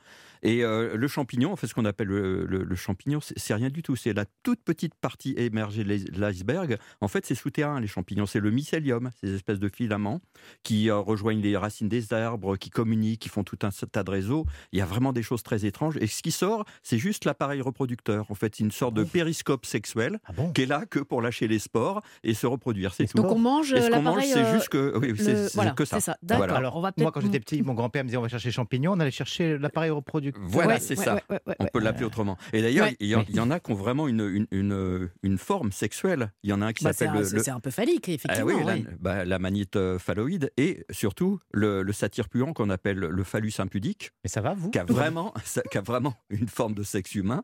Et 0.47 0.63
euh, 0.63 0.95
le 0.95 1.07
champignon, 1.10 1.51
en 1.51 1.55
fait, 1.57 1.67
ce 1.67 1.73
qu'on 1.73 1.83
appelle 1.86 2.07
le, 2.07 2.45
le- 2.45 2.63
le 2.63 2.75
champignon, 2.75 3.19
c'est 3.21 3.53
rien 3.53 3.69
du 3.69 3.83
tout. 3.83 3.95
C'est 3.97 4.13
la 4.13 4.23
toute 4.43 4.62
petite 4.63 4.95
partie 4.95 5.33
émergée 5.38 5.83
de 5.83 6.19
l'iceberg. 6.19 6.77
En 7.01 7.07
fait, 7.10 7.25
c'est 7.25 7.36
souterrain, 7.36 7.81
les 7.81 7.88
champignons. 7.88 8.25
C'est 8.25 8.39
le 8.39 8.49
mycélium, 8.49 9.10
ces 9.19 9.33
espèces 9.36 9.60
de 9.60 9.67
filaments 9.67 10.21
qui 10.63 10.89
euh, 10.89 10.97
rejoignent 10.97 11.41
les 11.41 11.57
racines 11.57 11.89
des 11.89 12.13
arbres, 12.13 12.55
qui 12.55 12.69
communiquent, 12.69 13.21
qui 13.23 13.29
font 13.29 13.43
tout 13.43 13.60
un 13.63 13.69
tas 13.91 14.03
de 14.03 14.10
réseaux. 14.12 14.45
Il 14.71 14.79
y 14.79 14.81
a 14.81 14.86
vraiment 14.86 15.12
des 15.12 15.21
choses 15.23 15.43
très 15.43 15.65
étranges. 15.65 15.97
Et 15.99 16.07
ce 16.07 16.23
qui 16.23 16.31
sort, 16.31 16.63
c'est 16.81 16.97
juste 16.97 17.25
l'appareil 17.25 17.60
reproducteur. 17.62 18.31
En 18.31 18.36
fait, 18.36 18.55
c'est 18.55 18.63
une 18.63 18.71
sorte 18.71 18.93
de 18.93 19.03
périscope 19.03 19.65
sexuel 19.65 20.19
Ah 20.25 20.31
bon 20.33 20.51
qui 20.53 20.62
est 20.62 20.65
là 20.65 20.86
que 20.86 20.99
pour 20.99 21.21
lâcher 21.21 21.47
les 21.49 21.60
spores 21.60 22.01
et 22.23 22.33
se 22.33 22.47
reproduire. 22.47 22.93
C'est 22.93 23.05
tout. 23.07 23.17
Donc 23.17 23.31
on 23.31 23.38
mange 23.39 23.73
Et 23.73 23.81
ce 23.81 23.89
qu'on 23.89 24.01
mange, 24.01 24.23
c'est 24.23 24.38
euh, 24.45 24.53
juste 24.53 24.69
que, 24.69 24.97
oui, 24.97 25.10
le- 25.12 25.47
voilà, 25.55 25.71
que 25.71 25.83
ça. 25.83 25.97
D'accord. 26.23 26.38
Voilà. 26.38 26.55
Alors, 26.55 26.77
on 26.77 26.81
va 26.81 26.91
moi, 26.97 27.12
quand 27.12 27.19
j'étais 27.21 27.39
petit, 27.41 27.62
mon 27.63 27.73
grand-père 27.73 28.03
me 28.03 28.07
disait 28.07 28.17
on 28.17 28.21
va 28.21 28.29
chercher 28.29 28.51
champignons, 28.51 28.93
on 28.93 28.99
allait 29.01 29.12
chercher 29.12 29.57
l'appareil 29.57 29.89
reproducteur. 29.91 30.37
Voilà, 30.39 30.76
Ouais, 30.76 30.80
c'est 30.80 30.97
ouais, 30.97 31.04
ça. 31.06 31.15
ouais, 31.15 31.21
ouais, 31.30 31.39
ouais, 31.47 31.56
On 31.60 31.63
ouais. 31.65 31.69
peut 31.73 31.80
l'appeler 31.80 32.06
autrement. 32.06 32.38
Et 32.54 32.62
d'ailleurs, 32.62 32.88
Ouais. 32.88 32.95
il, 33.00 33.08
y 33.08 33.15
en, 33.15 33.26
il 33.28 33.36
y 33.36 33.39
en 33.39 33.50
a 33.52 33.60
qui 33.60 33.71
ont 33.71 33.76
vraiment 33.76 34.08
une, 34.08 34.21
une, 34.21 34.47
une, 34.52 35.10
une 35.23 35.38
forme 35.38 35.71
sexuelle. 35.71 36.32
Il 36.43 36.50
y 36.50 36.54
en 36.54 36.62
a 36.62 36.67
un 36.67 36.73
qui 36.73 36.84
Bah, 36.84 36.93
c'est 36.93 37.06
s'appelle 37.06 37.17
un, 37.17 37.19
le, 37.21 37.26
c'est- 37.26 37.50
le- 37.50 37.56
un 37.56 37.60
peu 37.60 37.71
phallique, 37.71 38.06
Ah 38.10 38.12
effectivement. 38.13 38.45
oui, 38.54 38.63
la, 38.65 38.73
oui. 38.76 38.86
bah, 39.00 39.26
la 39.26 39.39
manite 39.39 39.76
euh, 39.76 39.97
phalloïde 40.00 40.52
et 40.58 40.86
surtout 40.91 41.39
le, 41.52 41.82
le 41.84 41.93
satyre 41.93 42.30
puant 42.30 42.54
qu'on 42.54 42.69
appelle 42.69 42.97
le 43.00 43.23
phallus 43.23 43.54
impudique, 43.60 44.12
Mais 44.23 44.30
ça 44.30 44.41
va, 44.41 44.54
vous 44.54 44.69
qui 44.69 44.80
a 44.80 44.84
vraiment, 44.86 45.34
qui 45.71 45.78
a 45.78 45.82
vraiment 45.82 46.13
une 46.30 46.47
forme 46.47 46.73
de 46.76 46.84
sexe 46.84 47.15
humain. 47.15 47.43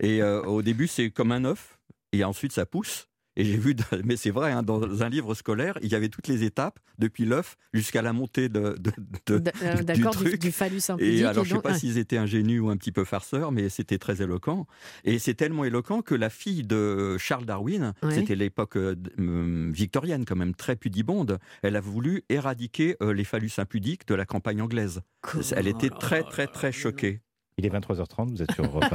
Et 0.00 0.22
euh, 0.22 0.42
au 0.42 0.62
début, 0.62 0.88
c'est 0.88 1.10
comme 1.10 1.30
un 1.32 1.44
œuf, 1.44 1.78
et 2.12 2.24
ensuite 2.24 2.52
ça 2.52 2.66
pousse. 2.66 3.08
Et 3.36 3.44
j'ai 3.44 3.56
vu, 3.56 3.74
mais 4.04 4.16
c'est 4.16 4.30
vrai, 4.30 4.52
hein, 4.52 4.62
dans 4.62 5.02
un 5.02 5.08
livre 5.08 5.34
scolaire, 5.34 5.76
il 5.82 5.88
y 5.90 5.94
avait 5.96 6.08
toutes 6.08 6.28
les 6.28 6.44
étapes, 6.44 6.78
depuis 6.98 7.24
l'œuf 7.24 7.56
jusqu'à 7.72 8.00
la 8.00 8.12
montée 8.12 8.48
de, 8.48 8.76
de- 8.78 8.92
de- 9.40 9.50
euh, 9.64 9.74
du 9.78 9.84
D'accord, 9.84 10.12
du, 10.16 10.24
truc. 10.28 10.40
du 10.40 10.52
phallus 10.52 10.82
impudique. 10.88 11.20
Et 11.20 11.24
alors, 11.24 11.42
et 11.42 11.44
je 11.44 11.48
sais 11.48 11.54
donc- 11.54 11.64
pas 11.64 11.70
ah. 11.72 11.78
s'ils 11.78 11.98
étaient 11.98 12.16
ingénus 12.18 12.60
ou 12.60 12.68
un 12.70 12.76
petit 12.76 12.92
peu 12.92 13.04
farceurs, 13.04 13.50
mais 13.50 13.68
c'était 13.68 13.98
très 13.98 14.22
éloquent. 14.22 14.66
Et 15.04 15.18
c'est 15.18 15.34
tellement 15.34 15.64
éloquent 15.64 16.00
que 16.02 16.14
la 16.14 16.30
fille 16.30 16.62
de 16.62 17.16
Charles 17.18 17.44
Darwin, 17.46 17.92
Ouais. 18.04 18.14
c'était 18.14 18.36
l'époque 18.36 18.76
euh, 18.76 18.94
victorienne, 19.72 20.24
quand 20.24 20.36
même 20.36 20.54
très 20.54 20.76
pudibonde, 20.76 21.38
elle 21.62 21.74
a 21.74 21.80
voulu 21.80 22.22
éradiquer 22.28 22.96
euh, 23.02 23.12
les 23.12 23.24
phallus 23.24 23.50
impudiques 23.58 24.06
de 24.06 24.14
la 24.14 24.26
campagne 24.26 24.62
anglaise. 24.62 25.00
Elle 25.56 25.66
était 25.66 25.90
Oh 25.92 25.98
très, 25.98 26.22
très, 26.22 26.46
très 26.46 26.70
choquée. 26.70 27.20
Il 27.58 27.66
est 27.66 27.70
23h30, 27.70 28.30
vous 28.30 28.42
êtes 28.42 28.52
sur 28.52 28.64
Europe 28.64 28.84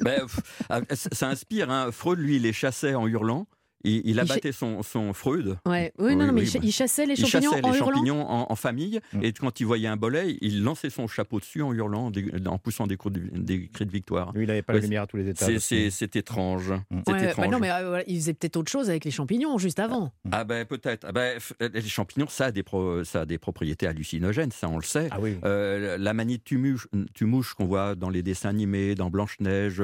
1. 0.00 0.04
Ben, 0.04 0.26
ah, 0.68 0.80
ça 0.90 1.08
ça 1.12 1.28
inspire. 1.28 1.70
Hein. 1.70 1.90
Freud, 1.92 2.18
lui, 2.18 2.38
les 2.38 2.52
chassait 2.52 2.94
en 2.94 3.06
hurlant. 3.06 3.46
Il, 3.84 3.92
il 4.04 4.10
Il 4.10 4.20
abattait 4.20 4.52
son, 4.52 4.82
son 4.82 5.12
Freud. 5.12 5.56
Ouais. 5.66 5.92
Oui, 5.98 6.14
non, 6.16 6.26
non, 6.26 6.32
mais 6.32 6.42
bah, 6.44 6.58
il 6.62 6.72
chassait 6.72 7.06
les 7.06 7.14
il 7.18 7.26
champignons 7.26 7.50
chassait 7.52 7.64
en 7.64 7.70
les 7.72 7.78
hurlant. 7.78 7.92
champignons 7.94 8.26
en, 8.28 8.46
en 8.50 8.56
famille, 8.56 9.00
Mm. 9.12 9.24
et 9.24 9.32
quand 9.32 9.60
il 9.60 9.64
voyait 9.66 9.88
un 9.88 9.96
bolet, 9.96 10.36
il 10.40 10.62
lançait 10.62 10.90
son 10.90 11.06
chapeau 11.06 11.40
dessus 11.40 11.62
en 11.62 11.72
hurlant, 11.72 12.10
en 12.46 12.58
poussant 12.58 12.86
des, 12.86 12.96
coups 12.96 13.14
de- 13.14 13.38
des 13.38 13.68
cris 13.68 13.86
de 13.86 13.90
victoire. 13.90 14.32
Lui, 14.34 14.44
il 14.44 14.46
n'avait 14.48 14.62
pas 14.62 14.72
Ouais, 14.74 14.80
la 14.80 14.84
lumière 14.84 15.02
à 15.02 15.06
tous 15.06 15.16
les 15.16 15.28
étages. 15.28 15.58
C'est- 15.58 16.16
étrange. 16.16 16.70
Mm. 16.90 17.00
Bah 17.06 17.22
étrange. 17.22 17.48
non, 17.48 17.58
mais 17.58 17.70
euh, 17.70 17.88
voilà, 17.88 18.04
il 18.06 18.16
faisait 18.16 18.34
peut-être 18.34 18.56
autre 18.56 18.70
chose 18.70 18.90
avec 18.90 19.04
les 19.04 19.10
champignons 19.10 19.56
juste 19.58 19.78
avant. 19.78 20.12
Ah 20.32 20.44
ben 20.44 20.64
peut-être. 20.66 21.06
Ah 21.08 21.12
ben, 21.12 21.38
f- 21.38 21.52
les 21.72 21.80
champignons, 21.82 22.26
ça 22.28 22.46
a 22.46 22.50
des, 22.52 22.62
pro- 22.62 23.04
ça 23.04 23.20
a 23.22 23.26
des 23.26 23.38
propriétés 23.38 23.86
hallucinogènes, 23.86 24.50
ça 24.50 24.68
on 24.68 24.76
le 24.76 24.82
sait. 24.84 25.08
Ah 25.10 25.18
oui. 25.20 25.36
Euh, 25.44 25.96
la 25.98 26.12
manie 26.14 26.38
de 26.38 26.42
tumouche, 26.42 26.88
tumouche 27.14 27.54
qu'on 27.54 27.66
voit 27.66 27.94
dans 27.94 28.10
les 28.10 28.22
dessins 28.22 28.48
animés, 28.50 28.94
dans 28.94 29.08
Blanche-Neige, 29.10 29.82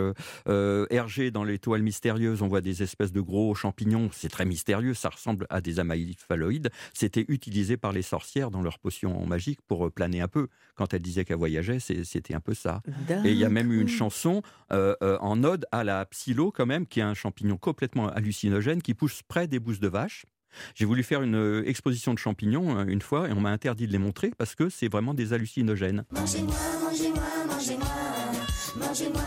euh, 0.49 0.87
Hergé 0.91 1.31
dans 1.31 1.45
l'étoile 1.45 1.83
mystérieuse, 1.83 2.43
on 2.43 2.49
voit 2.49 2.61
des 2.61 2.83
espèces 2.83 3.13
de 3.13 3.21
gros 3.21 3.55
champignons, 3.55 3.86
c'est 4.13 4.29
très 4.29 4.45
mystérieux, 4.45 4.95
ça 4.95 5.09
ressemble 5.09 5.47
à 5.51 5.61
des 5.61 5.79
amygdaloïdes. 5.81 6.71
C'était 6.93 7.25
utilisé 7.29 7.77
par 7.77 7.93
les 7.93 8.03
sorcières 8.03 8.51
dans 8.51 8.63
leurs 8.63 8.79
potions 8.79 9.27
magiques 9.27 9.61
pour 9.67 9.87
euh, 9.87 9.91
planer 9.91 10.21
un 10.21 10.29
peu. 10.29 10.49
Quand 10.75 10.93
elles 10.95 11.03
disaient 11.03 11.25
qu'elles 11.25 11.37
voyageaient, 11.37 11.79
c'était 11.81 12.35
un 12.35 12.41
peu 12.41 12.55
ça. 12.55 12.83
Et 13.25 13.33
il 13.33 13.39
y 13.39 13.45
a 13.45 13.49
même 13.49 13.73
eu 13.73 13.81
une 13.81 13.89
chanson 13.89 14.43
euh, 14.73 14.95
euh, 15.03 15.19
en 15.21 15.43
ode 15.45 15.67
à 15.73 15.85
la 15.85 16.05
psylo, 16.07 16.51
quand 16.51 16.67
même, 16.67 16.87
qui 16.87 17.01
est 17.01 17.05
un 17.05 17.15
champignon 17.15 17.57
complètement 17.57 18.09
hallucinogène 18.09 18.83
qui 18.83 18.95
pousse 18.95 19.23
près 19.23 19.47
des 19.47 19.59
bousses 19.59 19.81
de 19.81 19.89
vache. 19.89 20.27
J'ai 20.75 20.85
voulu 20.85 21.03
faire 21.03 21.23
une 21.23 21.65
exposition 21.67 22.15
de 22.15 22.19
champignons 22.19 22.83
une 22.85 23.03
fois 23.03 23.29
et 23.29 23.33
on 23.33 23.41
m'a 23.41 23.51
interdit 23.51 23.87
de 23.87 23.93
les 23.93 23.99
montrer 23.99 24.31
parce 24.39 24.55
que 24.55 24.71
c'est 24.71 24.89
vraiment 24.89 25.13
des 25.13 25.35
hallucinogènes. 25.35 26.05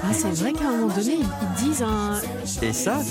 Ah, 0.03 0.13
c'est 0.13 0.31
vrai 0.31 0.53
qu'à 0.53 0.67
un 0.69 0.77
moment 0.77 0.95
donné, 0.95 1.17
ils, 1.19 1.63
disent 1.63 1.83
un 1.83 2.19
Et 2.61 2.73
ça, 2.73 3.01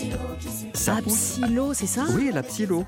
ça 0.75 0.97
ah, 0.99 1.03
psylo, 1.07 1.75
c'est 1.75 1.87
ça? 1.87 2.05
Oui, 2.15 2.31
la 2.33 2.43
psylo. 2.43 2.85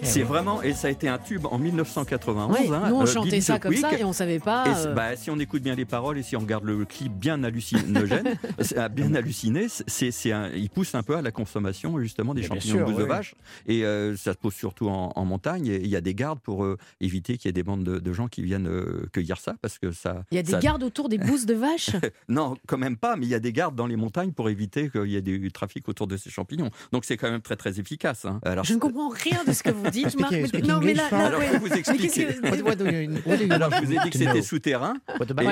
C'est 0.00 0.22
vraiment, 0.22 0.62
et 0.62 0.74
ça 0.74 0.86
a 0.86 0.90
été 0.92 1.08
un 1.08 1.18
tube 1.18 1.44
en 1.46 1.58
1991. 1.58 2.52
Ouais, 2.52 2.68
hein, 2.72 2.84
Nous, 2.88 2.94
on 2.94 3.02
euh, 3.02 3.06
chantait 3.06 3.40
ça 3.40 3.58
the 3.58 3.62
comme 3.62 3.74
ça 3.74 3.98
et 3.98 4.04
on 4.04 4.12
savait 4.12 4.38
pas. 4.38 4.64
Et 4.68 4.86
euh, 4.86 4.94
bah, 4.94 5.16
si 5.16 5.28
on 5.28 5.38
écoute 5.40 5.60
bien 5.60 5.74
les 5.74 5.86
paroles 5.86 6.18
et 6.18 6.22
si 6.22 6.36
on 6.36 6.40
regarde 6.40 6.62
le 6.62 6.84
clip 6.84 7.12
bien 7.12 7.42
hallucinogène, 7.42 8.36
ah, 8.76 8.88
bien 8.88 9.12
halluciné, 9.16 9.66
c'est, 9.88 10.12
c'est 10.12 10.30
un- 10.30 10.50
il 10.54 10.70
pousse 10.70 10.94
un 10.94 11.02
peu 11.02 11.16
à 11.16 11.22
la 11.22 11.32
consommation 11.32 11.98
justement 12.00 12.32
des 12.32 12.42
bien 12.42 12.50
champignons 12.50 12.86
sûr, 12.86 12.96
de 12.96 13.02
oui. 13.02 13.08
vache. 13.08 13.34
Et 13.66 13.84
euh, 13.84 14.16
ça 14.16 14.34
se 14.34 14.38
pose 14.38 14.54
surtout 14.54 14.88
en, 14.88 15.12
en 15.16 15.24
montagne. 15.24 15.66
Et 15.66 15.80
il 15.82 15.88
y 15.88 15.96
a 15.96 16.00
des 16.00 16.14
gardes 16.14 16.38
pour 16.38 16.64
euh, 16.64 16.78
éviter 17.00 17.36
qu'il 17.36 17.48
y 17.48 17.50
ait 17.50 17.52
des 17.52 17.64
bandes 17.64 17.82
de, 17.82 17.98
de 17.98 18.12
gens 18.12 18.28
qui 18.28 18.42
viennent 18.42 18.68
euh, 18.68 19.08
cueillir 19.12 19.38
ça 19.38 19.56
parce 19.60 19.80
que 19.80 19.90
ça. 19.90 20.22
Il 20.30 20.36
y 20.36 20.38
a 20.38 20.44
des 20.44 20.52
ça- 20.52 20.60
gardes 20.60 20.84
autour 20.84 21.08
des 21.08 21.18
bousses 21.18 21.46
de 21.46 21.54
vache? 21.54 21.90
Non, 22.28 22.56
quand 22.68 22.78
même 22.78 22.96
pas. 22.96 23.07
Mais 23.16 23.26
il 23.26 23.28
y 23.30 23.34
a 23.34 23.40
des 23.40 23.52
gardes 23.52 23.74
dans 23.76 23.86
les 23.86 23.96
montagnes 23.96 24.32
pour 24.32 24.48
éviter 24.50 24.90
qu'il 24.90 25.06
y 25.06 25.16
ait 25.16 25.22
du 25.22 25.50
trafic 25.52 25.88
autour 25.88 26.06
de 26.06 26.16
ces 26.16 26.30
champignons. 26.30 26.70
Donc 26.92 27.04
c'est 27.04 27.16
quand 27.16 27.30
même 27.30 27.40
très 27.42 27.56
très 27.56 27.78
efficace. 27.80 28.24
hein. 28.24 28.40
Alors, 28.44 28.64
Je 28.64 28.74
ne 28.74 28.78
comprends 28.78 29.08
rien 29.08 29.44
de 29.46 29.52
ce 29.52 29.62
que 29.62 29.70
vous 29.70 29.90
dites, 29.90 30.16
Marc. 30.20 30.32
mais- 30.32 30.60
Non, 30.62 30.80
mais 30.80 30.94
là, 30.94 31.08
là, 31.10 31.26
Alors, 31.26 31.40
ouais. 31.40 31.46
je 31.48 31.52
vais 31.52 31.58
vous 31.58 31.72
expliquer. 31.72 32.08
que- 32.08 33.52
Alors, 33.52 33.70
je 33.72 33.84
vous 33.84 33.92
ai 33.92 33.98
dit 34.04 34.10
que 34.10 34.18
c'était 34.18 34.42
souterrain. 34.42 34.94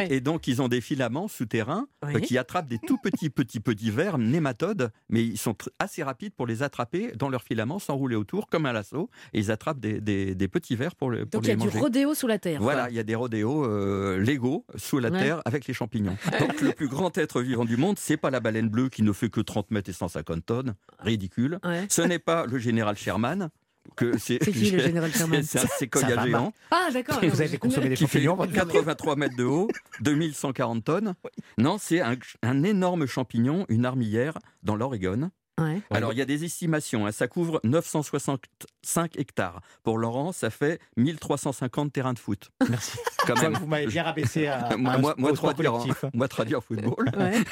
Et, 0.09 0.16
et 0.16 0.21
donc, 0.21 0.47
ils 0.47 0.62
ont 0.62 0.69
des 0.69 0.81
filaments 0.81 1.29
souterrains 1.29 1.87
euh, 2.05 2.12
Oui. 2.14 2.23
qui 2.23 2.38
attrapent 2.38 2.69
des 2.69 2.79
tout 2.79 2.99
petits, 2.99 3.31
petits, 3.31 3.61
petits 3.61 3.90
vers, 3.90 4.19
nématodes, 4.19 4.90
mais 5.09 5.23
ils 5.25 5.38
sont 5.38 5.57
assez 5.79 6.03
rapides 6.03 6.33
pour 6.35 6.47
les 6.47 6.62
attraper 6.62 7.12
dans 7.16 7.29
leurs 7.29 7.42
filaments, 7.42 7.79
s'enrouler 7.79 8.16
autour 8.16 8.49
comme 8.49 8.66
un 8.66 8.73
lasso, 8.73 9.11
et 9.33 9.38
ils 9.40 9.51
attrapent 9.51 9.81
des, 9.81 10.01
des- 10.01 10.35
des 10.35 10.49
petits 10.49 10.77
vers 10.77 10.95
pour, 10.95 11.11
le- 11.11 11.27
pour 11.27 11.40
Donc 11.40 11.45
il 11.45 11.47
y 11.47 11.49
les 11.49 11.53
a 11.55 11.57
du 11.57 11.66
manger. 11.66 11.79
rodéo 11.81 12.14
sous 12.14 12.27
la 12.27 12.38
terre. 12.38 12.61
Voilà, 12.61 12.90
il 12.90 12.97
y 12.97 12.99
a 12.99 13.03
des 13.03 13.14
rodéos 13.14 13.64
euh, 13.64 14.19
légaux 14.19 14.64
sous 14.77 14.99
la 14.99 15.11
Ouais. 15.11 15.19
terre 15.21 15.40
avec 15.45 15.66
les 15.66 15.75
champignons. 15.75 16.16
Donc 16.40 16.61
le 16.61 16.73
plus 16.73 16.88
grand 16.88 17.16
être 17.19 17.36
vivant 17.42 17.64
du 17.64 17.77
monde, 17.77 17.99
c'est 17.99 18.16
pas 18.16 18.31
la 18.31 18.40
baleine 18.40 18.68
bleue 18.68 18.88
qui 18.88 19.03
ne 19.03 19.12
fait 19.12 19.29
que 19.31 19.40
30 19.40 19.70
mètres 19.70 19.90
et 19.90 19.92
150 19.92 20.44
tonnes, 20.46 20.75
ridicule. 20.99 21.59
Ouais. 21.64 21.87
Ce 21.88 22.03
n'est 22.03 22.18
pas 22.18 22.46
le 22.46 22.59
général 22.59 22.96
Sherman, 22.96 23.51
que 23.96 24.18
c'est 24.18 24.38
qui 24.38 24.70
le 24.70 24.79
général 24.81 25.12
Sherman 25.14 25.42
C'est 25.42 25.61
un 25.61 25.66
séquoia 25.66 26.25
géant 26.25 26.53
Ah, 26.70 26.88
d'accord. 26.92 27.20
Vous 27.22 27.40
avez 27.40 27.59
consommé 27.59 27.88
des 27.88 27.96
champignons 27.96 28.35
votre- 28.37 28.53
83 28.53 29.16
mètres 29.16 29.37
de 29.37 29.44
haut, 29.44 29.68
2140 30.01 30.85
tonnes. 30.85 31.14
Non, 31.59 31.77
c'est 31.79 32.01
un, 32.01 32.16
un 32.42 32.62
énorme 32.62 33.07
champignon, 33.07 33.64
une 33.68 33.85
armillère 33.87 34.38
dans 34.62 34.77
l'Oregon. 34.77 35.31
Ouais. 35.59 35.81
Alors, 35.90 36.12
il 36.12 36.19
y 36.19 36.23
a 36.23 36.27
des 36.27 36.45
estimations. 36.45 37.07
hein, 37.07 37.12
ça 37.12 37.29
couvre 37.29 37.61
965 37.64 39.19
hectares. 39.19 39.61
Pour 39.83 39.99
Laurent, 39.99 40.33
ça 40.33 40.51
fait 40.51 40.81
1350 40.97 41.92
terrains 41.92 42.12
de 42.12 42.19
foot. 42.19 42.51
Merci. 42.69 42.99
Quand 43.27 43.40
même. 43.40 43.55
vous 43.55 43.66
m'avez 43.66 43.87
bien 43.87 44.03
rabaissé 44.03 44.47
à, 44.49 44.77
moi, 44.77 44.92
à 44.92 44.99
moi, 44.99 45.14
moi, 45.16 45.31
au 45.31 45.37
sport 45.37 45.55
traduire, 45.55 45.95
moi, 46.14 46.29
traduire 46.29 46.62
football. 46.62 47.11
Ouais. 47.16 47.42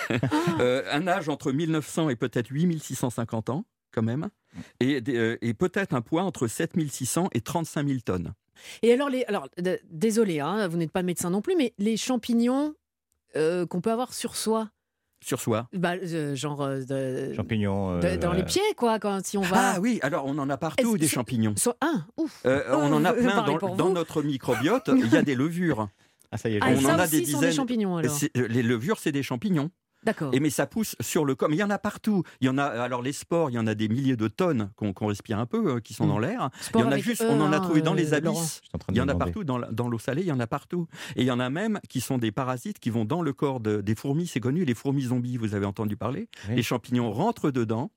Euh, 0.61 0.83
un 0.93 1.07
âge 1.09 1.29
entre 1.29 1.53
1900 1.53 2.11
et 2.11 2.17
peut-être 2.17 2.51
8650 2.51 3.51
ans, 3.51 3.65
quand 3.93 4.03
même. 4.03 4.29
Et, 4.81 5.03
euh, 5.09 5.37
et 5.41 5.55
peut-être 5.55 5.95
un 5.95 6.01
poids 6.03 6.23
entre 6.23 6.47
7600 6.47 7.29
et 7.33 7.41
35 7.41 7.87
000 7.89 8.01
tonnes. 8.05 8.35
Et 8.83 8.93
alors, 8.93 9.09
les, 9.09 9.25
alors 9.25 9.49
désolé, 9.91 10.41
hein, 10.41 10.69
vous 10.69 10.77
n'êtes 10.77 10.93
pas 10.93 11.03
médecin 11.03 11.31
non 11.31 11.41
plus, 11.43 11.57
mais 11.57 11.75
les 11.79 11.97
champignons 11.97 12.75
euh, 13.37 13.67
qu'on 13.67 13.81
peut 13.81 13.91
avoir 13.91 14.15
sur 14.15 14.37
soi, 14.37 14.69
Sur 15.25 15.41
soi. 15.41 15.69
bah, 15.73 15.95
euh, 15.95 16.35
genre 16.35 16.61
euh, 16.61 16.83
de- 16.85 17.33
Champignons. 17.35 17.99
de- 17.99 18.07
euh, 18.07 18.17
dans 18.19 18.35
les 18.35 18.43
pieds, 18.45 18.61
quoi, 18.77 18.99
quand 18.99 19.25
si 19.25 19.39
on 19.39 19.43
va. 19.43 19.75
Ah 19.77 19.81
oui, 19.81 19.99
alors 20.03 20.27
on 20.27 20.37
en 20.37 20.51
a 20.51 20.57
partout 20.59 20.99
des 20.99 21.09
champignons. 21.09 21.55
Soit 21.57 21.79
un, 21.81 22.05
ouf. 22.19 22.43
Euh, 22.45 22.63
on 22.73 22.93
en 22.93 23.05
a 23.07 23.13
plein 23.15 23.43
dans, 23.77 23.91
notre 23.91 24.23
microbiote. 24.23 24.91
Il 24.95 25.09
y 25.09 25.17
a 25.17 25.23
des 25.23 25.35
levures. 25.35 25.89
Ah, 26.31 26.37
ça 26.37 26.49
y 26.51 26.57
est, 26.57 26.59
Ah, 26.61 26.67
on 26.77 26.81
ça 26.81 26.95
en 26.95 26.99
a 26.99 27.05
aussi 27.05 27.11
des 27.21 27.25
sont 27.25 27.39
des 27.41 27.47
dizaines. 27.47 27.53
champignons 27.53 27.97
alors. 27.97 28.15
Les 28.35 28.63
levures, 28.63 28.99
c'est 28.99 29.13
des 29.13 29.23
champignons. 29.23 29.71
D'accord. 30.05 30.31
Et 30.35 30.41
mais 30.41 30.51
ça 30.51 30.67
pousse 30.67 30.97
sur 31.01 31.25
le 31.25 31.35
corps. 31.35 31.49
Mais 31.49 31.57
il 31.57 31.61
y 31.61 31.65
en 31.65 31.71
a 31.71 31.79
partout. 31.79 32.23
Il 32.41 32.47
y 32.47 32.49
en 32.49 32.59
a. 32.59 32.65
Alors 32.65 33.03
les 33.03 33.13
spores, 33.13 33.51
il 33.51 33.55
y 33.55 33.59
en 33.59 33.67
a 33.67 33.75
des 33.75 33.89
milliers 33.89 34.17
de 34.17 34.29
tonnes 34.29 34.71
qu'on 34.77 35.07
respire 35.07 35.39
un 35.39 35.47
peu, 35.47 35.77
euh, 35.77 35.81
qui 35.81 35.95
sont 35.95 36.05
Mm. 36.07 36.09
dans 36.09 36.19
l'air. 36.19 36.51
Il 36.75 36.81
y 36.81 36.83
en 36.85 36.93
a 36.93 36.99
juste. 36.99 37.23
E, 37.23 37.27
on 37.29 37.41
en 37.41 37.53
a 37.53 37.57
hein, 37.57 37.61
trouvé 37.61 37.81
dans 37.83 37.93
euh, 37.93 37.97
les 37.97 38.11
Laurent. 38.21 38.39
abysses. 38.39 38.61
Il 38.91 38.97
y 38.97 39.01
en 39.01 39.09
a 39.09 39.15
partout 39.15 39.45
dans, 39.45 39.59
l'eau 39.89 39.99
salée, 39.99 40.23
il 40.23 40.29
y 40.29 40.33
en 40.33 40.41
a 40.41 40.47
partout. 40.47 40.87
Et 41.17 41.23
il 41.23 41.27
y 41.27 41.31
en 41.31 41.41
a 41.41 41.51
même 41.51 41.81
qui 41.89 42.01
sont 42.01 42.19
des 42.19 42.33
parasites 42.33 42.79
qui 42.79 42.91
vont 42.91 43.05
dans 43.05 43.23
le 43.23 43.33
corps 43.33 43.61
de- 43.61 43.81
des 43.81 43.95
fourmis, 43.95 44.27
c'est 44.27 44.41
connu, 44.41 44.65
les 44.65 44.75
fourmis 44.75 45.03
zombies, 45.05 45.37
vous 45.37 45.55
avez 45.55 45.67
entendu 45.67 45.97
parler. 45.97 46.29
Oui. 46.49 46.57
Les 46.57 46.63
champignons 46.63 47.11
rentrent 47.11 47.51
dedans 47.51 47.91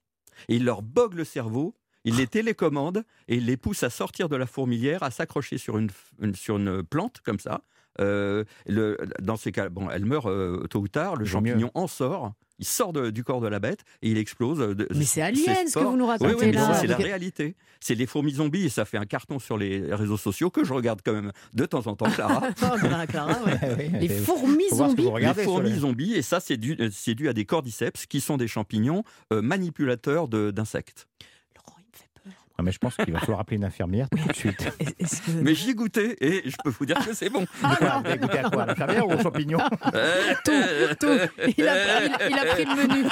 et 0.49 0.55
ils 0.55 0.63
leur 0.63 0.81
boguent 0.81 1.15
le 1.15 1.23
cerveau, 1.25 1.75
ils 2.05 2.15
les 2.15 2.27
télécommandent 2.27 3.03
et 3.27 3.35
ils 3.37 3.45
les 3.45 3.57
poussent 3.57 3.83
à 3.83 3.89
sortir 3.89 4.29
de 4.29 4.35
la 4.35 4.45
fourmilière, 4.45 5.03
à 5.03 5.11
s'accrocher 5.11 5.57
sur 5.57 5.77
une, 5.77 5.89
une- 6.21 6.35
sur 6.35 6.57
une 6.57 6.83
plante 6.83 7.21
comme 7.25 7.39
ça. 7.39 7.61
Euh, 7.99 8.43
le- 8.67 8.97
dans 9.21 9.37
ces 9.37 9.51
cas, 9.51 9.69
bon, 9.69 9.89
elle 9.89 10.05
meurt 10.05 10.27
euh, 10.27 10.65
tôt 10.67 10.79
ou 10.79 10.87
tard, 10.87 11.15
le 11.15 11.25
mieux. 11.25 11.29
champignon 11.29 11.71
en 11.73 11.87
sort. 11.87 12.33
Il 12.59 12.65
sort 12.65 12.91
de- 12.91 13.11
du 13.11 13.23
corps 13.23 13.39
de 13.39 13.47
la 13.47 13.59
bête 13.59 13.81
et 14.01 14.09
il 14.09 14.17
explose. 14.17 14.59
euh, 14.61 14.73
de- 14.73 14.87
Mais 14.95 15.03
c'est 15.05 15.21
alien 15.21 15.67
ce 15.67 15.75
que 15.75 15.79
vous 15.83 15.95
nous 15.95 16.05
Oui, 16.05 16.09
racontez 16.11 16.33
oui, 16.33 16.45
mais 16.47 16.51
là. 16.53 16.73
ça, 16.73 16.81
c'est 16.81 16.87
la 16.87 16.95
réalité. 16.97 17.55
C'est 17.79 17.93
les 17.93 18.07
fourmis 18.07 18.31
zombies 18.33 18.65
et 18.65 18.69
ça 18.69 18.83
fait 18.85 18.97
un 18.97 19.05
carton 19.05 19.37
sur 19.37 19.59
les 19.59 19.93
réseaux 19.93 20.17
sociaux 20.17 20.49
que 20.49 20.63
je 20.63 20.73
regarde 20.73 21.01
quand 21.05 21.13
même 21.13 21.31
de 21.53 21.65
temps 21.67 21.85
en 21.85 21.95
temps, 21.95 22.09
Clara. 22.09 22.41
Oh, 22.63 22.75
Clara, 22.79 23.05
Clara, 23.05 23.43
ouais. 23.45 23.59
Oui, 23.77 23.99
Les 23.99 24.07
c'est- 24.07 24.15
fourmis 24.21 24.69
zombies. 24.73 25.07
les 25.19 25.33
fourmis 25.43 25.69
les- 25.73 25.79
zombies, 25.79 26.13
et 26.15 26.23
ça, 26.23 26.39
c'est 26.39 26.57
dû, 26.57 26.75
c'est 26.91 27.13
dû 27.13 27.29
à 27.29 27.33
des 27.33 27.45
cordyceps 27.45 28.07
qui 28.09 28.21
sont 28.21 28.37
des 28.37 28.47
champignons 28.47 29.03
euh, 29.31 29.43
manipulateurs 29.43 30.27
de- 30.27 30.49
d'insectes 30.49 31.07
il 31.53 31.83
me 31.83 31.97
fait 31.97 32.09
peur. 32.23 32.46
Ah, 32.59 32.63
mais 32.63 32.71
je 32.71 32.79
pense 32.79 32.95
qu'il 32.95 33.13
va 33.13 33.19
falloir 33.19 33.39
appeler 33.39 33.57
une 33.57 33.65
infirmière 33.65 34.07
tout 34.09 34.27
de 34.27 34.33
suite. 34.33 34.57
Que... 34.97 35.31
Mais 35.41 35.53
j'y 35.55 35.69
ai 35.69 35.73
goûté 35.75 36.15
et 36.19 36.49
je 36.49 36.55
peux 36.63 36.69
vous 36.71 36.85
dire 36.85 36.97
que 37.05 37.13
c'est 37.13 37.29
bon. 37.29 37.45
Avez 37.63 38.17
goûté 38.17 38.39
à 38.39 38.49
quoi? 38.49 38.63
À 38.63 38.65
l'infirmière 38.65 39.07
ou 39.07 39.13
aux 39.13 39.19
champignons 39.21 39.59
Euh, 39.93 40.33
tout, 40.43 40.51
tout. 40.99 41.43
Il 41.57 41.67
a, 41.67 42.03
il- 42.03 42.11
il 42.31 42.37
a 42.39 42.45
pris 42.45 42.65
le 42.65 42.75
menu. 42.75 43.09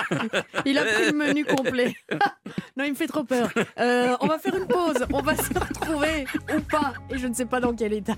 Il 0.65 0.77
a 0.77 0.83
pris 0.83 1.05
le 1.11 1.13
menu 1.13 1.45
complet. 1.45 1.95
Non, 2.77 2.83
il 2.83 2.89
me 2.91 2.95
fait 2.95 3.07
trop 3.07 3.23
peur. 3.23 3.49
Euh, 3.79 4.17
on 4.19 4.27
va 4.27 4.37
faire 4.37 4.53
une 4.53 4.67
pause. 4.67 5.05
On 5.13 5.21
va 5.21 5.33
se 5.37 5.47
retrouver 5.53 6.25
ou 6.53 6.59
pas, 6.59 6.93
et 7.09 7.17
je 7.17 7.25
ne 7.27 7.33
sais 7.33 7.45
pas 7.45 7.61
dans 7.61 7.73
quel 7.73 7.93
état, 7.93 8.17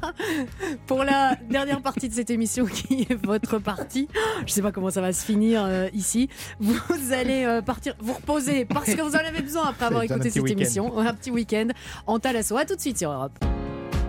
pour 0.87 1.03
la 1.03 1.35
dernière 1.47 1.79
partie 1.83 2.09
de 2.09 2.13
cette 2.15 2.31
émission 2.31 2.65
qui 2.65 3.05
est 3.07 3.23
votre 3.23 3.59
partie. 3.59 4.07
Je 4.39 4.43
ne 4.43 4.47
sais 4.47 4.61
pas 4.63 4.71
comment 4.71 4.89
ça 4.89 4.99
va 5.01 5.13
se 5.13 5.23
finir 5.23 5.63
euh, 5.63 5.89
ici. 5.93 6.27
Vous 6.59 6.79
allez 7.13 7.45
euh, 7.45 7.61
partir, 7.61 7.93
vous 7.99 8.13
reposer 8.13 8.65
parce 8.65 8.91
que 8.95 8.99
vous 9.01 9.13
en 9.15 9.19
avez 9.19 9.41
besoin 9.43 9.69
après 9.69 9.85
avoir 9.85 10.01
écouté 10.03 10.31
cette 10.31 10.49
émission. 10.49 10.97
Un 10.97 11.03
petit 11.17 11.31
week-end 11.31 11.67
en 12.05 12.19
Talasso. 12.19 12.55
À 12.57 12.65
tout 12.65 12.75
de 12.75 12.81
suite 12.81 12.97
sur 12.97 13.11
Europe. 13.11 13.37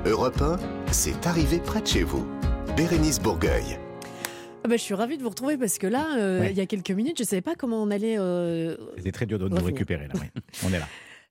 Europe 0.06 0.40
1, 0.40 0.58
c'est 0.92 1.26
arrivé 1.26 1.58
près 1.58 1.80
de 1.80 1.86
chez 1.86 2.02
vous. 2.04 2.26
Bérénice 2.76 3.20
Bourgueil. 3.20 3.78
Ah 4.64 4.68
bah, 4.68 4.76
je 4.76 4.82
suis 4.82 4.94
ravie 4.94 5.16
de 5.18 5.22
vous 5.22 5.28
retrouver 5.28 5.56
parce 5.56 5.78
que 5.78 5.86
là, 5.86 6.16
euh, 6.18 6.40
Ouais. 6.40 6.50
il 6.50 6.56
y 6.56 6.60
a 6.60 6.66
quelques 6.66 6.90
minutes, 6.90 7.16
je 7.18 7.22
ne 7.22 7.26
savais 7.28 7.42
pas 7.42 7.54
comment 7.54 7.82
on 7.82 7.90
allait 7.90 8.18
euh, 8.18 8.76
C'était 8.96 9.12
très 9.12 9.26
dur 9.26 9.38
de 9.38 9.48
nous 9.48 9.64
récupérer 9.64 10.08
là. 10.08 10.14
On 10.66 10.72
est 10.72 10.78
là. 10.78 10.86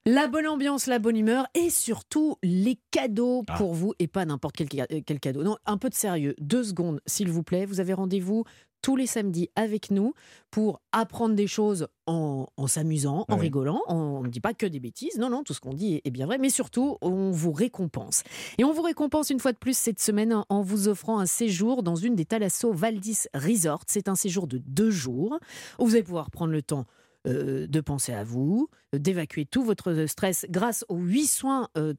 La 0.05 0.27
bonne 0.27 0.47
ambiance, 0.47 0.87
la 0.87 0.99
bonne 0.99 1.17
humeur 1.17 1.47
et 1.53 1.69
surtout 1.69 2.37
les 2.41 2.79
cadeaux 2.91 3.43
Ah. 3.49 3.57
pour 3.57 3.73
vous 3.73 3.93
et 3.99 4.07
pas 4.07 4.23
n'importe 4.23 4.55
quel, 4.55 4.87
quel 5.05 5.19
cadeau. 5.19 5.43
Non, 5.43 5.57
un 5.65 5.77
peu 5.77 5.89
de 5.89 5.93
sérieux. 5.95 6.33
Deux 6.39 6.63
secondes, 6.63 7.01
s'il 7.05 7.29
vous 7.29 7.43
plaît. 7.43 7.65
Vous 7.65 7.81
avez 7.81 7.91
rendez-vous 7.93 8.45
tous 8.87 8.95
les 8.95 9.05
samedis 9.05 9.49
avec 9.57 9.91
nous 9.91 10.13
pour 10.49 10.79
apprendre 10.93 11.35
des 11.35 11.45
choses 11.45 11.89
en, 12.05 12.45
en 12.55 12.67
s'amusant, 12.67 13.25
en 13.27 13.35
Oui. 13.35 13.41
rigolant. 13.41 13.81
On 13.89 14.23
ne 14.23 14.29
dit 14.29 14.39
pas 14.39 14.53
que 14.53 14.65
des 14.65 14.79
bêtises. 14.79 15.17
Non, 15.17 15.29
non, 15.29 15.43
tout 15.43 15.53
ce 15.53 15.59
qu'on 15.59 15.73
dit 15.73 15.95
est, 15.95 16.01
est 16.05 16.09
bien 16.09 16.25
vrai. 16.25 16.37
Mais 16.37 16.49
surtout, 16.49 16.95
on 17.01 17.31
vous 17.31 17.51
récompense. 17.51 18.23
Et 18.57 18.63
on 18.63 18.71
vous 18.71 18.81
récompense 18.83 19.29
une 19.29 19.41
fois 19.41 19.51
de 19.51 19.57
plus 19.57 19.77
cette 19.77 19.99
semaine 19.99 20.33
en- 20.33 20.45
en 20.47 20.61
vous 20.61 20.87
offrant 20.87 21.19
un 21.19 21.25
séjour 21.25 21.83
dans 21.83 21.97
une 21.97 22.15
des 22.15 22.23
Thalasso 22.23 22.71
Valdis 22.71 23.23
Resort. 23.33 23.81
C'est 23.87 24.07
un 24.07 24.15
séjour 24.15 24.47
de 24.47 24.57
deux 24.57 24.89
jours 24.89 25.37
où 25.79 25.85
vous 25.85 25.95
allez 25.95 26.03
pouvoir 26.03 26.31
prendre 26.31 26.53
le 26.53 26.61
temps 26.61 26.85
euh, 27.27 27.67
de 27.67 27.81
penser 27.81 28.13
à 28.13 28.23
vous, 28.23 28.69
euh, 28.95 28.99
d'évacuer 28.99 29.45
tout 29.45 29.63
votre 29.63 30.05
stress 30.07 30.45
grâce 30.49 30.85
aux 30.89 30.97
8 30.97 31.27
soins 31.27 31.69
euh, 31.77 31.93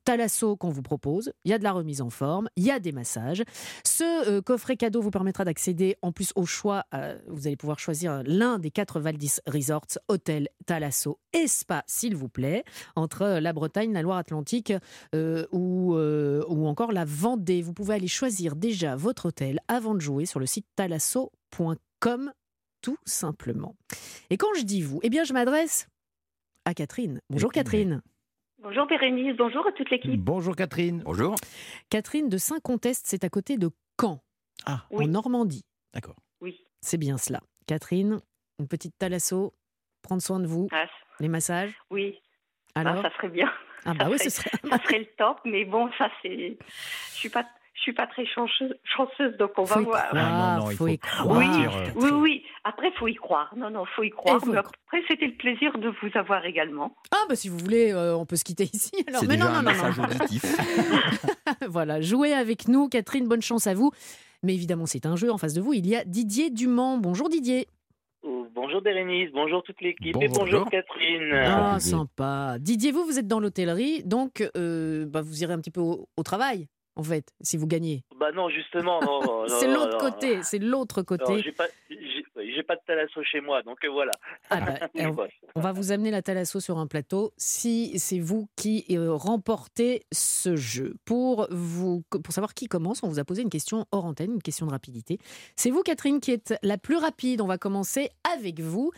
qu'on 0.59 0.71
vous 0.71 0.83
propose. 0.83 1.33
Il 1.45 1.51
y 1.51 1.55
a 1.55 1.59
de 1.59 1.65
la 1.65 1.73
remise 1.73 2.01
en 2.01 2.11
forme, 2.11 2.49
il 2.57 2.65
y 2.65 2.71
a 2.71 2.81
des 2.81 2.93
massages. 2.93 3.43
Ce 3.85 4.29
euh, 4.29 4.41
coffret 4.43 4.77
cadeau 4.77 5.01
vous 5.01 5.11
permettra 5.11 5.45
d'accéder 5.45 5.97
en 6.03 6.13
plus 6.13 6.33
au 6.35 6.47
choix. 6.47 6.85
euh, 6.95 7.19
vous 7.29 7.47
allez 7.47 7.57
pouvoir 7.57 7.79
choisir 7.79 8.23
l'un 8.25 8.59
des 8.59 8.71
quatre 8.71 9.01
Valdis 9.01 9.37
Resorts, 9.47 9.99
hôtel, 10.09 10.49
Thalasso 10.67 11.19
et 11.33 11.47
spa, 11.47 11.85
s'il 11.87 12.17
vous 12.17 12.29
plaît, 12.29 12.65
entre 12.97 13.23
euh, 13.23 13.41
la 13.41 13.53
Bretagne, 13.53 13.93
la 13.93 14.03
Loire-Atlantique 14.03 14.73
euh, 15.15 15.47
ou, 15.53 15.95
euh, 15.95 16.45
ou 16.49 16.67
encore 16.67 16.93
la 16.93 17.05
Vendée. 17.05 17.63
Vous 17.63 17.73
pouvez 17.73 17.95
aller 17.95 18.09
choisir 18.09 18.57
déjà 18.57 18.97
votre 18.97 19.27
hôtel 19.27 19.61
avant 19.69 19.95
de 19.95 20.01
jouer 20.01 20.27
sur 20.27 20.41
le 20.41 20.47
site 20.47 20.67
thalasso.com 20.77 22.33
tout 22.83 22.99
simplement. 23.05 23.77
Et 24.31 24.37
quand 24.37 24.53
je 24.57 24.63
dis 24.63 24.83
vous, 24.83 25.01
eh 25.03 25.11
bien 25.11 25.25
je 25.25 25.33
m'adresse 25.33 25.89
à 26.65 26.75
Catherine. 26.75 27.21
Bonjour 27.31 27.53
Catherine. 27.53 28.03
Bonjour 28.61 28.87
Bérénice, 28.87 29.37
bonjour 29.37 29.67
à 29.67 29.73
toute 29.73 29.89
l'équipe. 29.91 30.21
Bonjour 30.21 30.57
Catherine. 30.57 31.03
Bonjour. 31.05 31.37
Catherine 31.91 32.29
de 32.29 32.39
Saint-Contest, 32.39 33.05
c'est 33.07 33.23
à 33.25 33.29
côté 33.29 33.57
de 33.57 33.71
Caen, 34.01 34.21
Ah, 34.67 34.85
Oui. 34.91 35.05
en 35.05 35.09
Normandie. 35.09 35.65
d'accord. 35.95 36.17
Oui. 36.41 36.61
C'est 36.81 36.99
bien 36.99 37.19
cela. 37.19 37.41
Catherine, 37.67 38.21
une 38.59 38.67
petite 38.69 38.97
thalasso, 38.99 39.55
prendre 40.03 40.23
soin 40.23 40.41
de 40.41 40.47
vous, 40.47 40.69
Ah, 40.73 40.87
les 41.21 41.29
massages. 41.29 41.73
oui, 41.91 42.19
Ah, 42.75 42.81
Alors 42.81 43.03
ça 43.03 43.11
serait 43.17 43.29
bien. 43.29 43.51
Ah 43.85 43.95
bah 43.95 44.05
ça 44.07 44.11
oui, 44.11 44.19
ce 44.19 44.31
serait- 44.31 44.51
serait... 44.51 44.69
Ça 44.71 44.83
serait 44.85 44.99
le 44.99 45.07
top, 45.17 45.39
mais 45.45 45.65
bon, 45.65 45.89
ça 45.97 46.11
c'est. 46.23 46.59
Je 47.13 47.15
suis 47.17 47.29
pas. 47.29 47.47
Je 47.79 47.83
suis 47.85 47.93
pas 47.93 48.09
très 48.09 48.27
chanceuse, 48.27 48.75
chanceuse 48.85 49.37
donc 49.39 49.53
on 49.57 49.65
Faut 49.65 49.77
va 49.77 49.81
y 49.81 49.85
voir. 49.85 50.05
Ah, 50.13 50.57
non, 50.59 50.65
non, 50.65 50.71
il 50.73 50.77
faut 50.77 50.85
faut 50.85 50.89
y 50.89 50.99
croire. 50.99 51.39
Oui, 51.39 51.47
euh, 51.47 51.91
oui, 51.95 52.11
oui. 52.11 52.43
Après, 52.65 52.91
faut 52.99 53.07
y 53.07 53.15
croire. 53.15 53.55
Non, 53.57 53.71
non, 53.71 53.85
faut 53.97 54.03
y 54.03 54.11
croire. 54.11 54.41
faut 54.41 54.47
y 54.47 54.51
Mais 54.51 54.57
croire. 54.59 54.73
après, 54.87 55.03
c'était 55.07 55.27
le 55.27 55.35
plaisir 55.37 55.79
de 55.79 55.89
vous 55.89 56.19
avoir 56.19 56.45
également. 56.45 56.95
Ah 57.13 57.25
bah 57.29 57.37
si 57.37 57.49
vous 57.49 57.57
voulez, 57.59 57.93
euh, 57.93 58.17
on 58.17 58.27
peut 58.27 58.35
se 58.37 58.45
quitter 58.45 58.65
ici. 58.73 58.91
Alors, 59.07 59.21
C'est 59.21 59.29
mais 59.29 59.37
déjà 59.37 59.47
non, 59.47 59.53
non, 59.53 59.59
un 59.59 59.63
non, 59.63 59.71
massage 59.71 59.99
non. 59.99 60.05
auditif. 60.05 60.43
voilà, 61.69 62.01
jouez 62.01 62.35
avec 62.35 62.67
nous. 62.69 62.89
Catherine, 62.89 63.29
bonne 63.29 63.43
chance 63.43 63.67
à 63.67 63.75
vous. 63.75 63.93
Mais 64.43 64.55
évidemment, 64.55 64.87
c'est 64.87 65.07
un 65.07 65.17
jeu. 65.17 65.31
En 65.33 65.39
face 65.39 65.55
de 65.55 65.61
vous, 65.61 65.73
il 65.73 65.87
y 65.87 65.95
a 65.97 66.05
Didier 66.05 66.51
Dumont. 66.51 66.99
Bonjour 66.99 67.29
Didier. 67.29 67.69
Oh, 68.23 68.47
Bonjour 68.55 68.83
Bérénice, 68.83 69.31
bonjour 69.33 69.63
toute 69.63 69.81
l'équipe 69.81 70.17
et 70.21 70.27
Bonjour. 70.29 70.45
bonjour 70.45 70.71
Catherine. 70.71 71.33
Ah, 71.33 71.79
sympa. 71.79 72.57
Didier, 72.59 72.91
vous, 72.91 73.05
vous 73.05 73.19
êtes 73.19 73.29
dans 73.29 73.39
l'hôtellerie, 73.41 74.03
donc 74.05 74.43
euh, 74.57 75.07
bah, 75.07 75.23
vous 75.23 75.43
irez 75.43 75.53
un 75.53 75.59
petit 75.61 75.71
peu 75.71 75.81
au, 75.81 76.09
au 76.17 76.23
travail, 76.25 76.67
en 76.99 77.03
fait, 77.05 77.33
si 77.41 77.57
vous 77.57 77.67
gagnez. 77.67 78.03
Bah 78.19 78.33
non, 78.33 78.49
justement, 78.51 79.01
non. 79.01 79.23
non, 79.23 79.45
c'est 79.61 79.73
l'autre 79.73 79.93
non. 79.93 80.11
côté, 80.11 80.43
c'est 80.43 80.59
l'autre 80.59 80.99
Non, 80.99 81.05
côté. 81.05 81.43
j'ai 81.43 81.53
pas, 81.53 81.67
j'ai 81.89 82.25
j'ai 82.59 82.63
pas 82.63 82.75
de 82.75 82.81
thalasso 82.87 83.23
chez 83.23 83.41
moi, 83.41 83.63
donc 83.63 83.79
euh, 83.85 83.89
voilà. 83.89 84.13
Ah 84.51 84.61
bah, 84.61 84.89
on, 85.55 85.61
va 85.61 85.73
vous 85.73 85.93
amener 85.93 86.11
la 86.11 86.23
thalasso 86.23 86.59
sur 86.61 86.79
un 86.79 86.87
plateau 86.87 87.33
si 87.37 87.99
c'est 87.99 88.19
vous 88.19 88.49
qui 88.57 88.85
euh, 88.91 89.13
remportez 89.15 90.03
ce 90.13 90.57
jeu. 90.57 90.97
Pour, 91.05 91.47
vous, 91.51 92.03
pour 92.11 92.33
savoir 92.33 92.55
qui 92.55 92.67
commence, 92.67 93.03
on 93.03 93.09
vous 93.09 93.21
a 93.21 93.25
posé 93.25 93.43
une 93.43 93.51
question 93.51 93.87
hors 93.93 94.05
antenne, 94.05 94.33
une 94.33 94.43
question 94.43 94.67
de 94.67 94.73
rapidité. 94.73 95.19
C'est 95.55 95.71
vous, 95.71 95.83
Catherine, 95.83 96.21
qui 96.21 96.33
êtes 96.33 96.55
la 96.63 96.79
plus 96.79 96.97
rapide. 96.97 97.41
On 97.41 97.47
va 97.47 97.59
commencer 97.59 98.11
avec 98.37 98.61
vous. 98.61 98.91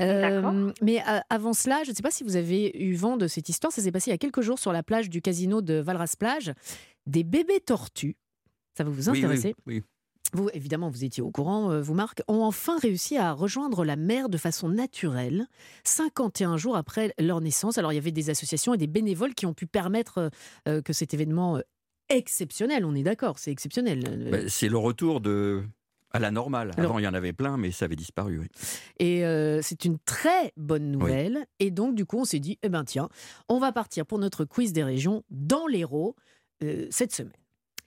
Euh, 0.00 0.40
D'accord. 0.40 0.72
mais 0.80 1.02
avant 1.30 1.52
cela, 1.52 1.82
je 1.84 1.90
ne 1.90 1.94
sais 1.96 2.02
pas 2.02 2.10
si 2.10 2.22
vous 2.22 2.36
avez 2.36 2.76
eu 2.78 2.94
vent 2.94 3.16
de 3.16 3.26
cette 3.26 3.48
histoire. 3.48 3.72
Ça 3.72 3.82
s'est 3.82 3.92
passé 3.92 4.10
il 4.10 4.12
y 4.12 4.14
a 4.14 4.18
quelques 4.18 4.42
jours 4.42 4.58
sur 4.58 4.72
la 4.72 4.82
plage 4.82 5.10
du 5.10 5.22
casino 5.22 5.60
de 5.60 5.74
Valras-Plage. 5.74 6.52
Des 7.08 7.24
bébés 7.24 7.60
tortues. 7.60 8.16
Ça 8.76 8.84
va 8.84 8.90
vous 8.90 9.08
Oui, 9.08 9.18
oui, 9.18 9.24
intéresser 9.24 9.54
oui. 9.66 9.82
vous, 10.34 10.48
évidemment, 10.52 10.88
vous 10.88 11.02
étiez 11.04 11.22
au 11.22 11.30
courant, 11.32 11.72
euh, 11.72 11.80
vous, 11.82 11.94
Marc, 11.94 12.22
ont 12.28 12.42
enfin 12.44 12.78
réussi 12.78 13.16
à 13.16 13.32
rejoindre 13.32 13.84
la 13.84 13.96
mer 13.96 14.28
de 14.28 14.36
façon 14.38 14.68
naturelle, 14.68 15.48
51 15.84 16.56
jours 16.56 16.76
après 16.76 17.12
leur 17.18 17.40
naissance. 17.40 17.76
Alors, 17.78 17.92
il 17.92 17.96
y 17.96 17.98
avait 17.98 18.12
des 18.12 18.30
associations 18.30 18.74
et 18.74 18.78
des 18.78 18.86
bénévoles 18.86 19.34
qui 19.34 19.46
ont 19.46 19.54
pu 19.54 19.66
permettre 19.66 20.18
euh, 20.18 20.28
euh, 20.68 20.82
que 20.82 20.92
cet 20.92 21.12
événement 21.14 21.60
exceptionnel, 22.08 22.84
on 22.84 22.94
est 22.94 23.02
d'accord, 23.02 23.38
c'est 23.38 23.50
exceptionnel. 23.50 24.28
Bah, 24.30 24.38
c'est 24.48 24.68
le 24.68 24.78
retour 24.78 25.20
de 25.20 25.62
à 26.10 26.18
la 26.18 26.30
normale. 26.30 26.70
Alors- 26.78 26.90
Avant, 26.92 26.98
il 26.98 27.04
y 27.04 27.08
en 27.08 27.12
avait 27.12 27.34
plein, 27.34 27.58
mais 27.58 27.70
ça 27.70 27.84
avait 27.84 27.96
disparu. 27.96 28.38
oui. 28.38 28.46
Et 28.98 29.26
euh, 29.26 29.60
c'est 29.60 29.84
une 29.84 29.98
très 29.98 30.52
bonne 30.56 30.90
nouvelle. 30.90 31.46
Et 31.58 31.70
donc, 31.70 31.94
du 31.94 32.06
coup, 32.06 32.18
on 32.18 32.24
s'est 32.24 32.38
dit, 32.40 32.58
eh 32.62 32.70
ben 32.70 32.84
tiens, 32.84 33.10
on 33.50 33.58
va 33.58 33.72
partir 33.72 34.06
pour 34.06 34.18
notre 34.18 34.46
quiz 34.46 34.72
des 34.72 34.84
régions 34.84 35.22
dans 35.28 35.66
l'Hérault 35.66 36.16
euh, 36.62 36.86
cette 36.90 37.12
semaine. 37.14 37.32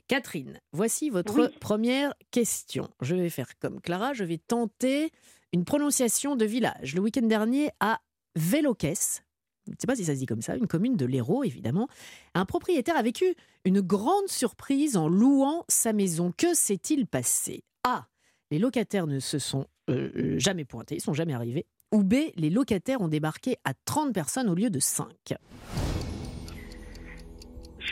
Catherine, 0.07 0.59
voici 0.73 1.09
votre 1.09 1.33
Oui. 1.39 1.47
première 1.59 2.13
question. 2.31 2.89
Je 3.01 3.15
vais 3.15 3.29
faire 3.29 3.57
comme 3.59 3.79
Clara, 3.79 4.13
je 4.13 4.23
vais 4.23 4.37
tenter 4.37 5.11
une 5.53 5.63
prononciation 5.63 6.35
de 6.35 6.45
village. 6.45 6.95
Le 6.95 7.01
week-end 7.01 7.25
dernier, 7.25 7.69
à 7.79 8.01
Véloques, 8.35 8.81
je 9.67 9.71
ne 9.71 9.75
sais 9.79 9.87
pas 9.87 9.95
si 9.95 10.03
ça 10.05 10.13
se 10.13 10.19
dit 10.19 10.25
comme 10.25 10.41
ça, 10.41 10.55
une 10.55 10.67
commune 10.67 10.97
de 10.97 11.05
l'Hérault, 11.05 11.43
évidemment, 11.43 11.87
un 12.33 12.45
propriétaire 12.45 12.97
a 12.97 13.01
vécu 13.03 13.35
une 13.63 13.79
grande 13.79 14.27
surprise 14.27 14.97
en 14.97 15.07
louant 15.07 15.63
sa 15.69 15.93
maison. 15.93 16.33
Que 16.35 16.53
s'est-il 16.53 17.07
passé? 17.07 17.63
A. 17.83 18.07
Les 18.49 18.59
locataires 18.59 19.07
ne 19.07 19.19
se 19.19 19.39
sont 19.39 19.65
euh, 19.89 20.37
jamais 20.39 20.65
pointés, 20.65 20.95
ils 20.95 21.01
sont 21.01 21.13
jamais 21.13 21.33
arrivés. 21.33 21.65
Ou 21.93 22.03
B. 22.03 22.15
Les 22.35 22.49
locataires 22.49 23.01
ont 23.01 23.07
débarqué 23.07 23.57
à 23.65 23.73
30 23.85 24.13
personnes 24.13 24.49
au 24.49 24.55
lieu 24.55 24.69
de 24.69 24.79
5. 24.79 25.07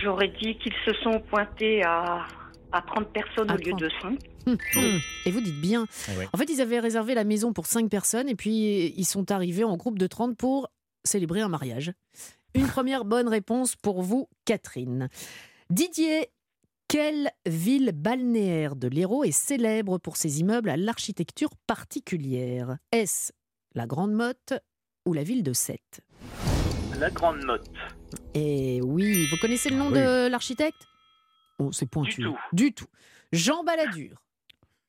J'aurais 0.02 0.30
dit 0.42 0.58
qu'ils 0.58 0.74
se 0.86 0.94
sont 1.04 1.20
pointés 1.30 1.84
à, 1.84 2.26
à 2.72 2.82
30 2.82 3.12
personnes 3.12 3.50
À 3.52 3.56
au 3.56 3.58
lieu 3.58 3.72
30. 3.72 3.82
de 3.82 3.90
5. 4.02 4.20
Et 5.26 5.32
vous 5.32 5.42
dites 5.42 5.60
bien. 5.62 5.86
Ah 6.08 6.12
ouais. 6.18 6.28
En 6.34 6.38
fait, 6.38 6.50
ils 6.50 6.62
avaient 6.62 6.80
réservé 6.80 7.14
la 7.14 7.24
maison 7.24 7.54
pour 7.54 7.66
5 7.66 7.90
personnes 7.90 8.30
et 8.30 8.36
puis 8.36 8.94
ils 8.98 9.06
sont 9.06 9.32
arrivés 9.32 9.64
en 9.64 9.78
groupe 9.78 10.00
de 10.00 10.08
30 10.08 10.38
pour 10.38 10.70
célébrer 11.04 11.42
un 11.42 11.50
mariage. 11.50 11.92
Une 12.56 12.68
première 12.68 13.06
bonne 13.06 13.28
réponse 13.28 13.76
pour 13.76 14.02
vous, 14.02 14.28
Catherine. 14.46 15.10
Didier, 15.70 16.30
quelle 16.88 17.30
ville 17.46 17.92
balnéaire 17.94 18.76
de 18.76 18.88
l'Hérault 18.88 19.24
est 19.24 19.32
célèbre 19.32 20.00
pour 20.00 20.18
ses 20.18 20.40
immeubles 20.40 20.70
à 20.70 20.78
l'architecture 20.78 21.52
particulière? 21.68 22.78
Est-ce 22.92 23.32
la 23.76 23.86
Grande 23.86 24.14
Motte 24.14 24.54
ou 25.06 25.14
la 25.14 25.24
ville 25.24 25.44
de 25.44 25.54
Sète? 25.54 26.02
La 27.00 27.10
grande 27.10 27.44
note. 27.44 27.70
Eh 28.34 28.82
oui, 28.84 29.26
vous 29.28 29.38
connaissez 29.38 29.70
le 29.70 29.78
nom 29.78 29.88
Ah 29.88 29.92
oui. 29.94 30.00
de 30.00 30.28
l'architecte? 30.30 30.88
Oh, 31.60 31.72
c'est 31.72 31.86
pointu. 31.90 32.22
Du 32.22 32.28
tout. 32.28 32.38
Du 32.54 32.74
tout. 32.74 32.86
Jean 33.32 33.64
Balladur. 33.64 34.22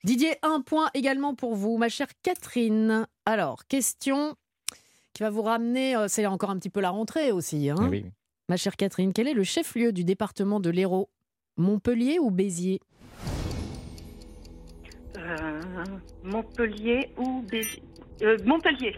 Didier, 0.04 0.36
un 0.42 0.60
point 0.60 0.88
également 0.94 1.34
pour 1.34 1.54
vous, 1.54 1.76
ma 1.76 1.88
chère 1.88 2.08
Catherine. 2.22 3.06
Alors, 3.26 3.66
question 3.66 4.34
qui 5.12 5.22
va 5.22 5.30
vous 5.30 5.42
ramener, 5.42 5.94
euh, 5.96 6.06
c'est 6.08 6.24
encore 6.26 6.50
un 6.50 6.58
petit 6.58 6.70
peu 6.70 6.80
la 6.80 6.90
rentrée 6.90 7.32
aussi. 7.32 7.68
hein. 7.70 7.88
Oui. 7.90 8.06
Ma 8.48 8.56
chère 8.56 8.76
Catherine, 8.76 9.12
quel 9.12 9.28
est 9.28 9.34
le 9.34 9.44
chef-lieu 9.44 9.92
du 9.92 10.04
département 10.04 10.58
de 10.60 10.70
l'Hérault? 10.70 11.10
Montpellier 11.56 12.18
ou 12.18 12.30
Béziers? 12.30 12.80
Euh, 15.18 15.60
Montpellier 16.24 17.12
ou 17.18 17.42
Béziers? 17.42 17.82
Euh, 18.22 18.36
Montpellier. 18.44 18.96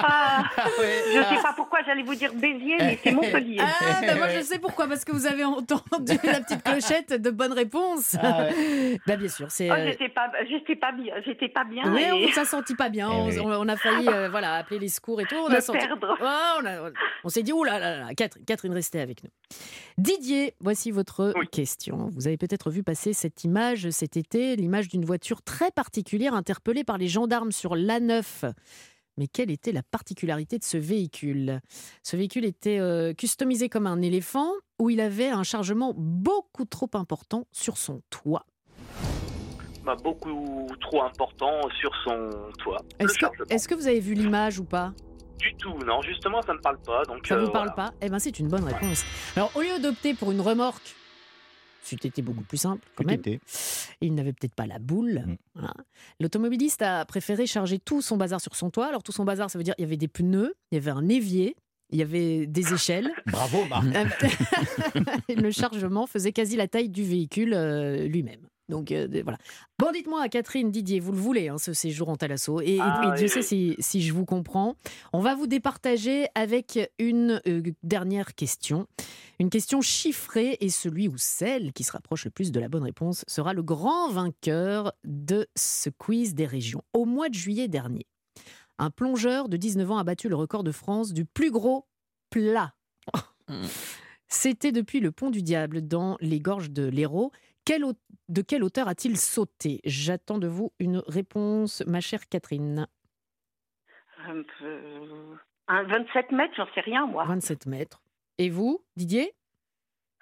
Ah, 0.00 0.42
je 0.58 1.18
ne 1.18 1.22
sais 1.24 1.42
pas 1.42 1.52
pourquoi 1.56 1.80
j'allais 1.86 2.02
vous 2.02 2.14
dire 2.14 2.32
Béziers, 2.34 2.76
mais 2.78 2.98
c'est 3.02 3.12
Montpellier. 3.12 3.58
Ah, 3.60 4.00
bah 4.06 4.14
moi 4.16 4.28
je 4.28 4.40
sais 4.42 4.58
pourquoi, 4.58 4.86
parce 4.88 5.04
que 5.04 5.12
vous 5.12 5.26
avez 5.26 5.44
entendu 5.44 6.18
la 6.24 6.40
petite 6.40 6.62
clochette 6.62 7.12
de 7.20 7.30
bonne 7.30 7.52
réponse. 7.52 8.16
Ah 8.22 8.48
bah 9.06 9.16
bien 9.16 9.28
sûr, 9.28 9.50
c'est. 9.50 9.70
Oh, 9.70 9.74
euh, 9.74 9.86
j'étais 9.88 10.08
pas, 10.08 10.30
j'étais 10.48 10.76
pas 10.76 10.92
bien, 10.92 11.14
j'étais 11.24 11.48
pas 11.48 11.64
bien. 11.64 11.92
Oui, 11.92 12.02
et- 12.02 12.26
on 12.28 12.32
s'est 12.32 12.44
senti 12.44 12.74
pas 12.74 12.88
bien. 12.88 13.08
Eh 13.10 13.14
on, 13.14 13.26
oui. 13.28 13.38
on- 13.40 13.48
on 13.52 13.68
a 13.68 13.76
failli 13.76 14.08
euh, 14.08 14.28
voilà, 14.28 14.54
appeler 14.54 14.78
les 14.80 14.88
secours 14.88 15.20
et 15.20 15.24
tout. 15.24 15.36
On 15.36 15.48
Me 15.50 15.56
a 15.56 15.60
senti... 15.60 15.78
perdre. 15.78 16.16
Ouais, 16.20 16.60
on 16.62 16.66
a- 16.66 16.90
on 17.24 17.28
s'est 17.28 17.42
dit, 17.42 17.52
oh 17.52 17.64
là 17.64 17.78
là 17.78 17.98
là, 17.98 18.14
Catherine, 18.16 18.44
Catherine, 18.44 18.72
restez 18.74 19.00
avec 19.00 19.22
nous. 19.24 19.30
Didier, 19.96 20.54
voici 20.60 20.90
votre 20.90 21.32
Oui. 21.38 21.48
question. 21.48 22.08
Vous 22.14 22.26
avez 22.26 22.36
peut-être 22.36 22.70
vu 22.70 22.82
passer 22.82 23.12
cette 23.12 23.44
image 23.44 23.90
cet 23.90 24.16
été, 24.16 24.54
l'image 24.56 24.88
d'une 24.88 25.04
voiture 25.04 25.42
très 25.42 25.70
particulière 25.70 26.34
interpellée 26.34 26.84
par 26.84 26.98
les 26.98 27.08
gendarmes 27.08 27.52
sur 27.52 27.74
l'A9. 28.08 28.52
Mais 29.16 29.26
quelle 29.26 29.50
était 29.50 29.72
la 29.72 29.82
particularité 29.82 30.58
de 30.58 30.64
ce 30.64 30.76
véhicule? 30.76 31.60
Ce 32.04 32.16
véhicule 32.16 32.44
était 32.44 32.78
euh, 32.78 33.12
customisé 33.12 33.68
comme 33.68 33.86
un 33.86 34.00
éléphant 34.00 34.52
où 34.78 34.90
il 34.90 35.00
avait 35.00 35.28
un 35.28 35.42
chargement 35.42 35.92
beaucoup 35.96 36.64
trop 36.64 36.88
important 36.94 37.46
sur 37.50 37.78
son 37.78 38.00
toit. 38.10 38.46
Bah, 39.84 39.96
beaucoup 40.04 40.68
trop 40.80 41.02
important 41.02 41.68
sur 41.80 41.90
son 42.04 42.30
toit. 42.58 42.82
Est-ce 43.00 43.66
que, 43.66 43.74
vous 43.74 43.88
avez 43.88 44.00
vu 44.00 44.14
l'image 44.14 44.60
ou 44.60 44.64
pas? 44.64 44.92
Du 45.38 45.54
tout, 45.56 45.76
non, 45.86 46.00
justement, 46.02 46.42
ça 46.42 46.52
me 46.52 46.60
parle 46.60 46.78
pas. 46.78 47.02
Donc, 47.04 47.26
Ça 47.26 47.34
euh, 47.34 47.44
vous 47.44 47.50
parle 47.50 47.72
voilà. 47.74 47.90
pas? 47.90 47.96
Eh 48.00 48.08
ben, 48.08 48.18
c'est 48.18 48.38
une 48.38 48.48
bonne 48.48 48.64
réponse. 48.64 49.04
Alors, 49.34 49.50
au 49.56 49.62
lieu 49.62 49.80
d'opter 49.80 50.14
pour 50.14 50.30
une 50.30 50.40
remorque, 50.40 50.94
c'était 51.82 52.22
beaucoup 52.22 52.42
plus 52.42 52.58
simple 52.58 52.86
quand 52.94 53.04
même. 53.04 53.22
Il 54.00 54.14
n'avait 54.14 54.32
peut-être 54.32 54.54
pas 54.54 54.66
la 54.66 54.78
boule. 54.78 55.24
Mm. 55.26 55.36
Voilà. 55.54 55.74
L'automobiliste 56.20 56.82
a 56.82 57.04
préféré 57.04 57.46
charger 57.46 57.78
tout 57.78 58.02
son 58.02 58.16
bazar 58.16 58.40
sur 58.40 58.56
son 58.56 58.70
toit. 58.70 58.86
Alors, 58.86 59.02
tout 59.02 59.12
son 59.12 59.24
bazar, 59.24 59.50
ça 59.50 59.58
veut 59.58 59.64
dire 59.64 59.74
il 59.78 59.82
y 59.82 59.84
avait 59.84 59.96
des 59.96 60.08
pneus, 60.08 60.54
il 60.70 60.76
y 60.76 60.78
avait 60.78 60.90
un 60.90 61.08
évier, 61.08 61.56
il 61.90 61.98
y 61.98 62.02
avait 62.02 62.46
des 62.46 62.74
échelles. 62.74 63.10
Bravo, 63.26 63.64
Marc. 63.66 63.86
Euh, 63.94 65.00
le 65.36 65.50
chargement 65.50 66.06
faisait 66.06 66.32
quasi 66.32 66.56
la 66.56 66.68
taille 66.68 66.88
du 66.88 67.04
véhicule 67.04 67.54
euh, 67.54 68.06
lui-même. 68.06 68.47
Donc 68.68 68.92
euh, 68.92 69.08
voilà. 69.22 69.38
Bon, 69.78 69.90
dites-moi, 69.92 70.28
Catherine, 70.28 70.70
Didier, 70.70 71.00
vous 71.00 71.12
le 71.12 71.18
voulez, 71.18 71.48
hein, 71.48 71.58
ce 71.58 71.72
séjour 71.72 72.08
en 72.08 72.16
Thalasso. 72.16 72.60
Et, 72.60 72.78
Ah, 72.80 73.12
et 73.14 73.18
Dieu 73.18 73.28
sait 73.28 73.42
si, 73.42 73.76
si 73.78 74.02
je 74.02 74.12
vous 74.12 74.24
comprends. 74.24 74.74
On 75.12 75.20
va 75.20 75.34
vous 75.34 75.46
départager 75.46 76.26
avec 76.34 76.78
une 76.98 77.40
euh, 77.46 77.62
dernière 77.82 78.34
question. 78.34 78.86
Une 79.40 79.50
question 79.50 79.80
chiffrée 79.80 80.58
et 80.60 80.68
celui 80.68 81.08
ou 81.08 81.16
celle 81.16 81.72
qui 81.72 81.84
se 81.84 81.92
rapproche 81.92 82.24
le 82.24 82.30
plus 82.30 82.50
de 82.52 82.60
la 82.60 82.68
bonne 82.68 82.82
réponse 82.82 83.24
sera 83.28 83.54
le 83.54 83.62
grand 83.62 84.10
vainqueur 84.10 84.92
de 85.04 85.46
ce 85.56 85.90
quiz 85.90 86.34
des 86.34 86.46
régions. 86.46 86.82
Au 86.92 87.04
mois 87.04 87.28
de 87.28 87.34
juillet 87.34 87.68
dernier, 87.68 88.06
un 88.78 88.90
plongeur 88.90 89.48
de 89.48 89.56
19 89.56 89.90
ans 89.92 89.98
a 89.98 90.04
battu 90.04 90.28
le 90.28 90.34
record 90.36 90.64
de 90.64 90.72
France 90.72 91.12
du 91.12 91.24
plus 91.24 91.50
gros 91.50 91.86
plat. 92.30 92.74
C'était 94.28 94.72
depuis 94.72 95.00
le 95.00 95.10
pont 95.10 95.30
du 95.30 95.42
Diable 95.42 95.86
dans 95.86 96.16
les 96.20 96.38
gorges 96.38 96.70
de 96.70 96.84
l'Hérault. 96.86 97.32
De 98.28 98.42
quelle 98.42 98.64
hauteur 98.64 98.88
a-t-il 98.88 99.16
sauté? 99.16 99.80
J'attends 99.84 100.38
de 100.38 100.46
vous 100.48 100.72
une 100.78 100.98
réponse, 101.06 101.82
ma 101.86 102.00
chère 102.00 102.28
Catherine. 102.28 102.86
Un, 104.26 104.42
peu- 104.42 105.36
un 105.68 105.82
27 105.84 106.32
mètres, 106.32 106.54
j'en 106.56 106.66
sais 106.74 106.80
rien, 106.80 107.06
moi. 107.06 107.24
27 107.26 107.66
mètres. 107.66 108.02
Et 108.38 108.50
vous, 108.50 108.84
Didier? 108.96 109.34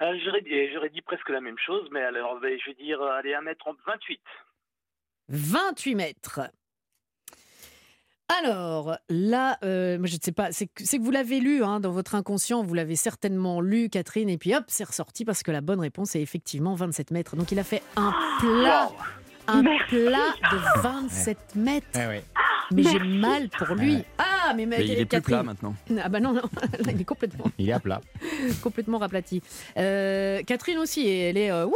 Euh, 0.03 0.19
J'aurais 0.25 0.43
dit, 0.43 0.73
j'aurais 0.73 0.91
dit 0.91 1.03
presque 1.03 1.29
la 1.31 1.41
même 1.41 1.59
chose, 1.59 1.89
mais 1.91 2.03
alors 2.03 2.39
ben, 2.41 2.59
je 2.59 2.67
vais 2.71 2.75
dire, 2.75 3.01
euh, 3.01 3.11
allez, 3.13 3.33
1m28. 3.33 4.21
28 5.29 5.95
mètres. 5.95 6.41
Alors, 8.43 8.97
là, 9.09 9.57
euh, 9.63 9.99
moi, 9.99 10.07
je 10.09 10.17
ne 10.17 10.21
sais 10.21 10.33
pas, 10.33 10.51
c'est 10.51 10.67
que, 10.67 11.01
vous 11.01 11.11
l'avez 11.13 11.39
lu 11.39 11.63
hein, 11.63 11.79
dans 11.81 11.93
votre 11.93 12.15
inconscient, 12.17 12.63
vous 12.65 12.75
l'avez 12.75 12.97
certainement 12.97 13.61
lu, 13.61 13.89
Catherine, 13.89 14.29
et 14.29 14.37
puis 14.37 14.55
hop, 14.55 14.65
c'est 14.67 14.85
ressorti 14.85 15.25
parce 15.25 15.43
que 15.45 15.53
la 15.53 15.61
bonne 15.61 15.79
réponse 15.81 16.17
est 16.17 16.23
effectivement 16.23 16.75
27 16.75 17.13
mètres. 17.13 17.37
Donc, 17.37 17.53
il 17.53 17.59
a 17.61 17.65
fait 17.65 17.83
un 17.97 18.13
plat, 18.41 18.91
un 19.47 19.63
plat 19.63 20.35
de 20.51 20.81
27 20.83 21.39
mètres. 21.55 21.87
Mais 22.73 22.83
j'ai 22.83 22.99
mal 22.99 23.49
pour 23.49 23.77
lui. 23.77 23.95
Ouais. 23.97 24.05
Ah, 24.19 24.53
mais, 24.57 24.67
Mais 24.67 24.85
il 24.85 24.91
est 24.91 24.97
plus 24.97 25.07
Catherine- 25.07 25.23
plat 25.23 25.43
maintenant. 25.45 25.75
Ah 26.03 26.09
bah 26.09 26.19
non, 26.19 26.33
non, 26.33 26.43
là, 26.63 26.93
il 26.93 27.01
est 27.01 27.05
complètement, 27.05 27.45
Il 27.59 27.69
est 27.69 27.73
à 27.73 27.79
plat. 27.79 28.01
complètement 28.63 28.99
raplati. 28.99 29.41
Euh, 29.77 30.43
Catherine 30.43 30.79
aussi, 30.79 31.09
elle 31.09 31.37
est... 31.39 31.53
euh, 31.53 31.65
wouh 31.67 31.75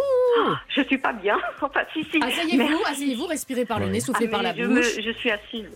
Je 0.68 0.82
suis 0.82 0.98
pas 0.98 1.12
bien. 1.12 1.36
Enfin, 1.62 1.80
si, 1.92 2.02
si. 2.10 2.18
Asseyez-vous, 2.20 2.80
asseyez-vous, 2.90 3.26
respirez 3.26 3.66
par 3.66 3.78
le 3.78 3.88
nez, 3.88 4.00
soufflez 4.00 4.26
Ah, 4.28 4.30
par 4.32 4.42
la 4.42 4.52
je 4.56 4.62
me- 4.62 4.74
bouche. 4.80 5.00
je 5.00 5.10
suis 5.12 5.30
assise. 5.30 5.66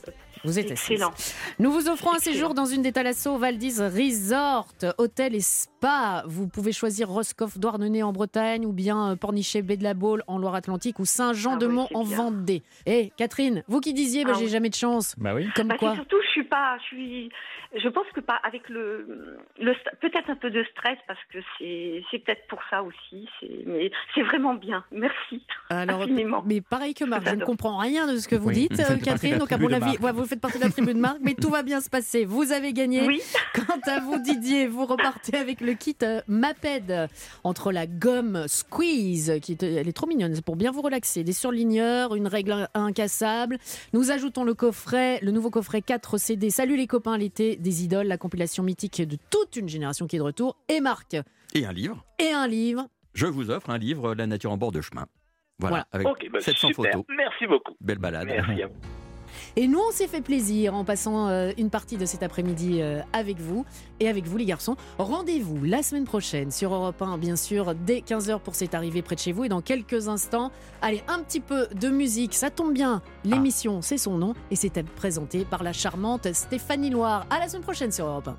Vous 0.44 0.58
êtes 0.58 0.70
assise. 0.70 0.90
Excellent. 0.92 1.12
Nous 1.58 1.70
vous 1.70 1.88
offrons 1.88 2.12
un 2.14 2.18
séjour 2.18 2.54
dans 2.54 2.66
une 2.66 2.82
des 2.82 2.92
Thalasso 2.92 3.36
Valdis 3.38 3.80
Resort, 3.80 4.68
hôtel 4.98 5.34
et 5.34 5.40
spa. 5.40 6.22
Vous 6.26 6.48
pouvez 6.48 6.72
choisir 6.72 7.08
Roscoff 7.08 7.58
Douarnenez 7.58 8.02
en 8.02 8.12
Bretagne 8.12 8.66
ou 8.66 8.72
bien 8.72 9.12
euh, 9.12 9.16
Pornichet 9.16 9.62
Baie 9.62 9.76
de 9.76 9.82
la 9.84 9.94
Baule 9.94 10.22
en 10.26 10.38
Loire-Atlantique 10.38 10.98
ou 10.98 11.04
Saint-Jean-de-Mont 11.04 11.88
en 11.94 12.02
Vendée. 12.02 12.62
Eh, 12.86 13.10
Catherine, 13.16 13.62
vous 13.68 13.80
qui 13.80 13.92
disiez, 13.94 14.24
bah, 14.24 14.32
Ah 14.34 14.38
j'ai 14.38 14.44
oui. 14.46 14.50
jamais 14.50 14.68
de 14.70 14.74
chance. 14.74 15.14
Bah 15.18 15.34
oui. 15.34 15.48
Comme 15.54 15.68
Bah, 15.68 15.76
quoi 15.78 15.94
surtout, 15.94 16.16
je 16.24 16.28
suis 16.28 16.44
pas, 16.44 16.76
je 16.78 16.84
suis, 16.84 17.30
je 17.76 17.88
pense 17.88 18.06
que 18.14 18.20
pas 18.20 18.40
avec 18.44 18.68
le, 18.68 19.38
peut-être 20.00 20.28
un 20.30 20.36
peu 20.36 20.50
de 20.50 20.64
stress 20.72 20.98
parce 21.06 21.18
que 21.32 21.38
c'est, 21.58 22.18
peut-être 22.24 22.46
pour 22.48 22.60
ça 22.70 22.82
aussi. 22.82 23.28
C'est, 23.40 23.50
mais 23.66 23.90
c'est 24.14 24.22
vraiment 24.22 24.54
bien. 24.54 24.84
Merci. 24.92 25.42
Alors, 25.70 26.02
infiniment. 26.02 26.42
mais 26.46 26.60
pareil 26.60 26.94
que 26.94 27.04
Marc, 27.04 27.26
je 27.28 27.34
ne 27.34 27.44
comprends 27.44 27.78
rien 27.78 28.06
de 28.06 28.16
ce 28.18 28.28
que 28.28 28.36
vous 28.36 28.48
Oui, 28.48 28.68
dites, 28.68 28.80
euh, 28.80 28.96
Catherine. 29.04 29.38
Donc, 29.38 29.52
à 29.52 29.58
mon 29.58 29.72
avis, 29.72 29.96
ouais, 29.98 30.12
vous 30.12 30.24
faites 30.34 30.40
partie 30.40 30.58
de 30.58 30.64
la 30.64 30.70
tribu 30.70 30.92
de 30.94 30.98
Marc, 30.98 31.18
mais 31.20 31.34
tout 31.34 31.48
va 31.50 31.62
bien 31.62 31.80
se 31.80 31.88
passer. 31.88 32.24
Vous 32.24 32.50
avez 32.52 32.72
gagné. 32.72 33.06
Oui. 33.06 33.20
Quant 33.54 33.78
à 33.86 34.00
vous, 34.00 34.18
Didier, 34.18 34.66
vous 34.66 34.84
repartez 34.84 35.36
avec 35.36 35.60
le 35.60 35.74
kit 35.74 35.96
euh, 36.02 36.20
Maped 36.26 37.08
entre 37.44 37.70
la 37.72 37.86
gomme 37.86 38.46
Squeeze, 38.48 39.38
qui 39.40 39.52
est, 39.52 39.62
elle 39.62 39.86
est 39.88 39.92
trop 39.92 40.06
mignonne, 40.06 40.34
c'est 40.34 40.44
pour 40.44 40.56
bien 40.56 40.72
vous 40.72 40.82
relaxer, 40.82 41.22
des 41.24 41.32
surligneurs, 41.32 42.14
une 42.16 42.26
règle 42.26 42.68
incassable. 42.74 43.58
Nous 43.92 44.10
ajoutons 44.10 44.42
le 44.44 44.54
coffret, 44.54 45.20
le 45.22 45.30
nouveau 45.30 45.50
coffret 45.50 45.82
4 45.82 46.18
CD. 46.18 46.50
Salut 46.50 46.76
les 46.76 46.86
copains, 46.88 47.16
l'été 47.16 47.56
des 47.56 47.84
idoles, 47.84 48.06
la 48.08 48.18
compilation 48.18 48.62
mythique 48.64 49.00
de 49.02 49.16
toute 49.30 49.56
une 49.56 49.68
génération 49.68 50.06
qui 50.06 50.16
est 50.16 50.18
de 50.18 50.24
retour. 50.24 50.56
Et 50.68 50.80
Marc, 50.80 51.16
Et 51.54 51.64
un 51.64 51.72
livre. 51.72 52.04
et 52.18 52.32
un 52.32 52.48
livre. 52.48 52.88
Je 53.14 53.26
vous 53.26 53.50
offre 53.50 53.70
un 53.70 53.78
livre, 53.78 54.14
La 54.14 54.26
nature 54.26 54.50
en 54.50 54.56
bord 54.56 54.72
de 54.72 54.80
chemin. 54.80 55.06
Voilà, 55.60 55.86
Voilà. 55.92 56.06
avec 56.08 56.08
Ok, 56.08 56.28
bah, 56.32 56.40
700 56.40 56.68
super. 56.68 56.90
photos. 56.92 57.04
Merci 57.16 57.46
beaucoup. 57.46 57.74
Belle 57.80 57.98
balade. 57.98 58.26
Merci 58.26 58.62
à 58.62 58.66
vous. 58.66 58.74
Et 59.56 59.68
nous, 59.68 59.78
on 59.78 59.92
s'est 59.92 60.08
fait 60.08 60.20
plaisir 60.20 60.74
en 60.74 60.84
passant 60.84 61.28
euh, 61.28 61.52
une 61.56 61.70
partie 61.70 61.96
de 61.96 62.06
cet 62.06 62.24
après-midi 62.24 62.82
euh, 62.82 63.00
avec 63.12 63.38
vous 63.38 63.64
et 64.00 64.08
avec 64.08 64.26
vous, 64.26 64.36
les 64.36 64.46
garçons. 64.46 64.76
Rendez-vous 64.98 65.64
la 65.64 65.84
semaine 65.84 66.04
prochaine 66.04 66.50
sur 66.50 66.74
Europe 66.74 67.00
1, 67.00 67.18
bien 67.18 67.36
sûr, 67.36 67.72
dès 67.74 67.98
15h 68.00 68.40
pour 68.40 68.56
cette 68.56 68.74
arrivée 68.74 69.00
près 69.00 69.14
de 69.14 69.20
chez 69.20 69.30
vous. 69.30 69.44
Et 69.44 69.48
dans 69.48 69.60
quelques 69.60 70.08
instants, 70.08 70.50
allez, 70.82 71.04
un 71.06 71.20
petit 71.20 71.38
peu 71.38 71.68
de 71.68 71.88
musique. 71.88 72.34
Ça 72.34 72.50
tombe 72.50 72.72
bien. 72.72 73.00
L'émission, 73.24 73.80
c'est 73.80 73.98
son 73.98 74.18
nom 74.18 74.34
et 74.50 74.56
c'est 74.56 74.82
présenté 74.82 75.44
par 75.44 75.62
la 75.62 75.72
charmante 75.72 76.32
Stéphanie 76.32 76.90
Loire. 76.90 77.24
À 77.30 77.38
la 77.38 77.48
semaine 77.48 77.62
prochaine 77.62 77.92
sur 77.92 78.06
Europe 78.06 78.26
1. 78.26 78.32